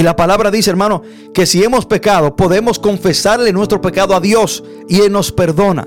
Y 0.00 0.02
la 0.02 0.16
palabra 0.16 0.50
dice, 0.50 0.70
hermano, 0.70 1.02
que 1.34 1.44
si 1.44 1.62
hemos 1.62 1.84
pecado, 1.84 2.34
podemos 2.34 2.78
confesarle 2.78 3.52
nuestro 3.52 3.82
pecado 3.82 4.14
a 4.14 4.20
Dios 4.20 4.64
y 4.88 5.02
Él 5.02 5.12
nos 5.12 5.30
perdona. 5.30 5.86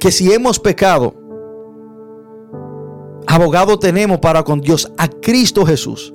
Que 0.00 0.10
si 0.10 0.32
hemos 0.32 0.58
pecado, 0.58 1.14
abogado 3.28 3.78
tenemos 3.78 4.18
para 4.18 4.42
con 4.42 4.60
Dios 4.60 4.90
a 4.98 5.06
Cristo 5.06 5.64
Jesús. 5.64 6.12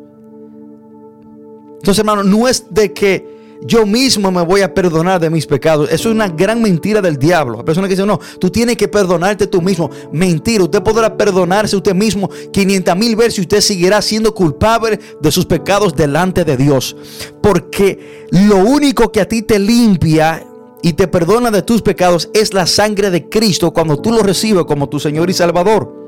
Entonces, 1.75 1.99
hermano, 1.99 2.21
no 2.21 2.49
es 2.49 2.65
de 2.69 2.91
que 2.91 3.34
yo 3.61 3.85
mismo 3.85 4.31
me 4.31 4.43
voy 4.43 4.61
a 4.61 4.73
perdonar 4.73 5.19
de 5.19 5.29
mis 5.29 5.45
pecados. 5.45 5.89
Eso 5.91 6.09
es 6.09 6.15
una 6.15 6.27
gran 6.27 6.61
mentira 6.61 7.01
del 7.01 7.17
diablo. 7.17 7.57
La 7.57 7.65
persona 7.65 7.87
que 7.87 7.93
dice, 7.93 8.05
no, 8.05 8.19
tú 8.39 8.49
tienes 8.49 8.77
que 8.77 8.87
perdonarte 8.87 9.47
tú 9.47 9.61
mismo. 9.61 9.89
Mentira, 10.11 10.63
usted 10.63 10.83
podrá 10.83 11.15
perdonarse 11.15 11.75
usted 11.75 11.95
mismo 11.95 12.29
500 12.51 12.95
mil 12.97 13.15
veces 13.15 13.39
y 13.39 13.41
usted 13.41 13.61
seguirá 13.61 14.01
siendo 14.01 14.33
culpable 14.33 14.99
de 15.21 15.31
sus 15.31 15.45
pecados 15.45 15.95
delante 15.95 16.43
de 16.43 16.57
Dios. 16.57 16.95
Porque 17.41 18.27
lo 18.31 18.57
único 18.57 19.11
que 19.11 19.21
a 19.21 19.27
ti 19.27 19.41
te 19.41 19.57
limpia 19.57 20.45
y 20.81 20.93
te 20.93 21.07
perdona 21.07 21.49
de 21.49 21.61
tus 21.61 21.81
pecados 21.81 22.29
es 22.33 22.53
la 22.53 22.67
sangre 22.67 23.09
de 23.09 23.27
Cristo 23.29 23.73
cuando 23.73 23.99
tú 23.99 24.11
lo 24.11 24.21
recibes 24.21 24.65
como 24.65 24.89
tu 24.89 24.99
Señor 24.99 25.29
y 25.29 25.33
Salvador. 25.33 26.05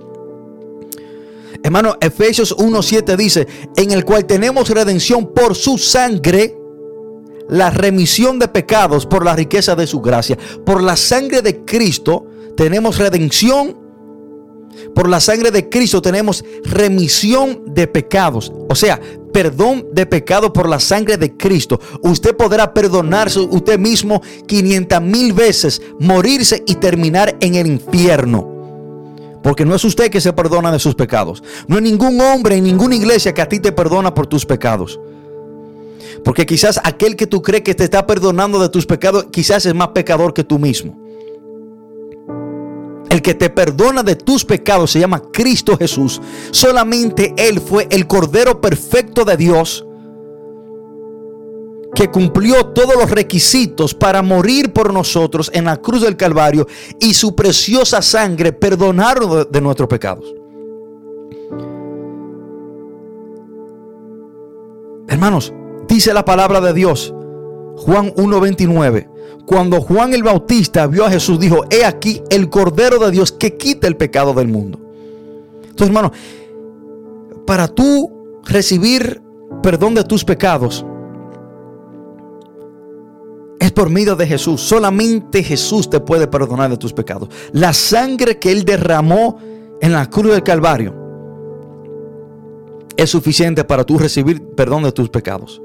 Hermano, 1.63 1.97
Efesios 1.99 2.55
1.7 2.55 3.15
dice, 3.15 3.47
en 3.75 3.91
el 3.91 4.05
cual 4.05 4.25
tenemos 4.25 4.69
redención 4.69 5.33
por 5.33 5.55
su 5.55 5.77
sangre 5.77 6.55
la 7.49 7.69
remisión 7.69 8.39
de 8.39 8.47
pecados 8.47 9.05
por 9.05 9.23
la 9.23 9.35
riqueza 9.35 9.75
de 9.75 9.87
su 9.87 10.01
gracia. 10.01 10.37
Por 10.65 10.81
la 10.81 10.95
sangre 10.95 11.41
de 11.41 11.63
Cristo 11.63 12.25
tenemos 12.55 12.97
redención. 12.97 13.77
Por 14.93 15.09
la 15.09 15.19
sangre 15.19 15.51
de 15.51 15.69
Cristo 15.69 16.01
tenemos 16.01 16.43
remisión 16.63 17.63
de 17.73 17.87
pecados. 17.87 18.51
O 18.69 18.75
sea, 18.75 18.99
perdón 19.33 19.87
de 19.91 20.05
pecado 20.05 20.53
por 20.53 20.69
la 20.69 20.79
sangre 20.79 21.17
de 21.17 21.35
Cristo. 21.35 21.79
Usted 22.01 22.35
podrá 22.35 22.73
perdonarse 22.73 23.39
usted 23.39 23.79
mismo 23.79 24.21
500 24.47 25.01
mil 25.01 25.33
veces, 25.33 25.81
morirse 25.99 26.63
y 26.65 26.75
terminar 26.75 27.35
en 27.39 27.55
el 27.55 27.67
infierno. 27.67 28.57
Porque 29.43 29.65
no 29.65 29.75
es 29.75 29.85
usted 29.85 30.09
que 30.09 30.21
se 30.21 30.33
perdona 30.33 30.71
de 30.71 30.79
sus 30.79 30.95
pecados. 30.95 31.41
No 31.67 31.77
hay 31.77 31.83
ningún 31.83 32.19
hombre 32.19 32.55
en 32.55 32.63
ninguna 32.63 32.95
iglesia 32.95 33.33
que 33.33 33.41
a 33.41 33.47
ti 33.47 33.59
te 33.59 33.71
perdona 33.71 34.13
por 34.13 34.27
tus 34.27 34.45
pecados. 34.45 34.99
Porque 36.27 36.45
quizás 36.45 36.77
aquel 36.83 37.15
que 37.15 37.25
tú 37.25 37.41
crees 37.41 37.63
que 37.63 37.73
te 37.73 37.85
está 37.85 38.05
perdonando 38.05 38.59
de 38.59 38.67
tus 38.67 38.85
pecados, 38.85 39.27
quizás 39.31 39.65
es 39.65 39.73
más 39.73 39.87
pecador 39.87 40.33
que 40.33 40.43
tú 40.43 40.59
mismo. 40.59 40.93
El 43.09 43.21
que 43.21 43.33
te 43.33 43.49
perdona 43.49 44.03
de 44.03 44.17
tus 44.17 44.43
pecados 44.43 44.91
se 44.91 44.99
llama 44.99 45.21
Cristo 45.31 45.77
Jesús. 45.77 46.21
Solamente 46.51 47.33
Él 47.37 47.61
fue 47.61 47.87
el 47.89 48.07
Cordero 48.07 48.59
perfecto 48.59 49.23
de 49.23 49.37
Dios 49.37 49.85
que 51.95 52.11
cumplió 52.11 52.73
todos 52.73 52.97
los 52.97 53.09
requisitos 53.09 53.93
para 53.93 54.21
morir 54.21 54.73
por 54.73 54.93
nosotros 54.93 55.49
en 55.53 55.63
la 55.63 55.77
cruz 55.77 56.01
del 56.01 56.17
Calvario 56.17 56.67
y 56.99 57.13
su 57.13 57.37
preciosa 57.37 58.01
sangre 58.01 58.51
perdonaron 58.51 59.47
de 59.49 59.61
nuestros 59.61 59.87
pecados. 59.87 60.25
Hermanos, 65.07 65.53
Dice 65.97 66.13
la 66.13 66.23
palabra 66.23 66.61
de 66.61 66.73
Dios, 66.73 67.11
Juan 67.77 68.13
1.29. 68.13 69.09
Cuando 69.47 69.81
Juan 69.81 70.13
el 70.13 70.21
Bautista 70.21 70.85
vio 70.85 71.03
a 71.05 71.09
Jesús, 71.09 71.39
dijo, 71.39 71.65
he 71.71 71.83
aquí 71.85 72.21
el 72.29 72.51
Cordero 72.51 72.99
de 72.99 73.09
Dios 73.09 73.31
que 73.31 73.57
quita 73.57 73.87
el 73.87 73.97
pecado 73.97 74.35
del 74.35 74.47
mundo. 74.47 74.79
Entonces, 75.63 75.87
hermano, 75.87 76.11
para 77.47 77.67
tú 77.67 78.39
recibir 78.45 79.23
perdón 79.63 79.95
de 79.95 80.03
tus 80.03 80.23
pecados, 80.23 80.85
es 83.59 83.71
por 83.71 83.89
medio 83.89 84.15
de 84.15 84.27
Jesús. 84.27 84.61
Solamente 84.61 85.41
Jesús 85.41 85.89
te 85.89 85.99
puede 85.99 86.27
perdonar 86.27 86.69
de 86.69 86.77
tus 86.77 86.93
pecados. 86.93 87.29
La 87.53 87.73
sangre 87.73 88.37
que 88.37 88.51
Él 88.51 88.65
derramó 88.65 89.39
en 89.81 89.93
la 89.93 90.07
cruz 90.07 90.33
del 90.33 90.43
Calvario 90.43 90.93
es 92.95 93.09
suficiente 93.09 93.63
para 93.63 93.83
tú 93.83 93.97
recibir 93.97 94.43
perdón 94.49 94.83
de 94.83 94.91
tus 94.91 95.09
pecados. 95.09 95.59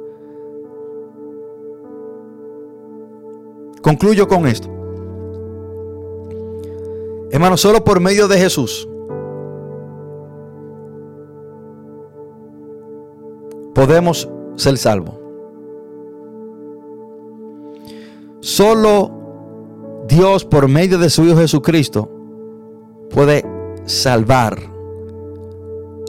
Concluyo 3.82 4.28
con 4.28 4.46
esto. 4.46 4.68
Hermano, 7.32 7.56
solo 7.56 7.82
por 7.82 7.98
medio 7.98 8.28
de 8.28 8.38
Jesús 8.38 8.88
podemos 13.74 14.28
ser 14.56 14.78
salvos. 14.78 15.14
Solo 18.40 19.10
Dios 20.08 20.44
por 20.44 20.68
medio 20.68 20.98
de 20.98 21.10
su 21.10 21.24
Hijo 21.24 21.38
Jesucristo 21.38 22.08
puede 23.10 23.44
salvar 23.86 24.58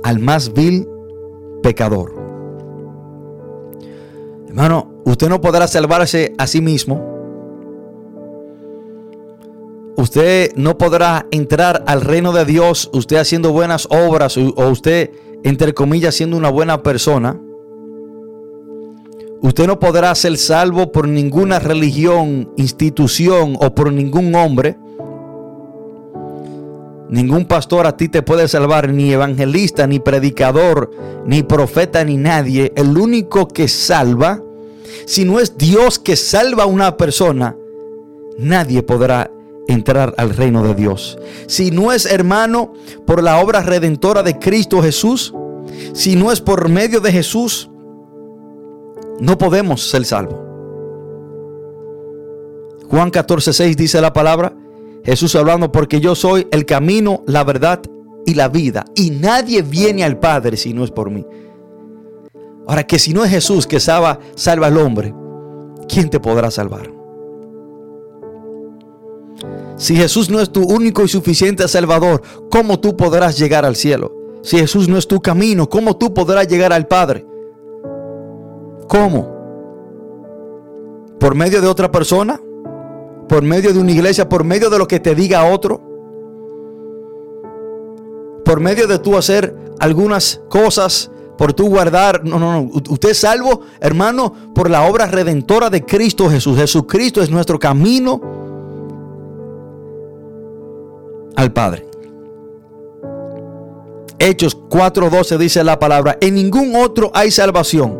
al 0.03 0.19
más 0.19 0.53
vil 0.53 0.87
pecador. 1.61 2.13
Hermano, 4.47 5.01
usted 5.05 5.29
no 5.29 5.41
podrá 5.41 5.67
salvarse 5.67 6.35
a 6.37 6.45
sí 6.45 6.61
mismo 6.61 7.12
Usted 9.95 10.53
no 10.55 10.77
podrá 10.77 11.27
entrar 11.29 11.83
al 11.85 12.01
reino 12.01 12.31
de 12.31 12.45
Dios 12.45 12.89
usted 12.93 13.17
haciendo 13.17 13.51
buenas 13.51 13.87
obras 13.91 14.37
o 14.37 14.69
usted, 14.69 15.11
entre 15.43 15.73
comillas, 15.73 16.15
siendo 16.15 16.35
una 16.35 16.49
buena 16.49 16.81
persona. 16.81 17.39
Usted 19.41 19.67
no 19.67 19.77
podrá 19.77 20.15
ser 20.15 20.37
salvo 20.37 20.91
por 20.91 21.07
ninguna 21.07 21.59
religión, 21.59 22.49
institución 22.57 23.55
o 23.59 23.75
por 23.75 23.91
ningún 23.91 24.33
hombre. 24.33 24.77
Ningún 27.09 27.45
pastor 27.45 27.85
a 27.85 27.95
ti 27.95 28.09
te 28.09 28.23
puede 28.23 28.47
salvar, 28.47 28.89
ni 28.89 29.11
evangelista, 29.11 29.85
ni 29.85 29.99
predicador, 29.99 30.89
ni 31.27 31.43
profeta, 31.43 32.03
ni 32.03 32.17
nadie. 32.17 32.73
El 32.75 32.97
único 32.97 33.47
que 33.47 33.67
salva, 33.67 34.41
si 35.05 35.23
no 35.23 35.39
es 35.39 35.55
Dios 35.55 35.99
que 35.99 36.15
salva 36.15 36.63
a 36.63 36.67
una 36.67 36.97
persona, 36.97 37.55
nadie 38.39 38.81
podrá 38.81 39.29
entrar 39.67 40.13
al 40.17 40.35
reino 40.35 40.63
de 40.63 40.75
Dios. 40.75 41.17
Si 41.47 41.71
no 41.71 41.91
es 41.91 42.05
hermano 42.05 42.73
por 43.05 43.23
la 43.23 43.39
obra 43.39 43.61
redentora 43.61 44.23
de 44.23 44.37
Cristo 44.39 44.81
Jesús, 44.81 45.33
si 45.93 46.15
no 46.15 46.31
es 46.31 46.41
por 46.41 46.69
medio 46.69 46.99
de 46.99 47.11
Jesús, 47.11 47.69
no 49.19 49.37
podemos 49.37 49.89
ser 49.89 50.05
salvos. 50.05 50.39
Juan 52.89 53.09
14, 53.09 53.53
6 53.53 53.77
dice 53.77 54.01
la 54.01 54.13
palabra, 54.13 54.55
Jesús 55.03 55.35
hablando, 55.35 55.71
porque 55.71 55.99
yo 55.99 56.15
soy 56.15 56.47
el 56.51 56.65
camino, 56.65 57.23
la 57.25 57.43
verdad 57.43 57.81
y 58.25 58.35
la 58.35 58.47
vida, 58.47 58.85
y 58.95 59.09
nadie 59.09 59.61
viene 59.61 60.03
al 60.03 60.19
Padre 60.19 60.57
si 60.57 60.73
no 60.73 60.83
es 60.83 60.91
por 60.91 61.09
mí. 61.09 61.25
Ahora 62.67 62.83
que 62.83 62.99
si 62.99 63.13
no 63.13 63.25
es 63.25 63.31
Jesús 63.31 63.67
que 63.67 63.79
salva, 63.79 64.19
salva 64.35 64.67
al 64.67 64.77
hombre, 64.77 65.13
¿quién 65.89 66.09
te 66.09 66.19
podrá 66.19 66.49
salvar? 66.51 66.92
Si 69.83 69.97
Jesús 69.97 70.29
no 70.29 70.39
es 70.39 70.49
tu 70.49 70.63
único 70.63 71.03
y 71.03 71.09
suficiente 71.09 71.67
Salvador, 71.67 72.21
¿cómo 72.49 72.79
tú 72.79 72.95
podrás 72.95 73.37
llegar 73.37 73.65
al 73.65 73.75
cielo? 73.75 74.15
Si 74.41 74.57
Jesús 74.57 74.87
no 74.87 74.97
es 74.97 75.09
tu 75.09 75.19
camino, 75.19 75.67
¿cómo 75.67 75.97
tú 75.97 76.13
podrás 76.13 76.47
llegar 76.47 76.71
al 76.71 76.87
Padre? 76.87 77.25
¿Cómo? 78.87 79.29
¿Por 81.19 81.35
medio 81.35 81.61
de 81.61 81.67
otra 81.67 81.91
persona? 81.91 82.39
¿Por 83.27 83.43
medio 83.43 83.73
de 83.73 83.79
una 83.81 83.91
iglesia? 83.91 84.29
¿Por 84.29 84.45
medio 84.45 84.69
de 84.69 84.77
lo 84.77 84.87
que 84.87 85.01
te 85.01 85.15
diga 85.15 85.51
otro? 85.51 85.81
¿Por 88.45 88.61
medio 88.61 88.87
de 88.87 88.99
tú 88.99 89.17
hacer 89.17 89.53
algunas 89.81 90.39
cosas? 90.47 91.11
¿Por 91.37 91.51
tú 91.51 91.67
guardar? 91.67 92.23
No, 92.23 92.39
no, 92.39 92.53
no. 92.53 92.69
Usted 92.89 93.09
es 93.09 93.17
salvo, 93.17 93.59
hermano, 93.81 94.33
por 94.55 94.69
la 94.69 94.83
obra 94.83 95.07
redentora 95.07 95.69
de 95.69 95.83
Cristo 95.83 96.29
Jesús. 96.29 96.57
Jesucristo 96.57 97.21
es 97.21 97.29
nuestro 97.29 97.59
camino 97.59 98.42
al 101.35 101.51
Padre. 101.51 101.85
Hechos 104.19 104.57
4:12 104.69 105.37
dice 105.37 105.63
la 105.63 105.79
palabra, 105.79 106.17
en 106.21 106.35
ningún 106.35 106.75
otro 106.75 107.11
hay 107.13 107.31
salvación, 107.31 107.99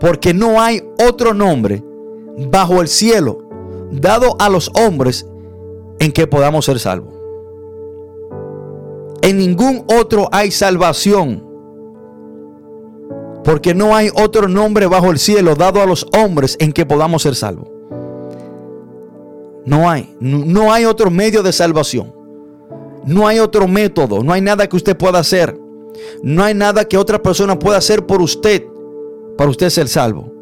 porque 0.00 0.32
no 0.32 0.60
hay 0.60 0.82
otro 1.06 1.34
nombre 1.34 1.84
bajo 2.50 2.80
el 2.80 2.88
cielo 2.88 3.38
dado 3.90 4.36
a 4.38 4.48
los 4.48 4.70
hombres 4.74 5.26
en 5.98 6.12
que 6.12 6.26
podamos 6.26 6.64
ser 6.64 6.78
salvos. 6.78 7.14
En 9.20 9.38
ningún 9.38 9.84
otro 10.00 10.28
hay 10.32 10.50
salvación, 10.50 11.46
porque 13.44 13.74
no 13.74 13.94
hay 13.94 14.08
otro 14.14 14.48
nombre 14.48 14.86
bajo 14.86 15.10
el 15.10 15.18
cielo 15.18 15.54
dado 15.54 15.82
a 15.82 15.86
los 15.86 16.06
hombres 16.16 16.56
en 16.58 16.72
que 16.72 16.86
podamos 16.86 17.22
ser 17.22 17.34
salvos. 17.34 17.71
No 19.64 19.88
hay, 19.88 20.14
no 20.20 20.72
hay 20.72 20.84
otro 20.84 21.10
medio 21.10 21.42
de 21.42 21.52
salvación. 21.52 22.12
No 23.04 23.26
hay 23.26 23.38
otro 23.38 23.66
método, 23.66 24.22
no 24.22 24.32
hay 24.32 24.40
nada 24.40 24.68
que 24.68 24.76
usted 24.76 24.96
pueda 24.96 25.18
hacer. 25.18 25.58
No 26.22 26.44
hay 26.44 26.54
nada 26.54 26.84
que 26.84 26.96
otra 26.96 27.20
persona 27.20 27.58
pueda 27.58 27.78
hacer 27.78 28.06
por 28.06 28.22
usted 28.22 28.64
para 29.36 29.50
usted 29.50 29.70
ser 29.70 29.88
salvo. 29.88 30.32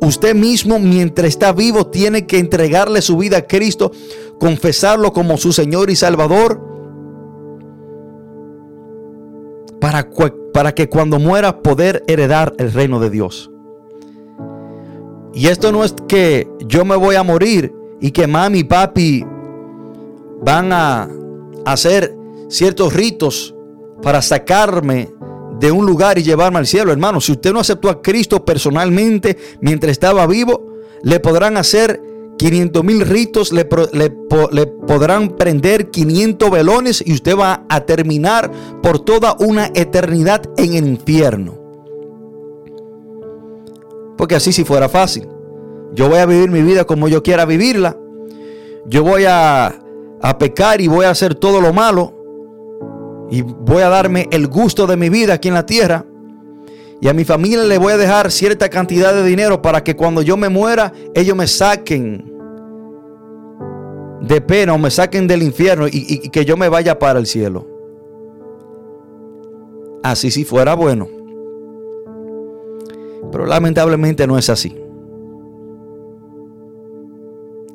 Usted 0.00 0.34
mismo 0.34 0.78
mientras 0.78 1.28
está 1.28 1.52
vivo 1.52 1.86
tiene 1.86 2.26
que 2.26 2.38
entregarle 2.38 3.02
su 3.02 3.16
vida 3.16 3.38
a 3.38 3.46
Cristo, 3.46 3.92
confesarlo 4.40 5.12
como 5.12 5.36
su 5.36 5.52
Señor 5.52 5.90
y 5.90 5.96
Salvador, 5.96 6.60
para, 9.80 10.08
para 10.52 10.74
que 10.74 10.88
cuando 10.88 11.18
muera 11.18 11.62
poder 11.62 12.02
heredar 12.08 12.54
el 12.58 12.72
reino 12.72 13.00
de 13.00 13.10
Dios. 13.10 13.50
Y 15.34 15.46
esto 15.46 15.72
no 15.72 15.84
es 15.84 15.94
que 16.08 16.48
yo 16.66 16.84
me 16.84 16.96
voy 16.96 17.14
a 17.14 17.22
morir 17.22 17.72
y 18.02 18.10
que 18.10 18.26
mami 18.26 18.58
y 18.58 18.64
papi 18.64 19.24
van 20.42 20.72
a 20.72 21.08
hacer 21.64 22.14
ciertos 22.48 22.92
ritos 22.92 23.54
para 24.02 24.20
sacarme 24.20 25.08
de 25.60 25.70
un 25.70 25.86
lugar 25.86 26.18
y 26.18 26.24
llevarme 26.24 26.58
al 26.58 26.66
cielo, 26.66 26.90
hermano. 26.90 27.20
Si 27.20 27.30
usted 27.30 27.52
no 27.52 27.60
aceptó 27.60 27.88
a 27.88 28.02
Cristo 28.02 28.44
personalmente 28.44 29.38
mientras 29.60 29.92
estaba 29.92 30.26
vivo, 30.26 30.80
le 31.02 31.20
podrán 31.20 31.56
hacer 31.56 32.02
500 32.38 32.82
mil 32.82 33.02
ritos, 33.02 33.52
le, 33.52 33.68
le, 33.92 34.66
podrán 34.66 35.36
prender 35.36 35.90
500 35.90 36.50
velones 36.50 37.04
y 37.06 37.12
usted 37.12 37.38
va 37.38 37.64
a 37.68 37.82
terminar 37.82 38.50
por 38.82 38.98
toda 38.98 39.36
una 39.38 39.66
eternidad 39.74 40.42
en 40.56 40.74
el 40.74 40.88
infierno. 40.88 41.56
Porque 44.18 44.34
así 44.34 44.52
si 44.52 44.64
fuera 44.64 44.88
fácil. 44.88 45.31
Yo 45.94 46.08
voy 46.08 46.18
a 46.18 46.26
vivir 46.26 46.50
mi 46.50 46.62
vida 46.62 46.84
como 46.84 47.08
yo 47.08 47.22
quiera 47.22 47.44
vivirla. 47.44 47.96
Yo 48.86 49.02
voy 49.02 49.24
a 49.26 49.82
a 50.22 50.38
pecar 50.38 50.80
y 50.80 50.86
voy 50.86 51.04
a 51.04 51.10
hacer 51.10 51.34
todo 51.34 51.60
lo 51.60 51.72
malo 51.72 52.14
y 53.28 53.42
voy 53.42 53.82
a 53.82 53.88
darme 53.88 54.28
el 54.30 54.46
gusto 54.46 54.86
de 54.86 54.96
mi 54.96 55.08
vida 55.08 55.34
aquí 55.34 55.48
en 55.48 55.54
la 55.54 55.66
tierra. 55.66 56.06
Y 57.00 57.08
a 57.08 57.12
mi 57.12 57.24
familia 57.24 57.64
le 57.64 57.78
voy 57.78 57.92
a 57.92 57.96
dejar 57.96 58.30
cierta 58.30 58.68
cantidad 58.68 59.12
de 59.12 59.24
dinero 59.24 59.60
para 59.60 59.82
que 59.82 59.96
cuando 59.96 60.22
yo 60.22 60.36
me 60.36 60.48
muera, 60.48 60.92
ellos 61.14 61.36
me 61.36 61.48
saquen 61.48 62.32
de 64.20 64.40
pena 64.40 64.74
o 64.74 64.78
me 64.78 64.90
saquen 64.90 65.26
del 65.26 65.42
infierno 65.42 65.88
y, 65.88 65.90
y 66.22 66.28
que 66.28 66.44
yo 66.44 66.56
me 66.56 66.68
vaya 66.68 67.00
para 67.00 67.18
el 67.18 67.26
cielo. 67.26 67.66
Así 70.04 70.30
si 70.30 70.44
fuera 70.44 70.74
bueno. 70.74 71.08
Pero 73.32 73.46
lamentablemente 73.46 74.26
no 74.28 74.38
es 74.38 74.48
así. 74.48 74.81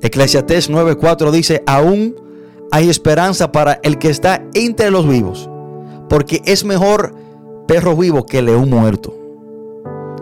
Eclesiastés 0.02 0.70
9:4 0.70 1.32
dice, 1.32 1.64
aún 1.66 2.16
hay 2.72 2.90
esperanza 2.90 3.52
para 3.52 3.80
el 3.84 3.98
que 3.98 4.10
está 4.10 4.44
entre 4.54 4.92
los 4.92 5.08
vivos, 5.08 5.50
porque 6.10 6.42
es 6.46 6.66
mejor 6.66 7.16
perro 7.68 7.96
vivo 7.96 8.26
que 8.26 8.42
león 8.42 8.70
muerto. 8.70 9.14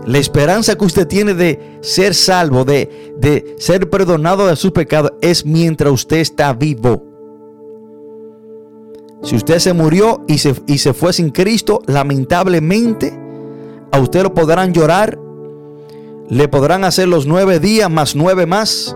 La 0.06 0.20
esperanza 0.20 0.78
que 0.78 0.86
usted 0.86 1.08
tiene 1.08 1.34
de 1.34 1.80
ser 1.82 2.14
salvo, 2.14 2.64
de, 2.64 3.14
de 3.18 3.56
ser 3.58 3.90
perdonado 3.90 4.46
de 4.46 4.56
sus 4.56 4.72
pecados, 4.72 5.14
es 5.22 5.46
mientras 5.46 5.92
usted 5.92 6.18
está 6.18 6.54
vivo. 6.54 7.04
Si 9.24 9.36
usted 9.36 9.58
se 9.58 9.74
murió 9.74 10.24
y 10.28 10.38
se, 10.38 10.54
y 10.68 10.78
se 10.78 10.94
fue 10.94 11.12
sin 11.12 11.32
Cristo, 11.32 11.82
lamentablemente 11.88 13.20
a 13.92 14.00
usted 14.00 14.22
lo 14.22 14.36
podrán 14.36 14.74
llorar, 14.74 15.18
le 16.30 16.48
podrán 16.48 16.84
hacer 16.84 17.08
los 17.08 17.26
nueve 17.26 17.60
días 17.60 17.90
más 17.90 18.16
nueve 18.16 18.46
más, 18.46 18.96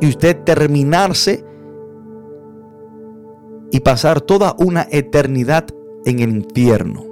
y 0.00 0.08
usted 0.08 0.42
terminarse 0.44 1.44
y 3.70 3.80
pasar 3.80 4.20
toda 4.20 4.54
una 4.58 4.86
eternidad 4.90 5.66
en 6.04 6.20
el 6.20 6.30
infierno. 6.30 7.04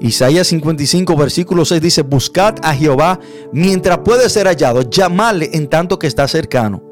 Isaías 0.00 0.48
55, 0.48 1.16
versículo 1.16 1.64
6 1.64 1.80
dice, 1.80 2.02
buscad 2.02 2.56
a 2.62 2.74
Jehová 2.74 3.20
mientras 3.52 3.98
puede 3.98 4.28
ser 4.28 4.48
hallado, 4.48 4.82
llamadle 4.82 5.50
en 5.52 5.68
tanto 5.68 5.98
que 5.98 6.08
está 6.08 6.26
cercano. 6.26 6.82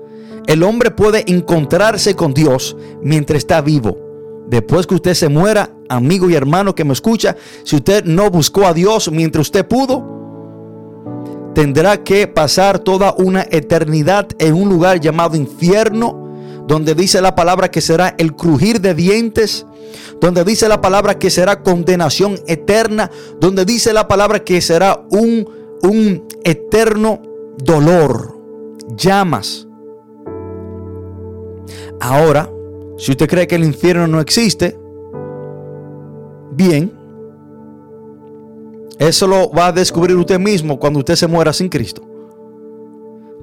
El 0.46 0.62
hombre 0.62 0.90
puede 0.92 1.24
encontrarse 1.26 2.14
con 2.14 2.32
Dios 2.32 2.76
mientras 3.02 3.38
está 3.38 3.60
vivo. 3.60 3.98
Después 4.48 4.86
que 4.86 4.94
usted 4.94 5.14
se 5.14 5.28
muera, 5.28 5.70
amigo 5.88 6.30
y 6.30 6.34
hermano 6.34 6.74
que 6.74 6.84
me 6.84 6.92
escucha, 6.92 7.36
si 7.64 7.76
usted 7.76 8.04
no 8.04 8.30
buscó 8.30 8.66
a 8.66 8.74
Dios 8.74 9.10
mientras 9.10 9.48
usted 9.48 9.66
pudo, 9.66 10.19
tendrá 11.54 12.02
que 12.02 12.26
pasar 12.26 12.78
toda 12.78 13.14
una 13.18 13.46
eternidad 13.50 14.28
en 14.38 14.54
un 14.54 14.68
lugar 14.68 15.00
llamado 15.00 15.36
infierno 15.36 16.20
donde 16.66 16.94
dice 16.94 17.20
la 17.20 17.34
palabra 17.34 17.70
que 17.70 17.80
será 17.80 18.14
el 18.18 18.36
crujir 18.36 18.80
de 18.80 18.94
dientes, 18.94 19.66
donde 20.20 20.44
dice 20.44 20.68
la 20.68 20.80
palabra 20.80 21.18
que 21.18 21.30
será 21.30 21.62
condenación 21.62 22.38
eterna, 22.46 23.10
donde 23.40 23.64
dice 23.64 23.92
la 23.92 24.06
palabra 24.06 24.44
que 24.44 24.60
será 24.60 25.04
un, 25.10 25.48
un 25.82 26.28
eterno 26.44 27.22
dolor, 27.56 28.38
llamas. 28.96 29.66
Ahora, 32.00 32.48
si 32.98 33.10
usted 33.10 33.28
cree 33.28 33.46
que 33.46 33.56
el 33.56 33.64
infierno 33.64 34.06
no 34.06 34.20
existe, 34.20 34.78
bien, 36.52 36.99
eso 39.00 39.26
lo 39.26 39.50
va 39.50 39.68
a 39.68 39.72
descubrir 39.72 40.14
usted 40.14 40.38
mismo 40.38 40.78
cuando 40.78 40.98
usted 40.98 41.16
se 41.16 41.26
muera 41.26 41.54
sin 41.54 41.70
Cristo. 41.70 42.02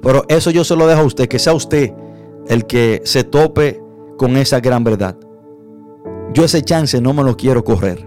Pero 0.00 0.24
eso 0.28 0.52
yo 0.52 0.62
se 0.62 0.76
lo 0.76 0.86
dejo 0.86 1.00
a 1.00 1.04
usted, 1.04 1.26
que 1.26 1.40
sea 1.40 1.52
usted 1.52 1.92
el 2.46 2.64
que 2.64 3.02
se 3.04 3.24
tope 3.24 3.82
con 4.16 4.36
esa 4.36 4.60
gran 4.60 4.84
verdad. 4.84 5.16
Yo 6.32 6.44
ese 6.44 6.62
chance 6.62 7.00
no 7.00 7.12
me 7.12 7.24
lo 7.24 7.36
quiero 7.36 7.64
correr. 7.64 8.06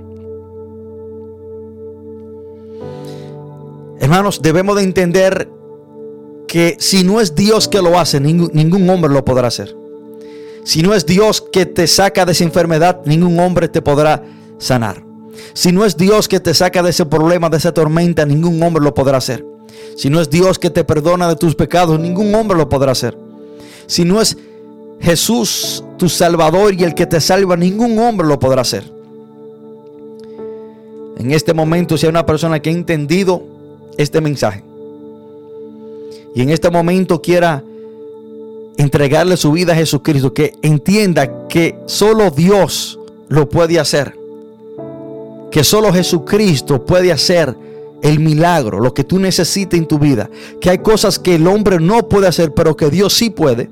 Hermanos, 3.99 4.41
debemos 4.41 4.77
de 4.77 4.83
entender 4.83 5.51
que 6.47 6.77
si 6.79 7.03
no 7.03 7.19
es 7.19 7.35
Dios 7.35 7.67
que 7.67 7.81
lo 7.81 7.99
hace, 7.99 8.21
ningún, 8.21 8.89
hombre 8.89 9.11
lo 9.11 9.25
podrá 9.25 9.49
hacer. 9.49 9.75
Si 10.63 10.81
no 10.81 10.93
es 10.93 11.05
Dios 11.05 11.41
que 11.41 11.65
te 11.65 11.85
saca 11.85 12.25
de 12.25 12.31
esa 12.31 12.45
enfermedad, 12.45 13.01
ningún 13.03 13.37
hombre 13.41 13.67
te 13.67 13.81
podrá 13.81 14.23
sanar. 14.57 15.10
Si 15.53 15.71
no 15.71 15.85
es 15.85 15.97
Dios 15.97 16.27
que 16.27 16.39
te 16.39 16.53
saca 16.53 16.83
de 16.83 16.91
ese 16.91 17.05
problema, 17.05 17.49
de 17.49 17.57
esa 17.57 17.73
tormenta, 17.73 18.25
ningún 18.25 18.61
hombre 18.63 18.83
lo 18.83 18.93
podrá 18.93 19.17
hacer. 19.17 19.45
Si 19.95 20.09
no 20.09 20.21
es 20.21 20.29
Dios 20.29 20.59
que 20.59 20.69
te 20.69 20.83
perdona 20.83 21.27
de 21.27 21.35
tus 21.35 21.55
pecados, 21.55 21.99
ningún 21.99 22.33
hombre 22.35 22.57
lo 22.57 22.69
podrá 22.69 22.91
hacer. 22.91 23.17
Si 23.87 24.05
no 24.05 24.21
es 24.21 24.37
Jesús 25.01 25.83
tu 25.97 26.09
Salvador 26.09 26.73
y 26.73 26.83
el 26.83 26.93
que 26.93 27.05
te 27.05 27.19
salva, 27.19 27.57
ningún 27.57 27.97
hombre 27.99 28.27
lo 28.27 28.39
podrá 28.39 28.61
hacer. 28.61 28.83
En 31.17 31.31
este 31.31 31.53
momento, 31.53 31.97
si 31.97 32.05
hay 32.05 32.09
una 32.09 32.25
persona 32.25 32.61
que 32.61 32.69
ha 32.69 32.73
entendido 32.73 33.43
este 33.97 34.21
mensaje 34.21 34.63
y 36.33 36.41
en 36.41 36.49
este 36.49 36.69
momento 36.69 37.21
quiera 37.21 37.63
entregarle 38.77 39.37
su 39.37 39.51
vida 39.51 39.73
a 39.73 39.75
Jesucristo, 39.75 40.33
que 40.33 40.53
entienda 40.61 41.47
que 41.47 41.77
solo 41.85 42.31
Dios 42.31 42.97
lo 43.27 43.49
puede 43.49 43.79
hacer, 43.79 44.17
que 45.51 45.63
solo 45.63 45.93
Jesucristo 45.93 46.85
puede 46.85 47.11
hacer 47.11 47.55
el 48.01 48.19
milagro, 48.19 48.79
lo 48.79 48.93
que 48.93 49.03
tú 49.03 49.19
necesites 49.19 49.79
en 49.79 49.87
tu 49.87 49.99
vida, 49.99 50.29
que 50.59 50.69
hay 50.69 50.79
cosas 50.79 51.19
que 51.19 51.35
el 51.35 51.45
hombre 51.45 51.79
no 51.79 52.07
puede 52.09 52.27
hacer, 52.27 52.53
pero 52.53 52.75
que 52.75 52.89
Dios 52.89 53.13
sí 53.13 53.29
puede 53.29 53.69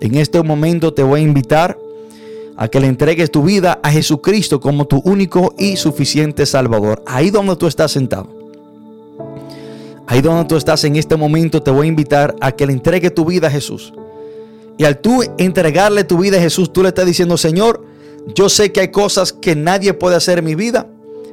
en 0.00 0.14
este 0.14 0.42
momento 0.42 0.94
te 0.94 1.02
voy 1.02 1.20
a 1.20 1.24
invitar 1.24 1.76
a 2.56 2.68
que 2.68 2.80
le 2.80 2.86
entregues 2.86 3.30
tu 3.30 3.42
vida 3.42 3.80
a 3.82 3.90
Jesucristo 3.90 4.60
como 4.60 4.86
tu 4.86 5.00
único 5.04 5.54
y 5.58 5.76
suficiente 5.76 6.46
Salvador. 6.46 7.02
Ahí 7.06 7.30
donde 7.30 7.56
tú 7.56 7.66
estás 7.66 7.92
sentado. 7.92 8.28
Ahí 10.06 10.20
donde 10.20 10.44
tú 10.46 10.56
estás 10.56 10.84
en 10.84 10.96
este 10.96 11.16
momento, 11.16 11.62
te 11.62 11.70
voy 11.70 11.86
a 11.86 11.88
invitar 11.88 12.34
a 12.40 12.52
que 12.52 12.66
le 12.66 12.72
entregue 12.72 13.10
tu 13.10 13.24
vida 13.24 13.48
a 13.48 13.50
Jesús. 13.50 13.92
Y 14.76 14.84
al 14.84 14.98
tú 14.98 15.22
entregarle 15.38 16.04
tu 16.04 16.18
vida 16.18 16.38
a 16.38 16.40
Jesús, 16.40 16.72
tú 16.72 16.82
le 16.82 16.88
estás 16.88 17.04
diciendo, 17.04 17.36
Señor, 17.36 17.84
yo 18.34 18.48
sé 18.48 18.72
que 18.72 18.80
hay 18.80 18.88
cosas 18.88 19.32
que 19.32 19.56
nadie 19.56 19.94
puede 19.94 20.16
hacer 20.16 20.38
en 20.38 20.44
mi 20.44 20.54
vida, 20.54 20.90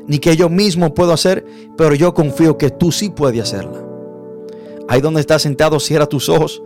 ni 0.07 0.19
que 0.19 0.35
yo 0.35 0.49
mismo 0.49 0.93
puedo 0.93 1.13
hacer, 1.13 1.45
pero 1.77 1.95
yo 1.95 2.13
confío 2.13 2.57
que 2.57 2.69
tú 2.69 2.91
sí 2.91 3.09
puedes 3.09 3.41
hacerla. 3.41 3.83
Ahí 4.87 5.01
donde 5.01 5.19
estás 5.19 5.41
sentado, 5.41 5.79
cierra 5.79 6.05
tus 6.05 6.29
ojos, 6.29 6.61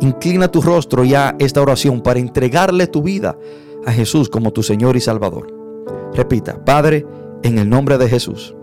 inclina 0.00 0.50
tu 0.50 0.60
rostro 0.60 1.04
y 1.04 1.14
a 1.14 1.36
esta 1.38 1.62
oración 1.62 2.02
para 2.02 2.18
entregarle 2.18 2.86
tu 2.86 3.02
vida 3.02 3.38
a 3.86 3.92
Jesús 3.92 4.28
como 4.28 4.52
tu 4.52 4.62
Señor 4.62 4.96
y 4.96 5.00
Salvador. 5.00 5.54
Repita, 6.14 6.62
Padre, 6.64 7.06
en 7.42 7.58
el 7.58 7.68
nombre 7.68 7.96
de 7.96 8.08
Jesús. 8.08 8.54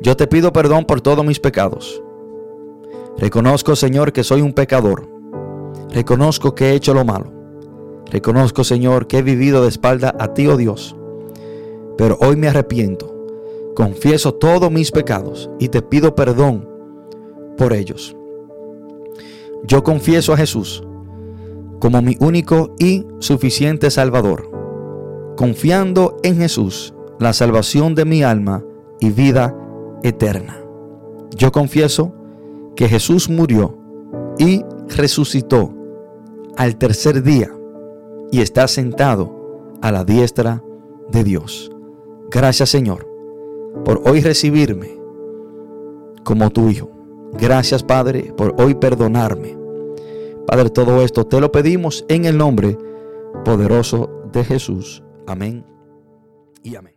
Yo 0.00 0.16
te 0.16 0.26
pido 0.26 0.52
perdón 0.52 0.84
por 0.84 1.00
todos 1.00 1.24
mis 1.24 1.40
pecados. 1.40 2.02
Reconozco, 3.16 3.76
Señor, 3.76 4.12
que 4.12 4.24
soy 4.24 4.40
un 4.42 4.52
pecador. 4.52 5.08
Reconozco 5.90 6.54
que 6.54 6.70
he 6.70 6.74
hecho 6.74 6.92
lo 6.92 7.04
malo. 7.04 7.43
Reconozco, 8.10 8.64
Señor, 8.64 9.06
que 9.06 9.18
he 9.18 9.22
vivido 9.22 9.62
de 9.62 9.68
espalda 9.68 10.14
a 10.18 10.34
ti, 10.34 10.46
oh 10.46 10.56
Dios. 10.56 10.96
Pero 11.96 12.18
hoy 12.20 12.36
me 12.36 12.48
arrepiento. 12.48 13.12
Confieso 13.74 14.34
todos 14.34 14.70
mis 14.70 14.90
pecados 14.90 15.50
y 15.58 15.68
te 15.68 15.82
pido 15.82 16.14
perdón 16.14 16.68
por 17.56 17.72
ellos. 17.72 18.16
Yo 19.66 19.82
confieso 19.82 20.32
a 20.32 20.36
Jesús 20.36 20.84
como 21.80 22.00
mi 22.00 22.16
único 22.20 22.74
y 22.78 23.04
suficiente 23.18 23.90
Salvador, 23.90 24.50
confiando 25.36 26.16
en 26.22 26.36
Jesús, 26.36 26.94
la 27.18 27.32
salvación 27.32 27.94
de 27.94 28.04
mi 28.04 28.22
alma 28.22 28.64
y 29.00 29.10
vida 29.10 29.54
eterna. 30.02 30.60
Yo 31.36 31.52
confieso 31.52 32.14
que 32.76 32.88
Jesús 32.88 33.28
murió 33.28 33.76
y 34.38 34.62
resucitó 34.96 35.74
al 36.56 36.76
tercer 36.76 37.22
día 37.22 37.50
y 38.30 38.40
está 38.40 38.68
sentado 38.68 39.72
a 39.82 39.92
la 39.92 40.04
diestra 40.04 40.62
de 41.10 41.24
Dios. 41.24 41.70
Gracias 42.30 42.70
Señor 42.70 43.08
por 43.84 44.02
hoy 44.06 44.20
recibirme 44.20 44.98
como 46.24 46.50
tu 46.50 46.68
Hijo. 46.68 46.90
Gracias 47.32 47.82
Padre 47.82 48.32
por 48.36 48.54
hoy 48.60 48.74
perdonarme. 48.74 49.56
Padre, 50.46 50.70
todo 50.70 51.02
esto 51.02 51.26
te 51.26 51.40
lo 51.40 51.50
pedimos 51.50 52.04
en 52.08 52.24
el 52.26 52.36
nombre 52.36 52.78
poderoso 53.44 54.10
de 54.32 54.44
Jesús. 54.44 55.02
Amén 55.26 55.64
y 56.62 56.76
amén. 56.76 56.93